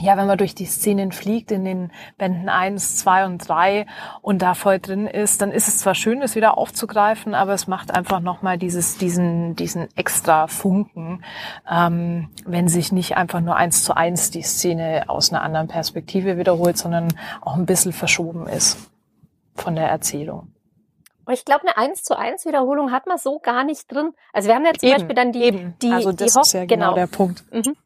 [0.00, 3.86] ja, wenn man durch die Szenen fliegt in den Bänden eins, zwei und drei
[4.22, 7.66] und da voll drin ist, dann ist es zwar schön, das wieder aufzugreifen, aber es
[7.66, 11.24] macht einfach nochmal dieses, diesen, diesen extra Funken,
[11.70, 16.38] ähm, wenn sich nicht einfach nur eins zu eins die Szene aus einer anderen Perspektive
[16.38, 17.08] wiederholt, sondern
[17.40, 18.90] auch ein bisschen verschoben ist
[19.56, 20.52] von der Erzählung.
[21.24, 24.12] Und ich glaube, eine eins zu eins Wiederholung hat man so gar nicht drin.
[24.32, 25.74] Also wir haben ja zum Eben, Beispiel dann die, eben.
[25.82, 27.44] die, also die das Hoch ist ja genau, der Punkt.
[27.52, 27.76] Mhm.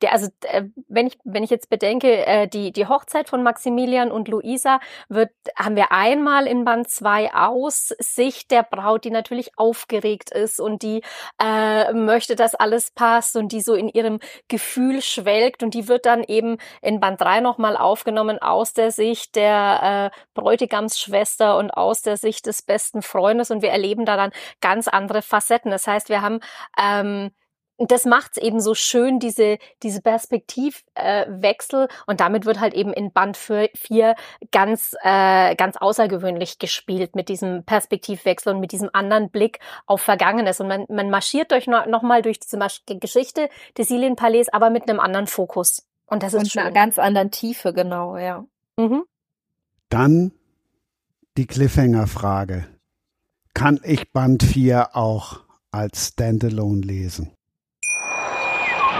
[0.00, 4.10] Der, also äh, wenn ich wenn ich jetzt bedenke, äh, die die Hochzeit von Maximilian
[4.10, 9.58] und Luisa wird haben wir einmal in Band 2 aus Sicht der Braut, die natürlich
[9.58, 11.02] aufgeregt ist und die
[11.42, 16.06] äh, möchte, dass alles passt und die so in ihrem Gefühl schwelgt und die wird
[16.06, 22.02] dann eben in Band 3 nochmal aufgenommen aus der Sicht der äh, Bräutigamsschwester und aus
[22.02, 25.70] der Sicht des besten Freundes und wir erleben da dann ganz andere Facetten.
[25.70, 26.40] Das heißt, wir haben
[26.78, 27.30] ähm,
[27.78, 31.84] das macht's eben so schön, diese, diese Perspektivwechsel.
[31.84, 34.14] Äh, und damit wird halt eben in Band 4
[34.50, 40.60] ganz, äh, ganz außergewöhnlich gespielt mit diesem Perspektivwechsel und mit diesem anderen Blick auf Vergangenes.
[40.60, 44.70] Und man, man marschiert durch noch, noch mal durch diese Masch Geschichte des Palais, aber
[44.70, 45.86] mit einem anderen Fokus.
[46.06, 46.62] Und das ist und schön.
[46.62, 48.44] einer ganz anderen Tiefe, genau, ja.
[48.76, 49.04] Mhm.
[49.88, 50.32] Dann
[51.36, 52.66] die Cliffhanger-Frage.
[53.54, 55.40] Kann ich Band 4 auch
[55.70, 57.32] als Standalone lesen?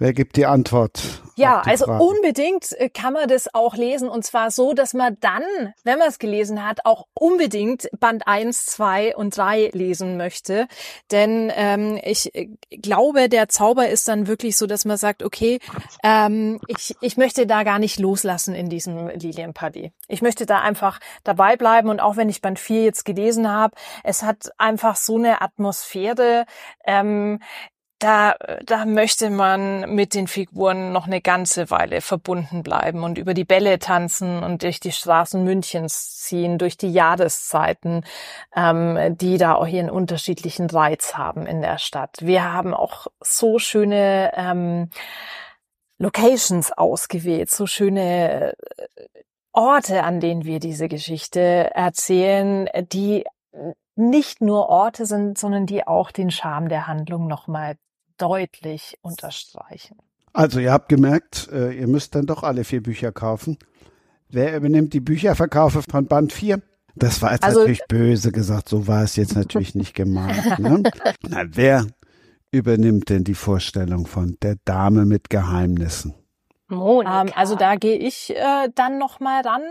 [0.00, 1.20] Wer gibt die Antwort?
[1.36, 2.02] Ja, die also Frage?
[2.02, 5.42] unbedingt äh, kann man das auch lesen und zwar so, dass man dann,
[5.84, 10.68] wenn man es gelesen hat, auch unbedingt Band 1, 2 und 3 lesen möchte.
[11.10, 15.58] Denn ähm, ich äh, glaube, der Zauber ist dann wirklich so, dass man sagt, okay,
[16.02, 19.92] ähm, ich, ich möchte da gar nicht loslassen in diesem Lilienparty.
[20.08, 23.74] Ich möchte da einfach dabei bleiben und auch wenn ich Band 4 jetzt gelesen habe,
[24.02, 26.46] es hat einfach so eine Atmosphäre.
[26.86, 27.40] Ähm,
[28.00, 33.34] da, da möchte man mit den Figuren noch eine ganze Weile verbunden bleiben und über
[33.34, 38.04] die Bälle tanzen und durch die Straßen Münchens ziehen, durch die Jahreszeiten,
[38.56, 42.16] ähm, die da auch ihren unterschiedlichen Reiz haben in der Stadt.
[42.20, 44.88] Wir haben auch so schöne ähm,
[45.98, 48.54] Locations ausgewählt, so schöne äh,
[49.52, 53.24] Orte, an denen wir diese Geschichte erzählen, die
[53.96, 57.76] nicht nur Orte sind, sondern die auch den Charme der Handlung nochmal
[58.20, 59.96] deutlich unterstreichen.
[60.32, 63.58] Also ihr habt gemerkt, äh, ihr müsst dann doch alle vier Bücher kaufen.
[64.28, 66.62] Wer übernimmt die Bücherverkaufe von Band 4?
[66.94, 70.58] Das war jetzt Also- natürlich böse gesagt, so war es jetzt natürlich nicht gemeint.
[70.58, 70.82] Ne?
[71.28, 71.86] Na, wer
[72.52, 76.14] übernimmt denn die Vorstellung von der Dame mit Geheimnissen?
[76.68, 77.22] Monika.
[77.22, 79.62] Ähm, also da gehe ich äh, dann nochmal ran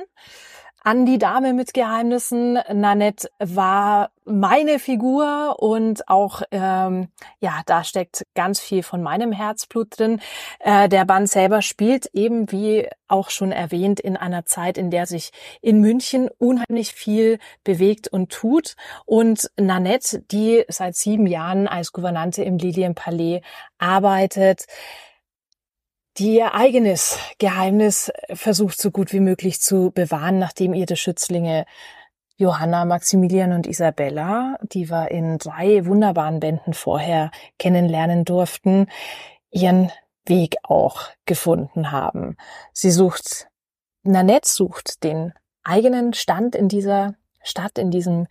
[0.83, 2.57] an die Dame mit Geheimnissen.
[2.73, 9.99] Nanette war meine Figur und auch, ähm, ja, da steckt ganz viel von meinem Herzblut
[9.99, 10.21] drin.
[10.59, 15.07] Äh, der Band selber spielt eben, wie auch schon erwähnt, in einer Zeit, in der
[15.07, 15.31] sich
[15.61, 18.75] in München unheimlich viel bewegt und tut.
[19.05, 23.41] Und Nanette, die seit sieben Jahren als Gouvernante im Lilienpalais
[23.79, 24.65] arbeitet,
[26.17, 31.65] die ihr eigenes Geheimnis versucht so gut wie möglich zu bewahren, nachdem ihre Schützlinge
[32.39, 38.87] Johanna, Maximilian und Isabella, die wir in drei wunderbaren Bänden vorher kennenlernen durften,
[39.51, 39.91] ihren
[40.25, 42.37] Weg auch gefunden haben.
[42.71, 43.49] Sie sucht,
[44.03, 45.33] Nanette sucht den
[45.63, 48.27] eigenen Stand in dieser Stadt, in diesem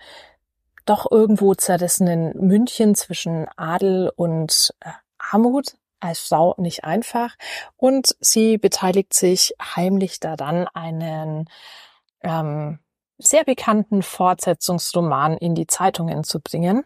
[0.87, 7.37] doch irgendwo zerrissenen München zwischen Adel und äh, Armut, als Frau nicht einfach
[7.77, 11.51] und sie beteiligt sich heimlich daran, einen
[12.23, 12.79] ähm,
[13.19, 16.85] sehr bekannten Fortsetzungsroman in die Zeitungen zu bringen,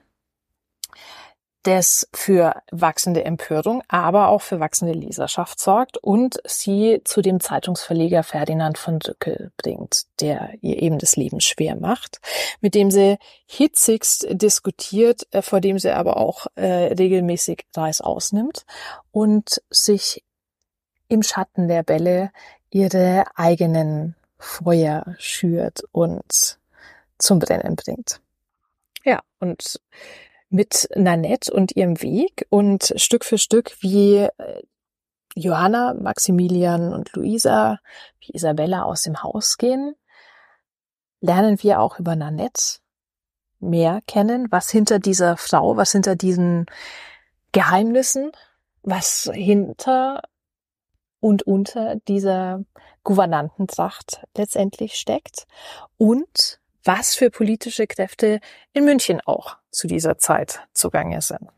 [1.63, 8.25] das für wachsende Empörung, aber auch für wachsende Leserschaft sorgt und sie zu dem Zeitungsverleger
[8.25, 12.21] Ferdinand von Rückel bringt, der ihr eben das Leben schwer macht,
[12.61, 18.65] mit dem sie hitzigst diskutiert, äh, vor dem sie aber auch äh, regelmäßig Reis ausnimmt
[19.13, 20.25] und sich
[21.07, 22.33] im Schatten der Bälle
[22.71, 26.59] ihre eigenen Feuer schürt und
[27.19, 28.20] zum Brennen bringt.
[29.05, 29.81] Ja, und
[30.51, 34.62] mit Nanette und ihrem Weg und Stück für Stück, wie äh,
[35.35, 37.78] Johanna, Maximilian und Luisa,
[38.20, 39.94] wie Isabella aus dem Haus gehen,
[41.20, 42.81] lernen wir auch über Nanette
[43.60, 46.66] mehr kennen, was hinter dieser Frau, was hinter diesen
[47.52, 48.32] Geheimnissen
[48.82, 50.23] was hinter
[51.20, 52.64] und unter dieser
[53.05, 55.47] Gouvernantentracht letztendlich steckt
[55.97, 58.41] und was für politische Kräfte
[58.73, 61.49] in München auch zu dieser Zeit zugange sind.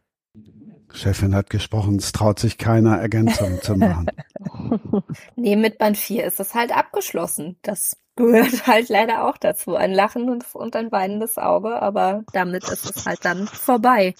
[0.92, 4.06] Chefin hat gesprochen, es traut sich keiner Ergänzung zu machen.
[5.36, 7.56] nee, mit Band 4 ist es halt abgeschlossen.
[7.62, 9.74] Das gehört halt leider auch dazu.
[9.74, 14.14] Ein Lachen und, und ein weinendes Auge, aber damit ist es halt dann vorbei.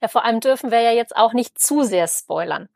[0.00, 2.68] Ja, vor allem dürfen wir ja jetzt auch nicht zu sehr spoilern.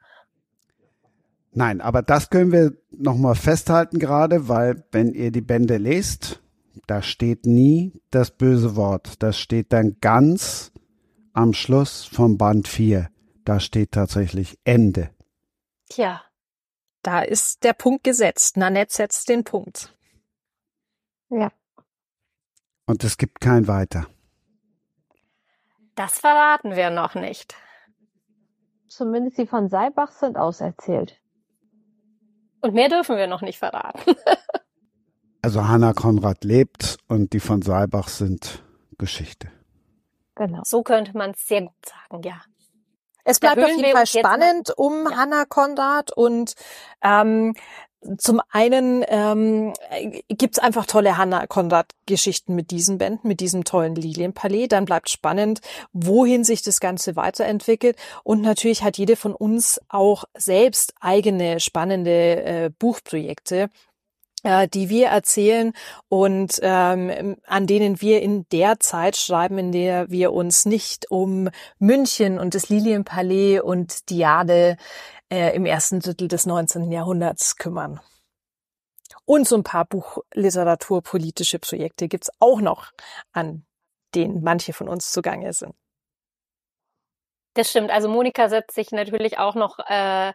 [1.58, 6.42] Nein, aber das können wir nochmal festhalten gerade, weil wenn ihr die Bände lest,
[6.86, 9.22] da steht nie das böse Wort.
[9.22, 10.70] Das steht dann ganz
[11.32, 13.08] am Schluss vom Band 4.
[13.46, 15.08] Da steht tatsächlich Ende.
[15.88, 16.20] Tja,
[17.00, 18.58] da ist der Punkt gesetzt.
[18.58, 19.96] Nanette setzt den Punkt.
[21.30, 21.50] Ja.
[22.84, 24.06] Und es gibt kein Weiter.
[25.94, 27.54] Das verraten wir noch nicht.
[28.88, 31.18] Zumindest die von Seibach sind auserzählt.
[32.60, 34.00] Und mehr dürfen wir noch nicht verraten.
[35.42, 38.62] also Hanna Konrad lebt und die von Seibach sind
[38.98, 39.48] Geschichte.
[40.34, 40.60] Genau.
[40.64, 42.40] So könnte man es sehr gut sagen, ja.
[43.24, 45.16] Es bleibt auf jeden Fall spannend um ja.
[45.16, 46.54] Hannah Konrad und
[47.02, 47.54] ähm,
[48.18, 49.74] zum einen ähm,
[50.28, 54.68] gibt einfach tolle Hannah Konrad-Geschichten mit diesen Bänden, mit diesem tollen Lilienpalais.
[54.68, 55.60] Dann bleibt spannend,
[55.92, 57.96] wohin sich das Ganze weiterentwickelt.
[58.24, 63.70] Und natürlich hat jede von uns auch selbst eigene spannende äh, Buchprojekte,
[64.42, 65.72] äh, die wir erzählen
[66.08, 71.48] und ähm, an denen wir in der Zeit schreiben, in der wir uns nicht um
[71.78, 74.76] München und das Lilienpalais und Diade
[75.32, 76.90] äh, im ersten Drittel des 19.
[76.90, 78.01] Jahrhunderts kümmern.
[79.24, 82.93] Und so ein paar buchliteraturpolitische Projekte gibt's auch noch,
[83.32, 83.66] an
[84.15, 85.74] denen manche von uns zugange sind.
[87.55, 87.90] Das stimmt.
[87.90, 90.32] Also Monika setzt sich natürlich auch noch äh,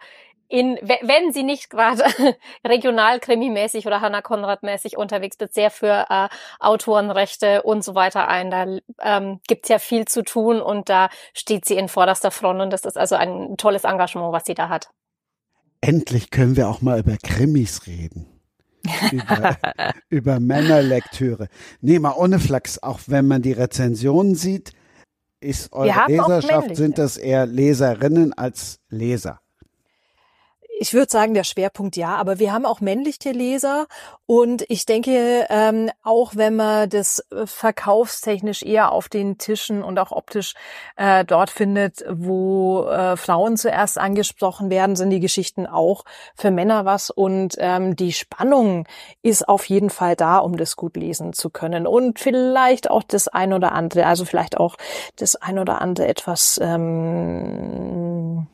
[0.51, 2.03] in, wenn sie nicht gerade
[2.67, 6.27] regional krimimäßig oder Hannah Konrad mäßig unterwegs ist, sehr für äh,
[6.59, 8.51] Autorenrechte und so weiter ein.
[8.51, 8.65] Da
[9.01, 12.83] ähm, gibt's ja viel zu tun und da steht sie in vorderster Front und das
[12.83, 14.89] ist also ein tolles Engagement, was sie da hat.
[15.79, 18.27] Endlich können wir auch mal über Krimis reden.
[19.11, 19.57] über,
[20.09, 21.47] über Männerlektüre.
[21.79, 24.73] Nee, mal ohne Flachs, auch wenn man die Rezensionen sieht,
[25.39, 29.39] ist eure Leserschaft, sind das eher Leserinnen als Leser?
[30.81, 33.85] Ich würde sagen, der Schwerpunkt ja, aber wir haben auch männliche Leser
[34.25, 39.99] und ich denke, ähm, auch wenn man das äh, verkaufstechnisch eher auf den Tischen und
[39.99, 40.55] auch optisch
[40.95, 46.03] äh, dort findet, wo äh, Frauen zuerst angesprochen werden, sind die Geschichten auch
[46.33, 48.87] für Männer was und ähm, die Spannung
[49.21, 53.27] ist auf jeden Fall da, um das gut lesen zu können und vielleicht auch das
[53.27, 54.77] ein oder andere, also vielleicht auch
[55.17, 58.47] das ein oder andere etwas ähm,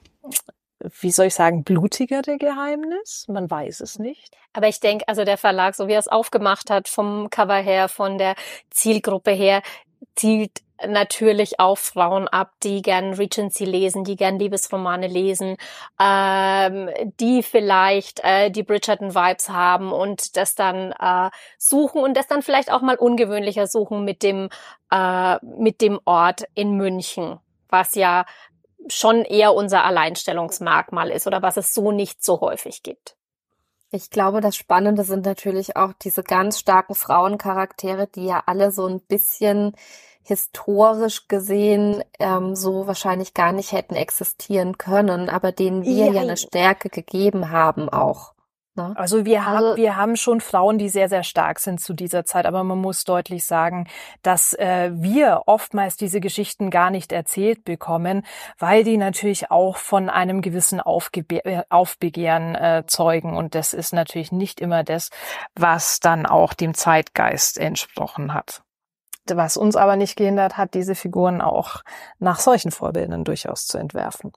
[0.80, 3.26] wie soll ich sagen, blutigere Geheimnis?
[3.28, 4.36] Man weiß es nicht.
[4.54, 7.90] Aber ich denke, also der Verlag, so wie er es aufgemacht hat, vom Cover her,
[7.90, 8.36] von der
[8.70, 9.62] Zielgruppe her,
[10.16, 15.58] zielt natürlich auf Frauen ab, die gern Regency lesen, die gern Liebesromane lesen,
[16.00, 16.90] ähm,
[17.20, 22.72] die vielleicht äh, die Bridgerton-Vibes haben und das dann äh, suchen und das dann vielleicht
[22.72, 24.50] auch mal ungewöhnlicher suchen mit dem
[24.92, 27.40] äh, mit dem Ort in München,
[27.70, 28.26] was ja
[28.90, 33.16] schon eher unser Alleinstellungsmerkmal ist oder was es so nicht so häufig gibt.
[33.90, 38.86] Ich glaube, das Spannende sind natürlich auch diese ganz starken Frauencharaktere, die ja alle so
[38.86, 39.74] ein bisschen
[40.24, 46.22] historisch gesehen ähm, so wahrscheinlich gar nicht hätten existieren können, aber denen wir ja, ja
[46.22, 48.34] eine Stärke gegeben haben auch.
[48.78, 48.94] Ne?
[48.96, 52.24] Also wir haben, also, wir haben schon Frauen, die sehr, sehr stark sind zu dieser
[52.26, 53.88] Zeit, aber man muss deutlich sagen,
[54.22, 58.26] dass äh, wir oftmals diese Geschichten gar nicht erzählt bekommen,
[58.60, 63.36] weil die natürlich auch von einem gewissen Aufgebe äh, Aufbegehren äh, zeugen.
[63.36, 65.10] Und das ist natürlich nicht immer das,
[65.56, 68.62] was dann auch dem Zeitgeist entsprochen hat.
[69.30, 71.82] Was uns aber nicht gehindert hat, diese Figuren auch
[72.20, 74.32] nach solchen Vorbildern durchaus zu entwerfen.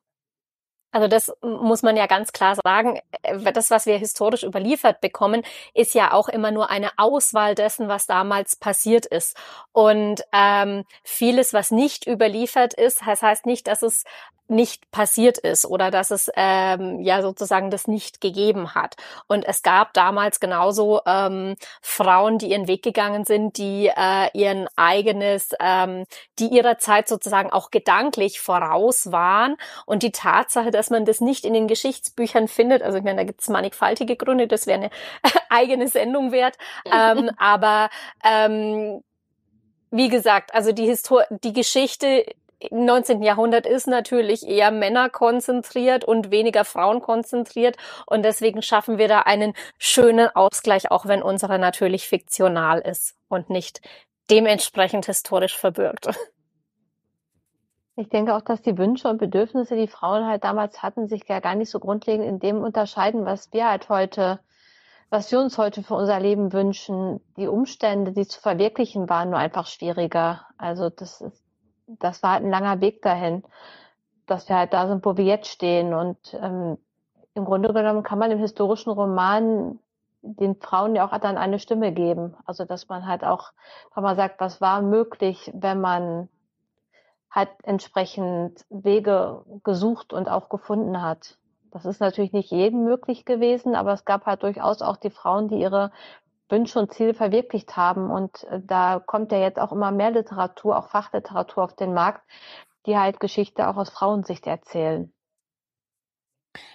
[0.92, 3.00] Also das muss man ja ganz klar sagen.
[3.22, 5.42] Äh, das, was wir historisch überliefert bekommen,
[5.74, 9.36] ist ja auch immer nur eine Auswahl dessen, was damals passiert ist.
[9.72, 14.04] Und ähm, vieles, was nicht überliefert ist, das heißt nicht, dass es
[14.50, 18.96] nicht passiert ist oder dass es ähm, ja sozusagen das nicht gegeben hat.
[19.28, 24.66] Und es gab damals genauso ähm, Frauen, die ihren Weg gegangen sind, die äh, ihren
[24.76, 26.04] eigenes, ähm,
[26.38, 29.56] die ihrer Zeit sozusagen auch gedanklich voraus waren.
[29.86, 33.24] Und die Tatsache, dass man das nicht in den Geschichtsbüchern findet, also ich meine, da
[33.24, 34.90] gibt es mannigfaltige Gründe, das wäre eine
[35.50, 36.56] eigene Sendung wert.
[36.90, 37.90] ähm, aber
[38.24, 39.02] ähm,
[39.90, 42.24] wie gesagt, also die Histor die Geschichte
[42.60, 43.22] im 19.
[43.22, 47.76] Jahrhundert ist natürlich eher Männer konzentriert und weniger Frauen konzentriert.
[48.06, 53.50] Und deswegen schaffen wir da einen schönen Ausgleich, auch wenn unsere natürlich fiktional ist und
[53.50, 53.82] nicht
[54.30, 56.08] dementsprechend historisch verbürgt.
[57.96, 61.40] Ich denke auch, dass die Wünsche und Bedürfnisse, die Frauen halt damals hatten, sich ja
[61.40, 64.40] gar nicht so grundlegend in dem unterscheiden, was wir halt heute,
[65.10, 67.20] was wir uns heute für unser Leben wünschen.
[67.36, 70.46] Die Umstände, die zu verwirklichen waren, nur einfach schwieriger.
[70.56, 71.42] Also das ist,
[71.86, 73.42] das war halt ein langer Weg dahin,
[74.26, 75.92] dass wir halt da sind, wo wir jetzt stehen.
[75.92, 76.78] Und ähm,
[77.34, 79.78] im Grunde genommen kann man im historischen Roman
[80.22, 82.36] den Frauen ja auch dann eine Stimme geben.
[82.44, 83.52] Also dass man halt auch,
[83.94, 86.28] wenn man sagt, was war möglich, wenn man
[87.30, 91.38] halt entsprechend Wege gesucht und auch gefunden hat.
[91.70, 95.48] Das ist natürlich nicht jedem möglich gewesen, aber es gab halt durchaus auch die Frauen,
[95.48, 95.92] die ihre
[96.48, 98.10] Wünsche und Ziele verwirklicht haben.
[98.10, 102.22] Und äh, da kommt ja jetzt auch immer mehr Literatur, auch Fachliteratur auf den Markt,
[102.86, 105.12] die halt Geschichte auch aus Frauensicht erzählen.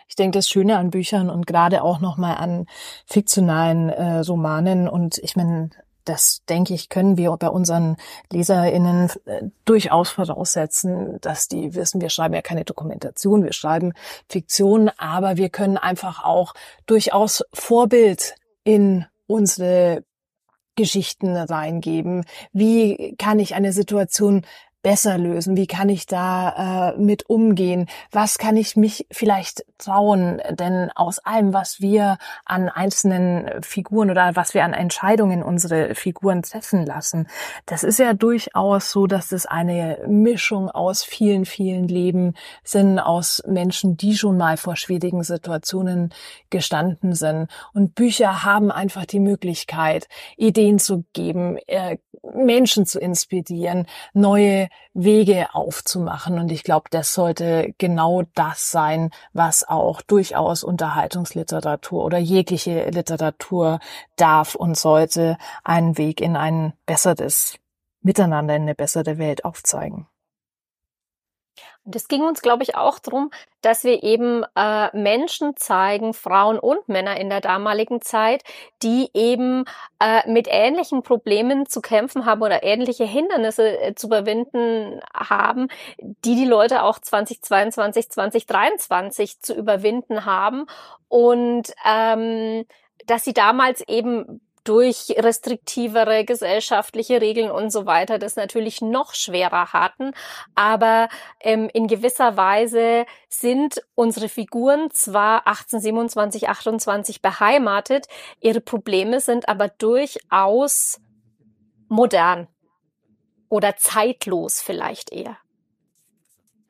[0.07, 2.67] Ich denke, das Schöne an Büchern und gerade auch nochmal an
[3.05, 5.71] fiktionalen äh, Romanen und ich meine,
[6.05, 7.97] das denke ich, können wir bei unseren
[8.31, 13.93] LeserInnen äh, durchaus voraussetzen, dass die wissen, wir schreiben ja keine Dokumentation, wir schreiben
[14.29, 16.53] Fiktion, aber wir können einfach auch
[16.85, 20.03] durchaus Vorbild in unsere
[20.75, 22.25] Geschichten reingeben.
[22.51, 24.45] Wie kann ich eine Situation
[24.85, 25.57] besser lösen?
[25.57, 27.87] Wie kann ich da äh, mit umgehen?
[28.11, 30.39] Was kann ich mich vielleicht trauen?
[30.51, 36.43] Denn aus allem, was wir an einzelnen Figuren oder was wir an Entscheidungen unsere Figuren
[36.43, 37.27] treffen lassen,
[37.65, 43.41] das ist ja durchaus so, dass es eine Mischung aus vielen, vielen Leben sind, aus
[43.47, 46.13] Menschen, die schon mal vor schwierigen Situationen
[46.51, 47.49] gestanden sind.
[47.73, 50.07] Und Bücher haben einfach die Möglichkeit,
[50.37, 51.97] Ideen zu geben, äh,
[52.35, 56.39] Menschen zu inspirieren, neue Wege aufzumachen.
[56.39, 63.79] Und ich glaube, das sollte genau das sein, was auch durchaus Unterhaltungsliteratur oder jegliche Literatur
[64.15, 67.57] darf und sollte einen Weg in ein besseres
[68.01, 70.07] Miteinander, in eine bessere Welt aufzeigen.
[71.93, 73.29] Es ging uns, glaube ich, auch darum,
[73.61, 78.43] dass wir eben äh, Menschen zeigen, Frauen und Männer in der damaligen Zeit,
[78.81, 79.65] die eben
[79.99, 85.67] äh, mit ähnlichen Problemen zu kämpfen haben oder ähnliche Hindernisse äh, zu überwinden haben,
[85.99, 90.65] die die Leute auch 2022, 2023 zu überwinden haben.
[91.07, 92.65] Und ähm,
[93.05, 99.71] dass sie damals eben durch restriktivere gesellschaftliche Regeln und so weiter das natürlich noch schwerer
[99.71, 100.11] hatten.
[100.55, 101.07] Aber
[101.39, 108.07] ähm, in gewisser Weise sind unsere Figuren zwar 1827, 28 beheimatet,
[108.41, 110.99] ihre Probleme sind aber durchaus
[111.87, 112.47] modern
[113.49, 115.37] oder zeitlos vielleicht eher.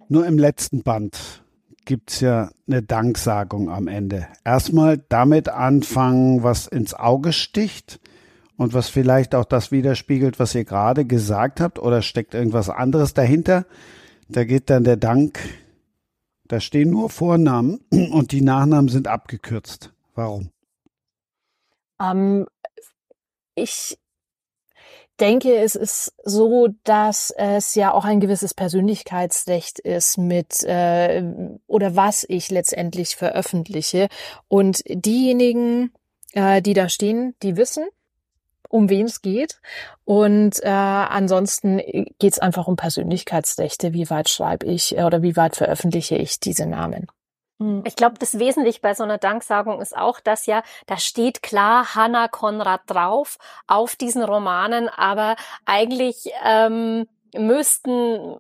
[0.08, 1.44] Nur im letzten Band
[1.86, 4.28] gibt's ja eine Danksagung am Ende.
[4.44, 8.00] Erstmal damit anfangen, was ins Auge sticht
[8.58, 13.14] und was vielleicht auch das widerspiegelt, was ihr gerade gesagt habt, oder steckt irgendwas anderes
[13.14, 13.66] dahinter?
[14.28, 15.40] Da geht dann der Dank,
[16.48, 19.94] da stehen nur Vornamen und die Nachnamen sind abgekürzt.
[20.16, 20.50] Warum?
[22.02, 22.46] Ähm,
[23.56, 23.98] ich
[25.20, 31.24] denke, es ist so, dass es ja auch ein gewisses Persönlichkeitsrecht ist mit äh,
[31.68, 34.08] oder was ich letztendlich veröffentliche.
[34.48, 35.92] Und diejenigen,
[36.34, 37.86] äh, die da stehen, die wissen,
[38.70, 39.62] um wen es geht.
[40.04, 41.78] Und äh, ansonsten
[42.20, 43.94] geht es einfach um Persönlichkeitsrechte.
[43.94, 47.08] Wie weit schreibe ich äh, oder wie weit veröffentliche ich diese Namen?
[47.60, 47.84] Hm.
[47.86, 51.96] Ich glaube, das Wesentliche bei so einer Danksagung ist auch, dass ja, da steht klar
[51.96, 53.38] Hannah Konrad drauf
[53.68, 58.36] auf diesen Romanen, aber eigentlich ähm, müssten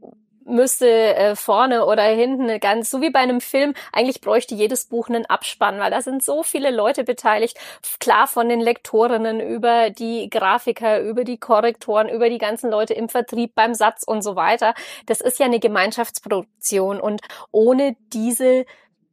[0.46, 5.10] müsste äh, vorne oder hinten ganz, so wie bei einem Film, eigentlich bräuchte jedes Buch
[5.10, 7.58] einen Abspann, weil da sind so viele Leute beteiligt,
[8.00, 13.10] klar von den Lektorinnen über die Grafiker, über die Korrektoren, über die ganzen Leute im
[13.10, 14.76] Vertrieb, beim Satz und so weiter.
[15.08, 17.22] Das ist ja eine Gemeinschaftsproduktion und
[17.52, 18.66] ohne diese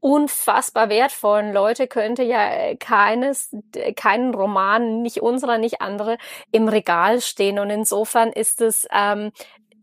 [0.02, 3.54] unfassbar wertvollen Leute könnte ja keines,
[3.94, 6.18] keinen Roman, nicht unserer, nicht andere,
[6.50, 7.60] im Regal stehen.
[7.60, 9.30] Und insofern ist es ähm,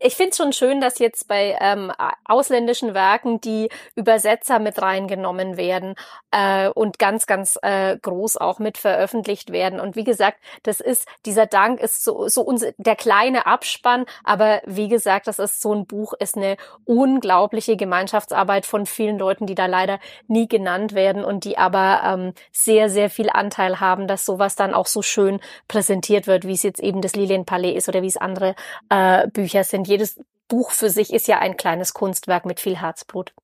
[0.00, 1.92] ich finde es schon schön, dass jetzt bei ähm,
[2.24, 5.94] ausländischen Werken die Übersetzer mit reingenommen werden
[6.30, 9.78] äh, und ganz, ganz äh, groß auch mit veröffentlicht werden.
[9.78, 14.62] Und wie gesagt, das ist, dieser Dank ist so, so unser, der kleine Abspann, aber
[14.64, 16.56] wie gesagt, das ist so ein Buch, ist eine
[16.86, 22.32] unglaubliche Gemeinschaftsarbeit von vielen Leuten, die da leider nie genannt werden und die aber ähm,
[22.52, 26.62] sehr, sehr viel Anteil haben, dass sowas dann auch so schön präsentiert wird, wie es
[26.62, 28.54] jetzt eben das Lilienpalais ist oder wie es andere
[28.88, 30.18] äh, Bücher sind jedes
[30.48, 33.34] Buch für sich ist ja ein kleines Kunstwerk mit viel Herzblut.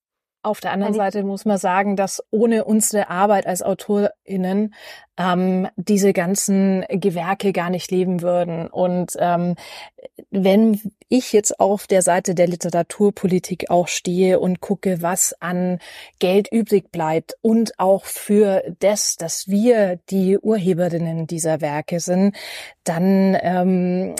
[0.43, 4.75] Auf der anderen Seite muss man sagen, dass ohne unsere Arbeit als AutorInnen
[5.17, 8.69] ähm, diese ganzen Gewerke gar nicht leben würden.
[8.69, 9.57] Und ähm,
[10.31, 15.79] wenn ich jetzt auf der Seite der Literaturpolitik auch stehe und gucke, was an
[16.19, 22.35] Geld übrig bleibt und auch für das, dass wir die Urheberinnen dieser Werke sind,
[22.83, 24.15] dann ähm,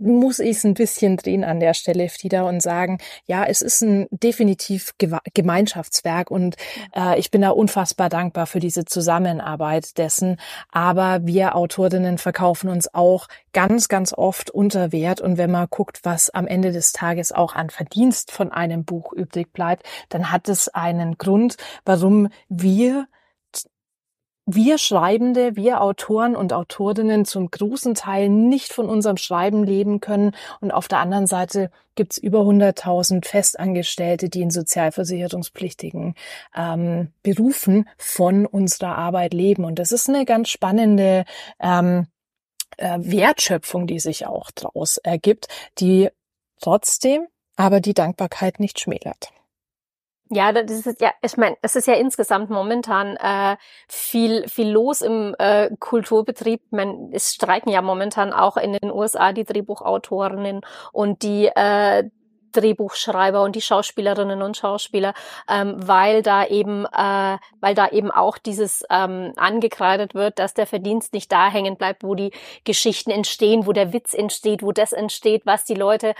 [0.00, 3.82] muss ich es ein bisschen drehen an der Stelle, Frieda, und sagen, ja, es ist
[3.82, 4.94] ein definitiv
[5.34, 6.56] Gemeinschaftswerk und
[6.94, 10.36] äh, ich bin da unfassbar dankbar für diese Zusammenarbeit dessen.
[10.70, 15.20] Aber wir Autorinnen verkaufen uns auch ganz, ganz oft unter Wert.
[15.20, 19.12] Und wenn man guckt, was am Ende des Tages auch an Verdienst von einem Buch
[19.12, 23.06] übrig bleibt, dann hat es einen Grund, warum wir
[24.54, 30.32] wir Schreibende, wir Autoren und Autorinnen zum großen Teil nicht von unserem Schreiben leben können.
[30.60, 36.14] Und auf der anderen Seite gibt's über 100.000 Festangestellte, die in sozialversicherungspflichtigen
[36.56, 39.64] ähm, Berufen von unserer Arbeit leben.
[39.64, 41.24] Und das ist eine ganz spannende
[41.60, 42.06] ähm,
[42.76, 45.48] äh, Wertschöpfung, die sich auch daraus ergibt,
[45.78, 46.08] die
[46.60, 49.32] trotzdem aber die Dankbarkeit nicht schmälert.
[50.32, 53.56] Ja, das ist ja, ich meine, es ist ja insgesamt momentan äh,
[53.88, 56.62] viel viel los im äh, Kulturbetrieb.
[56.70, 60.60] Man, es streiken ja momentan auch in den USA die Drehbuchautorinnen
[60.92, 62.04] und die äh,
[62.52, 65.14] Drehbuchschreiber und die Schauspielerinnen und Schauspieler,
[65.48, 70.66] ähm, weil da eben, äh, weil da eben auch dieses ähm, angekreidet wird, dass der
[70.66, 72.32] Verdienst nicht da hängen bleibt, wo die
[72.64, 76.14] Geschichten entstehen, wo der Witz entsteht, wo das entsteht, was die Leute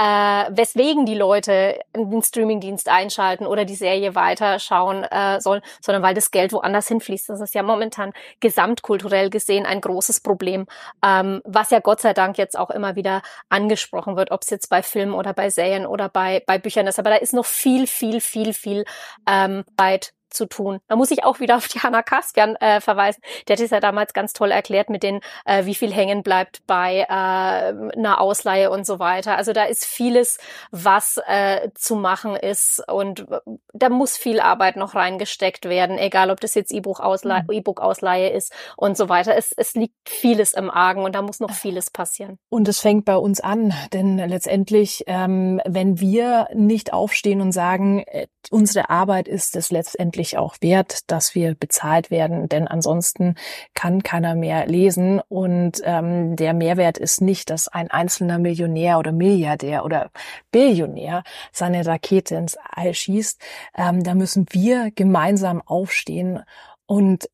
[0.00, 6.14] äh, weswegen die Leute den Streamingdienst einschalten oder die Serie weiterschauen äh, sollen, sondern weil
[6.14, 7.28] das Geld woanders hinfließt.
[7.28, 10.64] Das ist ja momentan gesamtkulturell gesehen ein großes Problem,
[11.04, 13.20] ähm, was ja Gott sei Dank jetzt auch immer wieder
[13.50, 16.98] angesprochen wird, ob es jetzt bei Filmen oder bei Serien oder bei, bei Büchern ist.
[16.98, 18.84] Aber da ist noch viel, viel, viel, viel
[19.28, 20.80] ähm, weit zu tun.
[20.88, 23.22] Da muss ich auch wieder auf die Hanna Kaspian äh, verweisen.
[23.48, 26.66] Der hat es ja damals ganz toll erklärt mit den, äh, wie viel hängen bleibt
[26.66, 29.36] bei äh, einer Ausleihe und so weiter.
[29.36, 30.38] Also da ist vieles,
[30.70, 33.26] was äh, zu machen ist und
[33.72, 38.34] da muss viel Arbeit noch reingesteckt werden, egal ob das jetzt E-Book-Ausleihe mhm.
[38.34, 39.36] E ist und so weiter.
[39.36, 42.38] Es, es liegt vieles im Argen und da muss noch vieles passieren.
[42.48, 48.00] Und es fängt bei uns an, denn letztendlich, ähm, wenn wir nicht aufstehen und sagen,
[48.06, 53.36] äh, unsere Arbeit ist es letztendlich wirklich auch wert, dass wir bezahlt werden, denn ansonsten
[53.72, 59.12] kann keiner mehr lesen und ähm, der Mehrwert ist nicht, dass ein einzelner Millionär oder
[59.12, 60.10] Milliardär oder
[60.52, 61.22] Billionär
[61.52, 63.40] seine Rakete ins All schießt.
[63.74, 66.40] Ähm, da müssen wir gemeinsam aufstehen
[66.84, 67.30] und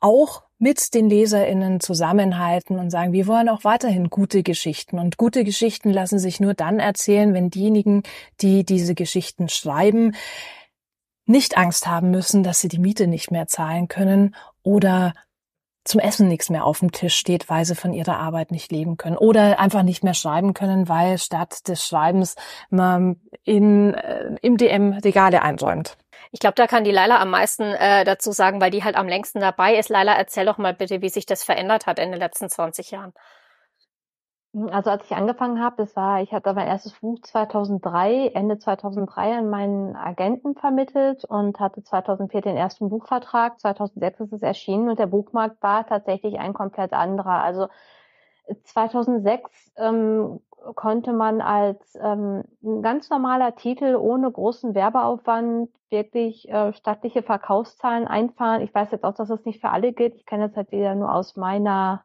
[0.00, 4.98] auch mit den LeserInnen zusammenhalten und sagen, wir wollen auch weiterhin gute Geschichten.
[4.98, 8.02] Und gute Geschichten lassen sich nur dann erzählen, wenn diejenigen,
[8.40, 10.14] die diese Geschichten schreiben,
[11.30, 15.14] nicht Angst haben müssen, dass sie die Miete nicht mehr zahlen können oder
[15.84, 18.96] zum Essen nichts mehr auf dem Tisch steht, weil sie von ihrer Arbeit nicht leben
[18.96, 22.36] können oder einfach nicht mehr schreiben können, weil statt des Schreibens
[22.68, 25.96] man in, äh, im DM Regale einräumt.
[26.32, 29.08] Ich glaube, da kann die Leila am meisten äh, dazu sagen, weil die halt am
[29.08, 29.88] längsten dabei ist.
[29.88, 33.12] Leila, erzähl doch mal bitte, wie sich das verändert hat in den letzten 20 Jahren.
[34.54, 38.58] Hm, also als ich angefangen habe, das war, ich hatte mein erstes Buch 2003, Ende
[38.58, 43.60] 2003 an meinen Agenten vermittelt und hatte 2004 den ersten Buchvertrag.
[43.60, 47.42] 2006 ist es erschienen und der Buchmarkt war tatsächlich ein komplett anderer.
[47.42, 47.68] Also
[48.64, 50.40] 2006 ähm,
[50.74, 58.06] konnte man als ähm, ein ganz normaler Titel ohne großen Werbeaufwand wirklich äh, stattliche Verkaufszahlen
[58.06, 58.62] einfahren.
[58.62, 60.14] Ich weiß jetzt auch, dass das nicht für alle gilt.
[60.16, 62.04] Ich kenne das halt wieder nur aus meiner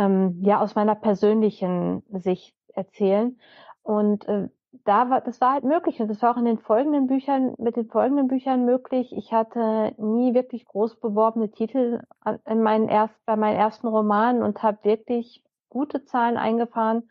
[0.00, 3.38] ähm, ja aus meiner persönlichen Sicht erzählen.
[3.82, 4.48] Und äh,
[4.84, 7.76] da war, das war halt möglich und das war auch in den folgenden Büchern, mit
[7.76, 9.12] den folgenden Büchern möglich.
[9.12, 12.00] Ich hatte nie wirklich groß beworbene Titel
[12.46, 17.10] in meinen erst, bei meinen ersten Romanen und habe wirklich gute Zahlen eingefahren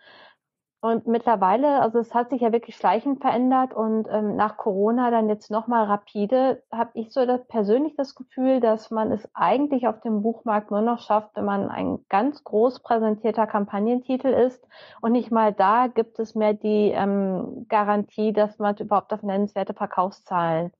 [0.81, 5.27] und mittlerweile, also es hat sich ja wirklich schleichend verändert und ähm, nach Corona dann
[5.27, 9.99] jetzt nochmal rapide, habe ich so das, persönlich das Gefühl, dass man es eigentlich auf
[9.99, 14.65] dem Buchmarkt nur noch schafft, wenn man ein ganz groß präsentierter Kampagnentitel ist.
[15.01, 19.73] Und nicht mal da gibt es mehr die ähm, Garantie, dass man überhaupt auf nennenswerte
[19.73, 20.72] Verkaufszahlen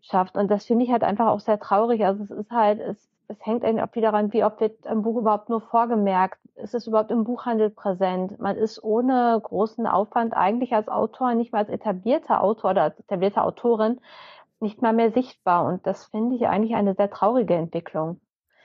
[0.00, 0.36] schafft.
[0.36, 2.02] Und das finde ich halt einfach auch sehr traurig.
[2.06, 5.02] Also es ist halt, es es hängt eigentlich auch wieder daran, wie oft wird ein
[5.02, 6.38] Buch überhaupt nur vorgemerkt.
[6.56, 8.38] Ist es überhaupt im Buchhandel präsent?
[8.38, 12.98] Man ist ohne großen Aufwand eigentlich als Autor, nicht mal als etablierter Autor oder als
[13.00, 14.00] etablierte Autorin,
[14.60, 15.66] nicht mal mehr sichtbar.
[15.66, 18.20] Und das finde ich eigentlich eine sehr traurige Entwicklung.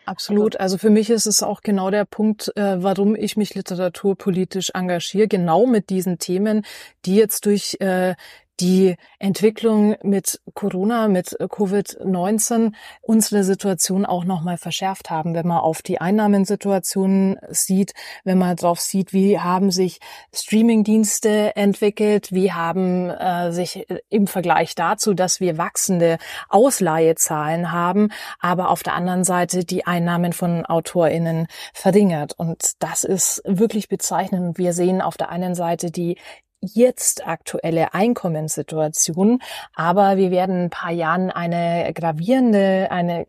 [0.05, 0.57] Absolut.
[0.57, 5.27] Also für mich ist es auch genau der Punkt, äh, warum ich mich literaturpolitisch engagiere,
[5.27, 6.65] genau mit diesen Themen,
[7.05, 8.15] die jetzt durch äh,
[8.59, 15.81] die Entwicklung mit Corona, mit Covid-19 unsere Situation auch nochmal verschärft haben, wenn man auf
[15.81, 17.93] die Einnahmensituation sieht,
[18.23, 19.99] wenn man drauf sieht, wie haben sich
[20.33, 26.17] Streamingdienste entwickelt, wie haben äh, sich im Vergleich dazu, dass wir wachsende
[26.49, 28.09] Ausleihezahlen haben,
[28.39, 32.33] aber auf der anderen Seite die Einnahmen von AutorInnen verringert.
[32.37, 34.57] Und das ist wirklich bezeichnend.
[34.57, 36.17] Wir sehen auf der einen Seite die
[36.61, 39.39] jetzt aktuelle Einkommenssituation,
[39.73, 43.25] aber wir werden in ein paar Jahren eine gravierende, eine,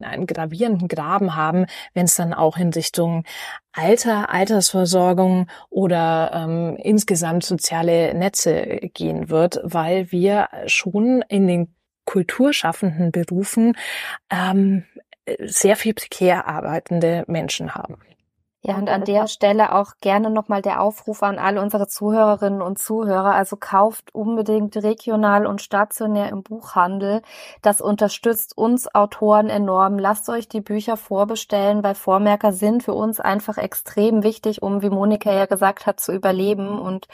[0.00, 3.24] einen gravierenden Graben haben, wenn es dann auch in Richtung
[3.72, 8.64] Alter, Altersversorgung oder ähm, insgesamt soziale Netze
[8.94, 11.74] gehen wird, weil wir schon in den
[12.04, 13.76] kulturschaffenden Berufen
[14.30, 14.84] ähm,
[15.40, 17.98] sehr viel prekär arbeitende Menschen haben.
[18.62, 22.76] Ja, und an der Stelle auch gerne nochmal der Aufruf an alle unsere Zuhörerinnen und
[22.80, 23.32] Zuhörer.
[23.32, 27.22] Also kauft unbedingt regional und stationär im Buchhandel.
[27.62, 29.96] Das unterstützt uns Autoren enorm.
[30.00, 34.90] Lasst euch die Bücher vorbestellen, weil Vormerker sind für uns einfach extrem wichtig, um, wie
[34.90, 36.80] Monika ja gesagt hat, zu überleben.
[36.80, 37.06] Und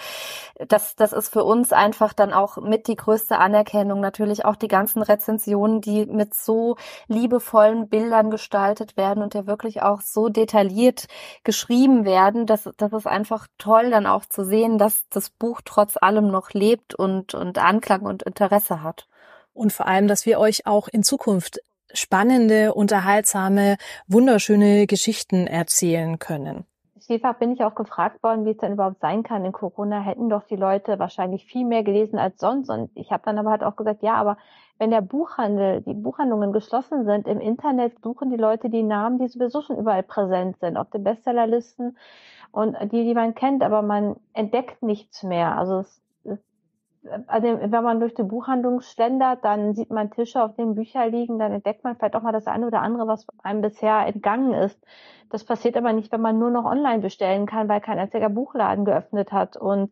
[0.69, 4.01] das, das ist für uns einfach dann auch mit die größte Anerkennung.
[4.01, 6.77] Natürlich auch die ganzen Rezensionen, die mit so
[7.09, 11.07] liebevollen Bildern gestaltet werden und ja wirklich auch so detailliert
[11.43, 12.47] geschrieben werden.
[12.47, 16.51] Das, das ist einfach toll, dann auch zu sehen, dass das Buch trotz allem noch
[16.53, 19.09] lebt und, und Anklang und Interesse hat.
[19.53, 21.61] Und vor allem, dass wir euch auch in Zukunft
[21.93, 26.67] spannende, unterhaltsame, wunderschöne Geschichten erzählen können.
[27.07, 29.45] Vielfach bin ich auch gefragt worden, wie es denn überhaupt sein kann.
[29.45, 32.71] In Corona hätten doch die Leute wahrscheinlich viel mehr gelesen als sonst.
[32.71, 34.39] Und ich habe dann aber halt auch gesagt, ja, aber
[34.79, 39.29] wenn der Buchhandel, die Buchhandlungen geschlossen sind, im Internet suchen die Leute die Namen, die
[39.29, 41.97] sowieso schon überall präsent sind, auf den Bestsellerlisten
[42.53, 45.59] und die, die man kennt, aber man entdeckt nichts mehr.
[45.59, 46.04] Also es
[47.27, 51.39] also wenn man durch die Buchhandlung schlendert, dann sieht man Tische, auf denen Bücher liegen,
[51.39, 54.83] dann entdeckt man vielleicht auch mal das eine oder andere, was einem bisher entgangen ist.
[55.31, 58.85] Das passiert aber nicht, wenn man nur noch online bestellen kann, weil kein einziger Buchladen
[58.85, 59.57] geöffnet hat.
[59.57, 59.91] Und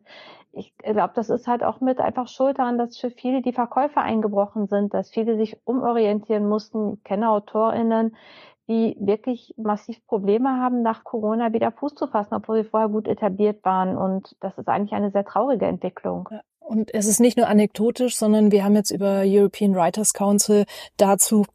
[0.51, 3.99] ich glaube, das ist halt auch mit einfach schuld daran, dass für viele die Verkäufe
[3.99, 6.93] eingebrochen sind, dass viele sich umorientieren mussten.
[6.93, 8.15] Ich kenne AutorInnen,
[8.67, 13.07] die wirklich massiv Probleme haben, nach Corona wieder Fuß zu fassen, obwohl sie vorher gut
[13.07, 13.97] etabliert waren.
[13.97, 16.29] Und das ist eigentlich eine sehr traurige Entwicklung.
[16.31, 16.41] Ja.
[16.65, 20.65] Und es ist nicht nur anekdotisch, sondern wir haben jetzt über European Writers Council
[20.97, 21.45] dazu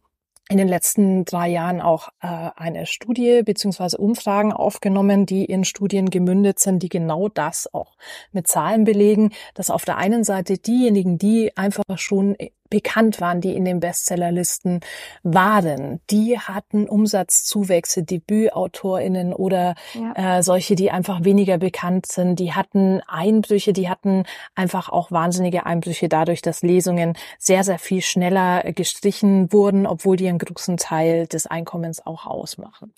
[0.51, 6.09] in den letzten drei Jahren auch äh, eine Studie beziehungsweise Umfragen aufgenommen, die in Studien
[6.09, 7.97] gemündet sind, die genau das auch
[8.33, 12.35] mit Zahlen belegen, dass auf der einen Seite diejenigen, die einfach schon
[12.71, 14.81] bekannt waren, die in den Bestsellerlisten
[15.23, 20.39] waren, die hatten Umsatzzuwächse, Debütautorinnen oder ja.
[20.39, 24.25] äh, solche, die einfach weniger bekannt sind, die hatten Einbrüche, die hatten
[24.55, 30.29] einfach auch wahnsinnige Einbrüche dadurch, dass Lesungen sehr, sehr viel schneller gestrichen wurden, obwohl die
[30.29, 32.93] einen großen Teil des Einkommens auch ausmachen.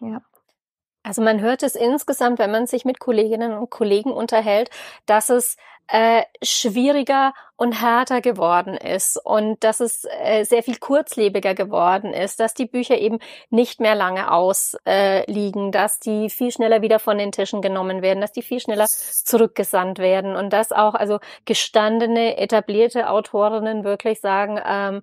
[0.00, 0.20] Ja.
[1.06, 4.70] Also man hört es insgesamt, wenn man sich mit Kolleginnen und Kollegen unterhält,
[5.06, 5.56] dass es
[5.86, 12.40] äh, schwieriger und härter geworden ist und dass es äh, sehr viel kurzlebiger geworden ist,
[12.40, 13.20] dass die Bücher eben
[13.50, 18.20] nicht mehr lange ausliegen, äh, dass die viel schneller wieder von den Tischen genommen werden,
[18.20, 24.60] dass die viel schneller zurückgesandt werden und dass auch also gestandene, etablierte Autorinnen wirklich sagen,
[24.66, 25.02] ähm,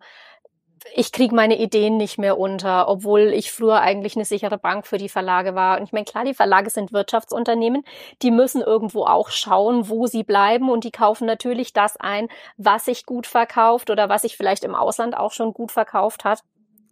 [0.95, 4.97] ich kriege meine Ideen nicht mehr unter, obwohl ich früher eigentlich eine sichere Bank für
[4.97, 5.77] die Verlage war.
[5.77, 7.84] Und ich meine, klar, die Verlage sind Wirtschaftsunternehmen,
[8.22, 12.27] die müssen irgendwo auch schauen, wo sie bleiben und die kaufen natürlich das ein,
[12.57, 16.41] was sich gut verkauft oder was sich vielleicht im Ausland auch schon gut verkauft hat.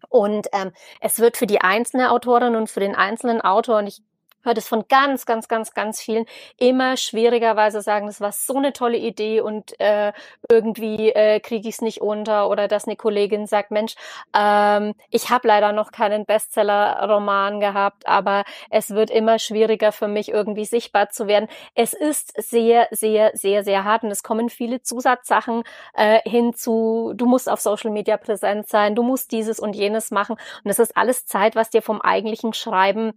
[0.10, 4.02] Und ähm, es wird für die einzelne Autorin und für den einzelnen Autor, und ich
[4.44, 6.26] hört es von ganz, ganz, ganz, ganz vielen
[6.58, 10.14] immer schwierigerweise sagen, das war so eine tolle Idee und äh,
[10.50, 13.96] irgendwie äh, kriege ich es nicht unter oder dass eine Kollegin sagt, Mensch,
[14.36, 20.30] ähm, ich habe leider noch keinen Bestseller-Roman gehabt, aber es wird immer schwieriger für mich
[20.30, 21.48] irgendwie sichtbar zu werden.
[21.76, 25.64] Es ist sehr, sehr, sehr, sehr hart und es kommen viele Zusatzsachen
[25.94, 27.14] äh, hinzu.
[27.16, 30.80] Du musst auf Social Media präsent sein, du musst dieses und jenes machen und das
[30.80, 33.14] ist alles Zeit, was dir vom eigentlichen Schreiben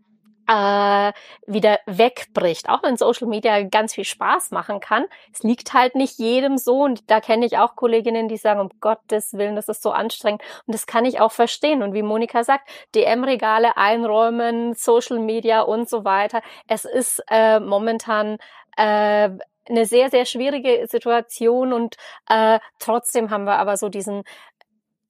[0.48, 1.12] äh,
[1.46, 2.68] wieder wegbricht.
[2.68, 5.06] Auch wenn Social Media ganz viel Spaß machen kann.
[5.32, 6.82] Es liegt halt nicht jedem so.
[6.82, 10.42] Und da kenne ich auch Kolleginnen, die sagen, um Gottes Willen, das ist so anstrengend.
[10.66, 11.82] Und das kann ich auch verstehen.
[11.82, 16.42] Und wie Monika sagt, DM-Regale einräumen, Social Media und so weiter.
[16.68, 18.38] Es ist äh, momentan
[18.76, 19.30] äh,
[19.68, 21.96] eine sehr, sehr schwierige Situation und
[22.28, 24.24] äh, trotzdem haben wir aber so diesen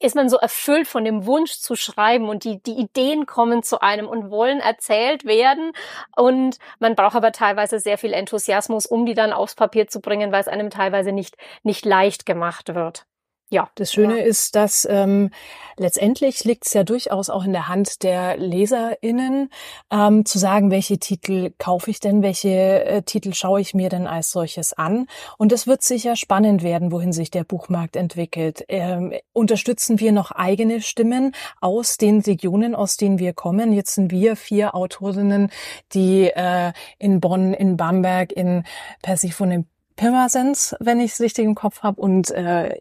[0.05, 3.81] ist man so erfüllt von dem Wunsch zu schreiben und die, die Ideen kommen zu
[3.81, 5.73] einem und wollen erzählt werden.
[6.15, 10.31] Und man braucht aber teilweise sehr viel Enthusiasmus, um die dann aufs Papier zu bringen,
[10.33, 13.07] weil es einem teilweise nicht, nicht leicht gemacht wird.
[13.55, 13.71] Ja.
[13.77, 14.25] Das Schöne ja.
[14.25, 15.31] ist, dass ähm,
[15.77, 19.49] letztendlich liegt es ja durchaus auch in der Hand der LeserInnen,
[19.93, 24.09] ähm, zu sagen, welche Titel kaufe ich denn, welche äh, Titel schaue ich mir denn
[24.09, 25.07] als solches an.
[25.39, 28.65] Und es wird sicher spannend werden, wohin sich der Buchmarkt entwickelt.
[28.67, 33.73] Ähm, unterstützen wir noch eigene Stimmen aus den Regionen, aus denen wir kommen?
[33.73, 35.53] Jetzt sind wir vier Autorinnen,
[35.93, 38.65] die äh, in Bonn, in Bamberg, in
[39.01, 42.81] Persephone Pirmasens, wenn ich es richtig im Kopf habe, und äh,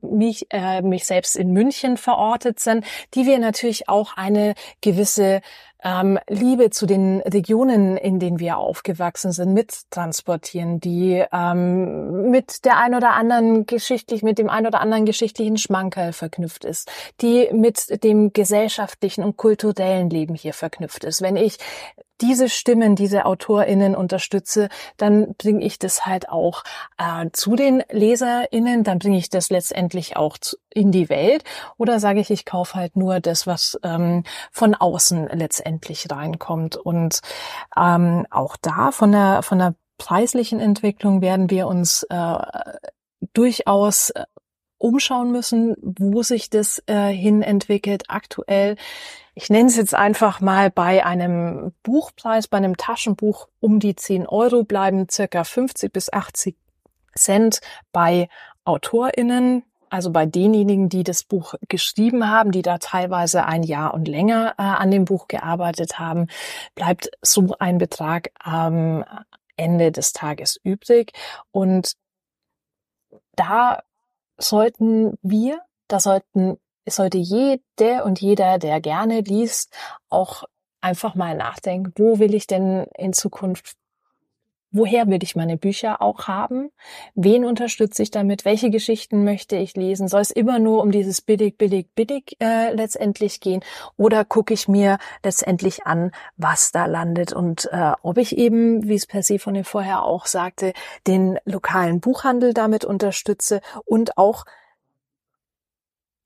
[0.00, 5.40] mich, äh, mich selbst in München verortet sind, die wir natürlich auch eine gewisse
[5.84, 12.78] ähm, Liebe zu den Regionen, in denen wir aufgewachsen sind, mittransportieren, die ähm, mit der
[12.78, 16.90] ein oder anderen geschichtlich, mit dem ein oder anderen geschichtlichen Schmankerl verknüpft ist,
[17.20, 21.20] die mit dem gesellschaftlichen und kulturellen Leben hier verknüpft ist.
[21.20, 21.58] Wenn ich
[22.20, 26.62] diese Stimmen, diese AutorInnen unterstütze, dann bringe ich das halt auch
[26.96, 31.44] äh, zu den LeserInnen, dann bringe ich das letztendlich auch zu, in die Welt.
[31.76, 35.73] Oder sage ich, ich kaufe halt nur das, was ähm, von außen letztendlich
[36.10, 36.76] reinkommt.
[36.76, 37.20] Und
[37.76, 42.36] ähm, auch da von der, von der preislichen Entwicklung werden wir uns äh,
[43.32, 44.24] durchaus äh,
[44.78, 48.04] umschauen müssen, wo sich das äh, hin entwickelt.
[48.08, 48.76] Aktuell
[49.34, 54.26] ich nenne es jetzt einfach mal bei einem Buchpreis, bei einem Taschenbuch um die 10
[54.26, 56.56] Euro bleiben circa 50 bis 80
[57.16, 57.60] Cent
[57.92, 58.28] bei
[58.64, 59.64] AutorInnen,
[59.94, 64.54] also bei denjenigen, die das Buch geschrieben haben, die da teilweise ein Jahr und länger
[64.58, 66.26] äh, an dem Buch gearbeitet haben,
[66.74, 69.04] bleibt so ein Betrag am
[69.56, 71.12] Ende des Tages übrig.
[71.52, 71.92] Und
[73.36, 73.82] da
[74.36, 79.72] sollten wir, da sollten sollte jede und jeder, der gerne liest,
[80.10, 80.42] auch
[80.80, 83.76] einfach mal nachdenken, wo will ich denn in Zukunft
[84.76, 86.72] Woher will ich meine Bücher auch haben?
[87.14, 88.44] Wen unterstütze ich damit?
[88.44, 90.08] Welche Geschichten möchte ich lesen?
[90.08, 93.62] Soll es immer nur um dieses billig, billig, billig äh, letztendlich gehen?
[93.96, 98.96] Oder gucke ich mir letztendlich an, was da landet und äh, ob ich eben, wie
[98.96, 100.72] es Persephone vorher auch sagte,
[101.06, 104.44] den lokalen Buchhandel damit unterstütze und auch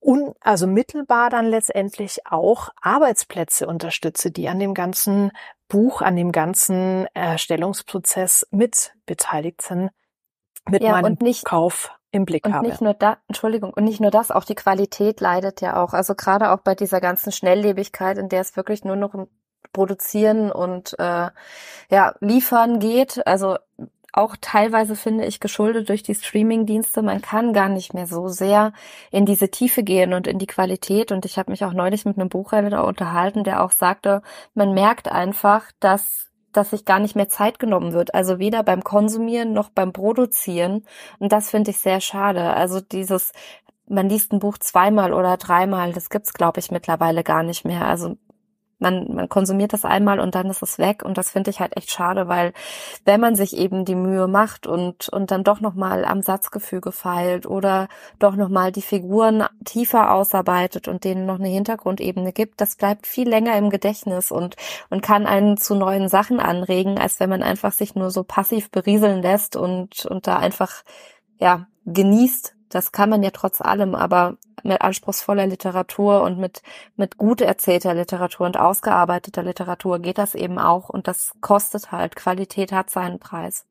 [0.09, 5.33] und also mittelbar dann letztendlich auch Arbeitsplätze unterstütze, die an dem ganzen
[5.69, 9.91] Buch, an dem ganzen Erstellungsprozess mit beteiligt sind,
[10.67, 12.69] mit ja, meinem nicht, Kauf im Blick und habe.
[12.69, 15.93] Nicht nur da, Entschuldigung, und nicht nur das, auch die Qualität leidet ja auch.
[15.93, 19.29] Also gerade auch bei dieser ganzen Schnelllebigkeit, in der es wirklich nur noch um
[19.75, 21.29] Produzieren und äh,
[21.91, 23.27] ja liefern geht.
[23.27, 23.59] Also
[24.19, 27.03] auch teilweise finde ich geschuldet durch die Streaming-Dienste.
[27.03, 28.73] Man kann gar nicht mehr so sehr
[29.13, 31.13] in diese Tiefe gehen und in die Qualität.
[31.13, 34.23] Und ich habe mich auch neulich mit einem Buchhändler unterhalten, der auch sagte,
[34.55, 38.15] man merkt einfach, dass dass sich gar nicht mehr Zeit genommen wird.
[38.15, 40.85] Also weder beim Konsumieren noch beim Produzieren.
[41.19, 42.55] Und das finde ich sehr schade.
[42.55, 43.33] Also dieses,
[43.87, 47.87] man liest ein Buch zweimal oder dreimal, das gibt's glaube ich mittlerweile gar nicht mehr.
[47.87, 48.17] Also
[48.79, 51.03] man, man konsumiert das einmal und dann ist es weg.
[51.05, 52.53] Und das finde ich halt echt schade, weil
[53.05, 56.93] wenn man sich eben die Mühe macht und und dann doch noch mal am Satzgefüge
[56.93, 57.89] feilt oder
[58.19, 63.07] doch noch mal die Figuren tiefer ausarbeitet und denen noch eine Hintergrundebene gibt, das bleibt
[63.07, 64.57] viel länger im Gedächtnis und
[64.91, 68.71] und kann einen zu neuen Sachen anregen, als wenn man einfach sich nur so passiv
[68.71, 70.83] berieseln lässt und und da einfach
[71.39, 72.55] ja genießt.
[72.69, 76.63] Das kann man ja trotz allem, aber mit anspruchsvoller Literatur und mit,
[76.97, 82.17] mit gut erzählter Literatur und ausgearbeiteter Literatur geht das eben auch und das kostet halt.
[82.17, 83.67] Qualität hat seinen Preis.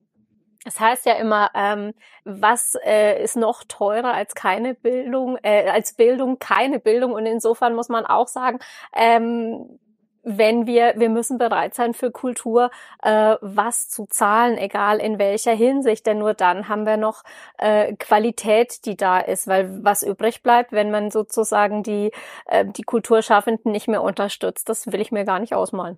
[0.65, 1.93] Es heißt ja immer, ähm,
[2.25, 7.13] was äh, ist noch teurer als keine Bildung, äh, als Bildung, keine Bildung.
[7.13, 8.59] Und insofern muss man auch sagen,
[8.93, 9.79] ähm,
[10.27, 12.69] wenn wir, wir müssen bereit sein für Kultur,
[13.01, 17.23] äh, was zu zahlen, egal in welcher Hinsicht, denn nur dann haben wir noch
[17.57, 22.11] äh, Qualität, die da ist, weil was übrig bleibt, wenn man sozusagen die,
[22.45, 25.97] äh, die Kulturschaffenden nicht mehr unterstützt, das will ich mir gar nicht ausmalen.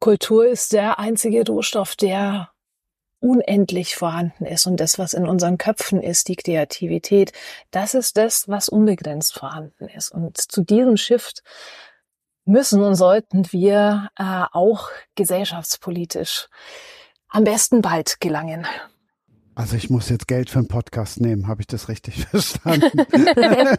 [0.00, 2.50] Kultur ist der einzige Rohstoff, der
[3.24, 7.32] unendlich vorhanden ist und das, was in unseren Köpfen ist, die Kreativität,
[7.70, 10.10] das ist das, was unbegrenzt vorhanden ist.
[10.10, 11.42] Und zu diesem Shift
[12.44, 16.48] müssen und sollten wir äh, auch gesellschaftspolitisch
[17.28, 18.66] am besten bald gelangen.
[19.56, 23.00] Also ich muss jetzt Geld für einen Podcast nehmen, habe ich das richtig verstanden?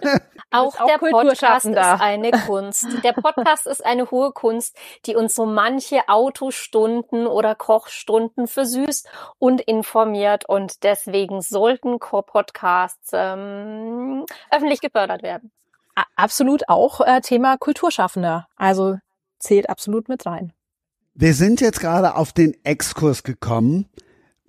[0.51, 2.85] auch, auch der Podcast ist eine Kunst.
[3.03, 9.59] Der Podcast ist eine hohe Kunst, die uns so manche Autostunden oder Kochstunden versüßt und
[9.61, 15.51] informiert und deswegen sollten Core-Podcasts ähm, öffentlich gefördert werden.
[16.15, 18.47] Absolut auch äh, Thema Kulturschaffender.
[18.55, 18.97] Also
[19.39, 20.53] zählt absolut mit rein.
[21.13, 23.87] Wir sind jetzt gerade auf den Exkurs gekommen,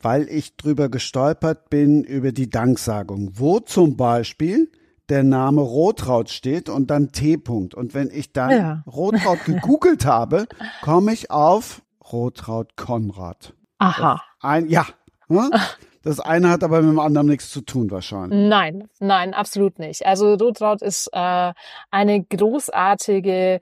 [0.01, 4.71] weil ich drüber gestolpert bin über die Danksagung, wo zum Beispiel
[5.09, 7.37] der Name Rotraut steht und dann T.
[7.37, 7.75] -Punkt.
[7.75, 8.83] Und wenn ich dann ja.
[8.87, 10.47] Rotraut gegoogelt habe,
[10.83, 11.83] komme ich auf
[12.13, 13.55] Rotraut Konrad.
[13.79, 14.23] Aha.
[14.41, 14.87] Ein, ja.
[15.29, 15.51] Hm?
[16.07, 18.39] Das eine hat aber mit dem anderen nichts zu tun wahrscheinlich.
[18.49, 20.07] Nein, nein, absolut nicht.
[20.07, 21.53] Also Rotraut ist äh,
[21.91, 23.61] eine großartige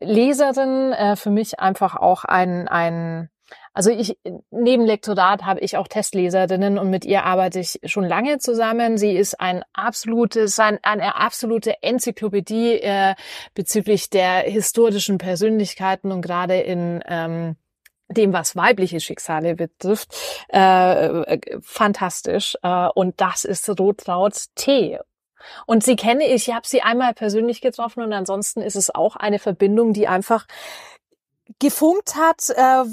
[0.00, 3.28] Leserin, äh, für mich einfach auch ein, ein
[3.72, 4.16] also ich,
[4.52, 8.96] neben Lektorat habe ich auch Testleserinnen und mit ihr arbeite ich schon lange zusammen.
[8.96, 13.16] Sie ist ein absolutes, ein, eine absolute Enzyklopädie äh,
[13.54, 17.56] bezüglich der historischen Persönlichkeiten und gerade in ähm,
[18.10, 20.14] dem, was weibliche Schicksale betrifft,
[20.48, 22.56] äh, fantastisch.
[22.62, 24.98] Äh, und das ist Rotraut T.
[25.66, 29.16] Und sie kenne ich, ich habe sie einmal persönlich getroffen und ansonsten ist es auch
[29.16, 30.46] eine Verbindung, die einfach
[31.58, 32.84] gefunkt hat äh,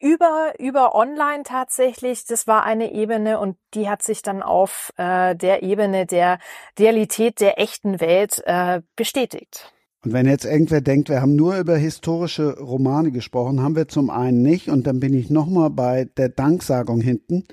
[0.00, 2.26] über über online tatsächlich.
[2.26, 6.38] Das war eine Ebene und die hat sich dann auf äh, der Ebene der
[6.78, 9.72] Realität der echten Welt äh, bestätigt.
[10.04, 14.10] Und wenn jetzt irgendwer denkt, wir haben nur über historische Romane gesprochen, haben wir zum
[14.10, 14.68] einen nicht.
[14.68, 17.44] Und dann bin ich nochmal bei der Danksagung hinten.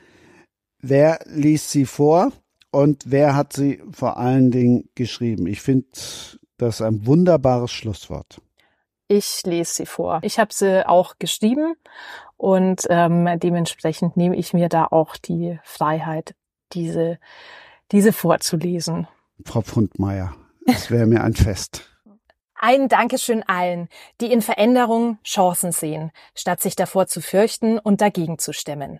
[0.81, 2.33] Wer liest sie vor
[2.71, 5.47] und wer hat sie vor allen Dingen geschrieben?
[5.47, 5.87] Ich finde
[6.57, 8.41] das ein wunderbares Schlusswort.
[9.07, 10.19] Ich lese sie vor.
[10.23, 11.75] Ich habe sie auch geschrieben
[12.35, 16.35] und ähm, dementsprechend nehme ich mir da auch die Freiheit,
[16.73, 17.17] diese,
[17.91, 19.07] diese vorzulesen.
[19.45, 20.33] Frau Pfundmeier,
[20.65, 21.90] es wäre mir ein Fest.
[22.63, 23.89] Ein Dankeschön allen,
[24.21, 28.99] die in Veränderung Chancen sehen, statt sich davor zu fürchten und dagegen zu stemmen.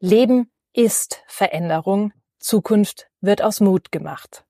[0.00, 4.46] Leben ist Veränderung, Zukunft wird aus Mut gemacht.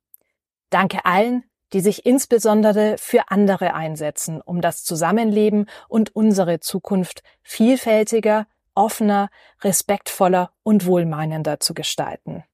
[0.70, 8.46] Danke allen, die sich insbesondere für andere einsetzen, um das Zusammenleben und unsere Zukunft vielfältiger,
[8.76, 9.28] offener,
[9.62, 12.44] respektvoller und wohlmeinender zu gestalten.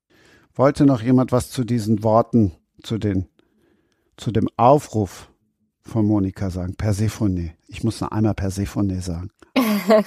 [0.55, 3.28] Wollte noch jemand was zu diesen Worten, zu den,
[4.16, 5.27] zu dem Aufruf
[5.89, 6.77] von Monika sagen?
[6.77, 7.52] Persephone.
[7.66, 9.31] Ich muss noch einmal Persephone sagen.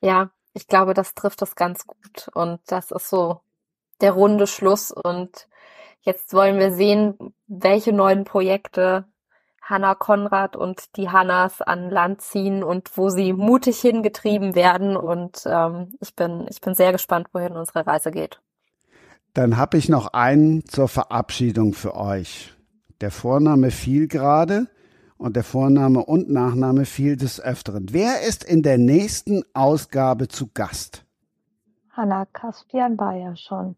[0.00, 3.40] ja, ich glaube, das trifft es ganz gut und das ist so
[4.00, 5.48] der runde Schluss und
[6.08, 9.04] Jetzt wollen wir sehen, welche neuen Projekte
[9.60, 14.96] Hanna Konrad und die Hannas an Land ziehen und wo sie mutig hingetrieben werden.
[14.96, 18.40] Und ähm, ich bin ich bin sehr gespannt, wohin unsere Reise geht.
[19.34, 22.54] Dann habe ich noch einen zur Verabschiedung für euch.
[23.02, 24.68] Der Vorname fiel gerade
[25.18, 27.88] und der Vorname und Nachname fiel des Öfteren.
[27.90, 31.04] Wer ist in der nächsten Ausgabe zu Gast?
[31.90, 33.76] Hanna Kaspian war ja schon.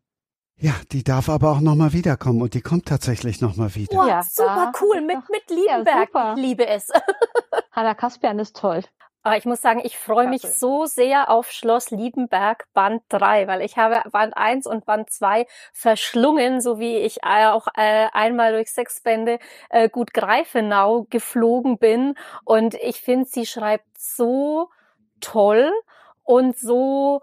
[0.56, 3.98] Ja, die darf aber auch nochmal wiederkommen und die kommt tatsächlich nochmal wieder.
[3.98, 6.10] Oh, ja, super cool, mit, mit Liebenberg.
[6.14, 6.88] Ja, ich liebe es.
[7.72, 8.82] Hanna Kaspian ist toll.
[9.22, 13.60] Aber ich muss sagen, ich freue mich so sehr auf Schloss Liebenberg Band 3, weil
[13.60, 18.72] ich habe Band 1 und Band 2 verschlungen, so wie ich auch äh, einmal durch
[18.72, 19.38] sechs Bände
[19.68, 22.14] äh, gut Greifenau geflogen bin.
[22.44, 24.70] Und ich finde, sie schreibt so
[25.20, 25.70] toll
[26.24, 27.20] und so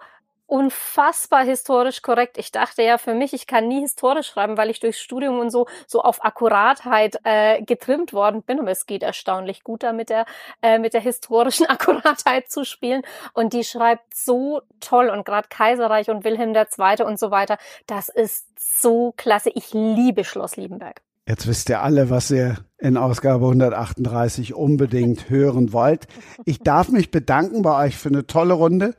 [0.47, 2.37] unfassbar historisch korrekt.
[2.37, 5.51] Ich dachte ja für mich, ich kann nie historisch schreiben, weil ich durchs Studium und
[5.51, 8.59] so so auf Akkuratheit äh, getrimmt worden bin.
[8.59, 10.25] Aber es geht erstaunlich gut da mit der
[10.61, 13.01] äh, mit der historischen Akkuratheit zu spielen.
[13.33, 17.03] Und die schreibt so toll und gerade Kaiserreich und Wilhelm II.
[17.03, 17.57] und so weiter.
[17.85, 19.51] Das ist so klasse.
[19.53, 21.01] Ich liebe Schloss Liebenberg.
[21.27, 26.07] Jetzt wisst ihr alle, was ihr in Ausgabe 138 unbedingt hören wollt.
[26.45, 28.95] Ich darf mich bedanken bei euch für eine tolle Runde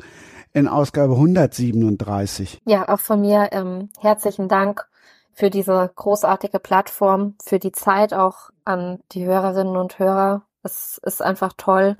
[0.52, 2.60] in Ausgabe 137.
[2.64, 4.86] Ja, auch von mir ähm, herzlichen Dank
[5.32, 10.42] für diese großartige Plattform, für die Zeit auch an die Hörerinnen und Hörer.
[10.62, 11.96] Es ist einfach toll,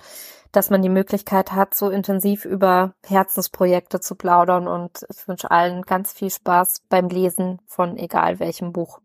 [0.53, 5.83] dass man die Möglichkeit hat, so intensiv über Herzensprojekte zu plaudern und ich wünsche allen
[5.83, 9.01] ganz viel Spaß beim Lesen von egal welchem Buch.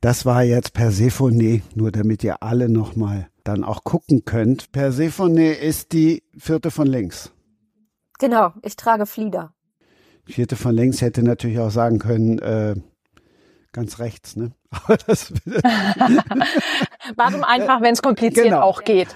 [0.00, 4.72] Das war jetzt Persephone, nur damit ihr alle nochmal dann auch gucken könnt.
[4.72, 7.33] Persephone ist die vierte von links.
[8.24, 9.52] Genau, ich trage Flieder.
[10.24, 12.74] Vierte von links hätte natürlich auch sagen können, äh,
[13.70, 14.52] ganz rechts, ne?
[14.70, 15.30] Aber das
[17.16, 18.62] Warum einfach, wenn es kompliziert genau.
[18.62, 19.14] auch geht?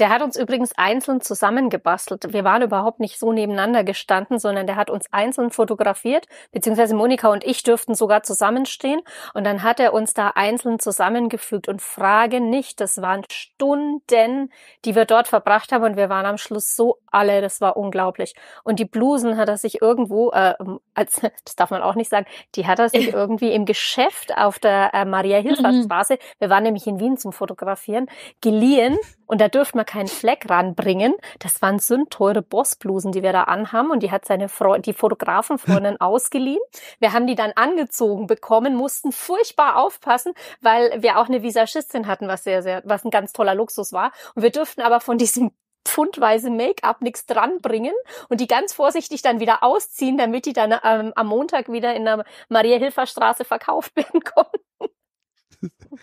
[0.00, 2.32] Der hat uns übrigens einzeln zusammengebastelt.
[2.32, 7.28] Wir waren überhaupt nicht so nebeneinander gestanden, sondern der hat uns einzeln fotografiert, beziehungsweise Monika
[7.28, 9.02] und ich dürften sogar zusammenstehen.
[9.34, 14.50] Und dann hat er uns da einzeln zusammengefügt und frage nicht, das waren Stunden,
[14.86, 18.34] die wir dort verbracht haben und wir waren am Schluss so alle, das war unglaublich.
[18.64, 20.54] Und die Blusen hat er sich irgendwo, äh,
[20.94, 22.24] als, das darf man auch nicht sagen,
[22.54, 26.98] die hat er sich irgendwie im Geschäft auf der äh, Maria-Hilfer-Straße, wir waren nämlich in
[27.00, 28.06] Wien zum Fotografieren,
[28.40, 28.98] geliehen
[29.30, 31.14] und da dürfte man keinen Fleck ranbringen.
[31.38, 36.00] Das waren sündteure Bossblusen, die wir da anhaben und die hat seine Frau, die Fotografenfreundin
[36.00, 36.58] ausgeliehen.
[36.98, 42.26] Wir haben die dann angezogen bekommen, mussten furchtbar aufpassen, weil wir auch eine Visagistin hatten,
[42.26, 44.10] was sehr, sehr, was ein ganz toller Luxus war.
[44.34, 45.52] Und wir dürften aber von diesem
[45.84, 47.94] pfundweise Make-up nichts dranbringen
[48.30, 52.04] und die ganz vorsichtig dann wieder ausziehen, damit die dann ähm, am Montag wieder in
[52.04, 54.58] der Maria-Hilfer-Straße verkauft werden konnten.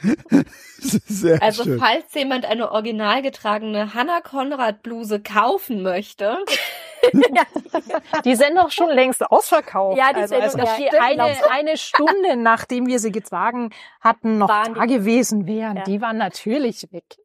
[0.79, 1.79] Sehr also schön.
[1.79, 6.37] falls jemand eine original getragene Hannah Konrad Bluse kaufen möchte.
[8.25, 9.97] die sind doch schon längst ausverkauft.
[9.97, 14.49] Ja, die also, sind also die eine, eine Stunde, nachdem wir sie getragen hatten, noch
[14.49, 15.77] waren da gewesen wären.
[15.77, 15.83] Ja.
[15.83, 17.17] Die waren natürlich weg.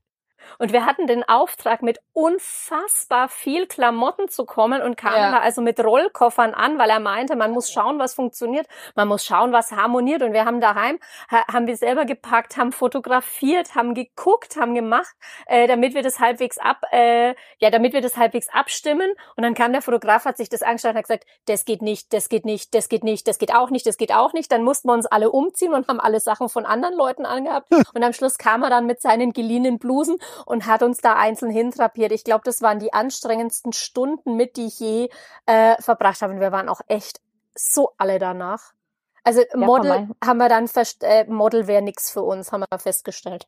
[0.58, 5.30] Und wir hatten den Auftrag, mit unfassbar viel Klamotten zu kommen und kamen ja.
[5.32, 9.24] da also mit Rollkoffern an, weil er meinte, man muss schauen, was funktioniert, man muss
[9.24, 10.22] schauen, was harmoniert.
[10.22, 10.98] Und wir haben daheim,
[11.28, 15.14] haben wir selber gepackt, haben fotografiert, haben geguckt, haben gemacht,
[15.46, 19.12] äh, damit wir das halbwegs ab, äh, ja, damit wir das halbwegs abstimmen.
[19.36, 22.12] Und dann kam der Fotograf, hat sich das angeschaut und hat gesagt, das geht nicht,
[22.12, 24.52] das geht nicht, das geht nicht, das geht auch nicht, das geht auch nicht.
[24.52, 27.68] Dann mussten wir uns alle umziehen und haben alle Sachen von anderen Leuten angehabt.
[27.94, 31.50] Und am Schluss kam er dann mit seinen geliehenen Blusen und hat uns da einzeln
[31.50, 32.12] hintrapiert.
[32.12, 35.08] Ich glaube, das waren die anstrengendsten Stunden mit, die ich je
[35.46, 36.34] äh, verbracht habe.
[36.34, 37.20] Und wir waren auch echt
[37.54, 38.72] so alle danach.
[39.24, 40.68] Also ja, Model haben wir dann
[41.02, 43.46] äh, Model wäre nix für uns, haben wir festgestellt.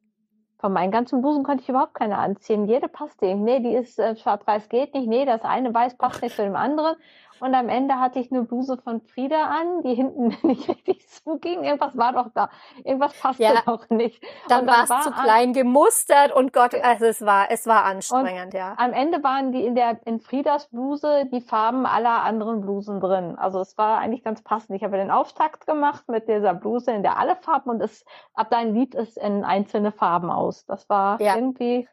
[0.58, 2.66] Von meinen ganzen Busen konnte ich überhaupt keine anziehen.
[2.66, 3.34] Jede passte.
[3.34, 5.08] Nee, die ist äh, schwarz-weiß geht nicht.
[5.08, 6.96] Nee, das eine weiß passt nicht zu dem anderen.
[7.40, 11.64] Und am Ende hatte ich eine Bluse von Frieda an, die hinten nicht richtig zuging.
[11.64, 12.50] Irgendwas war doch da.
[12.84, 14.22] Irgendwas passte ja, doch nicht.
[14.48, 18.54] Dann, dann war es zu klein gemustert und Gott, also es war, es war anstrengend,
[18.54, 18.74] ja.
[18.76, 23.36] Am Ende waren die in der, in Friedas Bluse die Farben aller anderen Blusen drin.
[23.38, 24.76] Also es war eigentlich ganz passend.
[24.76, 28.04] Ich habe den Auftakt gemacht mit dieser Bluse, in der alle Farben und es,
[28.34, 30.64] ab dein Lied es in einzelne Farben aus.
[30.66, 31.36] Das war ja.
[31.36, 31.88] irgendwie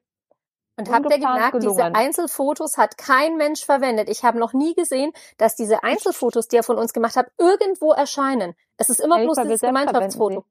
[0.78, 1.78] und habt ihr gemerkt, gelungen.
[1.78, 4.10] diese Einzelfotos hat kein Mensch verwendet.
[4.10, 7.92] Ich habe noch nie gesehen, dass diese Einzelfotos, die er von uns gemacht hat, irgendwo
[7.92, 8.56] erscheinen.
[8.78, 10.46] Es ist immer ja, bloß das Gemeinschaftsfoto.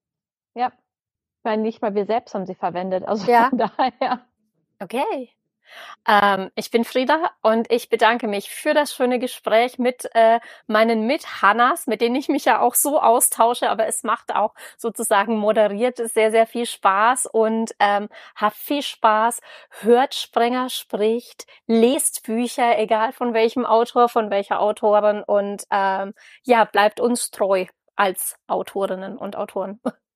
[0.55, 0.73] Ja,
[1.43, 3.05] weil nicht mal wir selbst haben sie verwendet.
[3.05, 3.49] Also ja.
[3.49, 4.27] von daher.
[4.79, 5.31] Okay.
[6.07, 11.07] Ähm, ich bin Frieda und ich bedanke mich für das schöne Gespräch mit äh, meinen
[11.07, 15.99] Mit-Hannas, mit denen ich mich ja auch so austausche, aber es macht auch sozusagen moderiert
[15.99, 19.41] sehr, sehr viel Spaß und ähm, habt viel Spaß,
[19.81, 26.15] hört Sprenger spricht, lest Bücher, egal von welchem Autor, von welcher Autorin und ähm,
[26.45, 27.67] ja, bleibt uns treu
[27.97, 29.81] als Autorinnen und Autoren.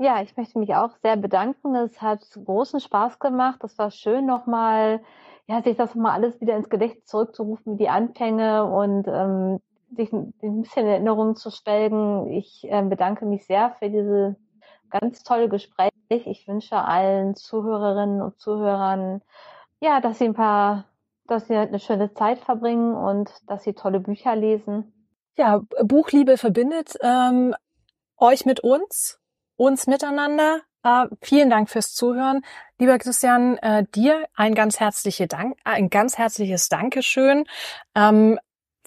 [0.00, 1.74] Ja, ich möchte mich auch sehr bedanken.
[1.74, 3.64] Es hat großen Spaß gemacht.
[3.64, 5.00] Es war schön nochmal,
[5.48, 9.60] ja, sich das nochmal alles wieder ins Gedächtnis zurückzurufen, die Anfänge und ähm,
[9.96, 12.28] sich ein bisschen in Erinnerung zu schwelgen.
[12.28, 14.36] Ich äh, bedanke mich sehr für diese
[14.88, 15.90] ganz tolle Gespräch.
[16.10, 19.20] Ich wünsche allen Zuhörerinnen und Zuhörern,
[19.80, 20.84] ja, dass sie ein paar,
[21.26, 24.92] dass sie eine schöne Zeit verbringen und dass sie tolle Bücher lesen.
[25.36, 27.54] Ja, Buchliebe verbindet ähm,
[28.16, 29.18] euch mit uns
[29.58, 30.60] uns miteinander.
[30.82, 32.42] Äh, vielen Dank fürs Zuhören.
[32.78, 37.44] Lieber Christian, äh, dir ein ganz herzliche Dank, ein ganz herzliches Dankeschön
[37.94, 38.38] ähm,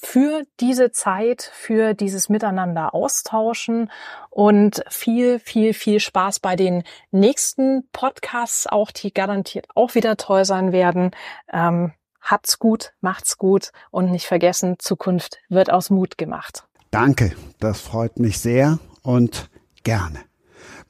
[0.03, 3.91] für diese Zeit, für dieses Miteinander austauschen
[4.29, 10.45] und viel, viel, viel Spaß bei den nächsten Podcasts, auch die garantiert auch wieder toll
[10.45, 11.11] sein werden.
[11.51, 16.63] Ähm, habt's gut, macht's gut und nicht vergessen, Zukunft wird aus Mut gemacht.
[16.89, 19.49] Danke, das freut mich sehr und
[19.83, 20.30] gerne.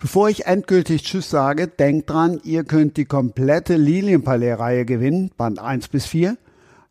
[0.01, 5.89] Bevor ich endgültig Tschüss sage, denkt dran, ihr könnt die komplette Lilienpalais-Reihe gewinnen, Band 1
[5.89, 6.37] bis 4.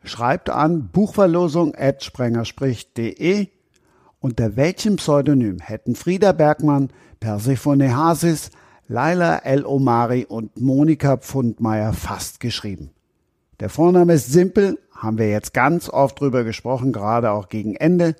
[0.04, 3.48] Schreibt an buchverlosung at sprengerspricht.de.
[4.20, 8.50] Unter welchem Pseudonym hätten Frieda Bergmann, Persephone Hasis,
[8.86, 12.90] Laila El Omari und Monika Pfundmeier fast geschrieben?
[13.58, 18.14] Der Vorname ist simpel, haben wir jetzt ganz oft drüber gesprochen, gerade auch gegen Ende.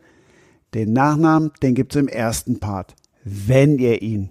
[0.75, 2.97] Den Nachnamen, den gibt's im ersten Part.
[3.23, 4.31] Wenn ihr ihn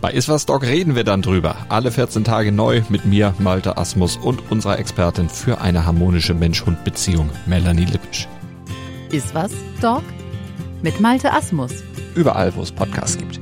[0.00, 1.56] Bei Iswas Dog reden wir dann drüber.
[1.68, 7.30] Alle 14 Tage neu mit mir, Malte Asmus und unserer Expertin für eine harmonische Mensch-Hund-Beziehung,
[7.46, 8.28] Melanie Lippisch.
[9.10, 10.02] Iswas Dog
[10.82, 11.72] mit Malte Asmus.
[12.14, 13.40] Überall, wo es Podcasts gibt.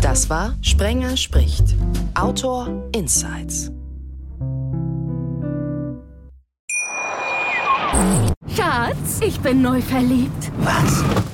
[0.00, 1.74] Das war Sprenger spricht.
[2.14, 3.72] Autor Insights.
[8.54, 10.52] Schatz, ich bin neu verliebt.
[10.58, 11.33] Was?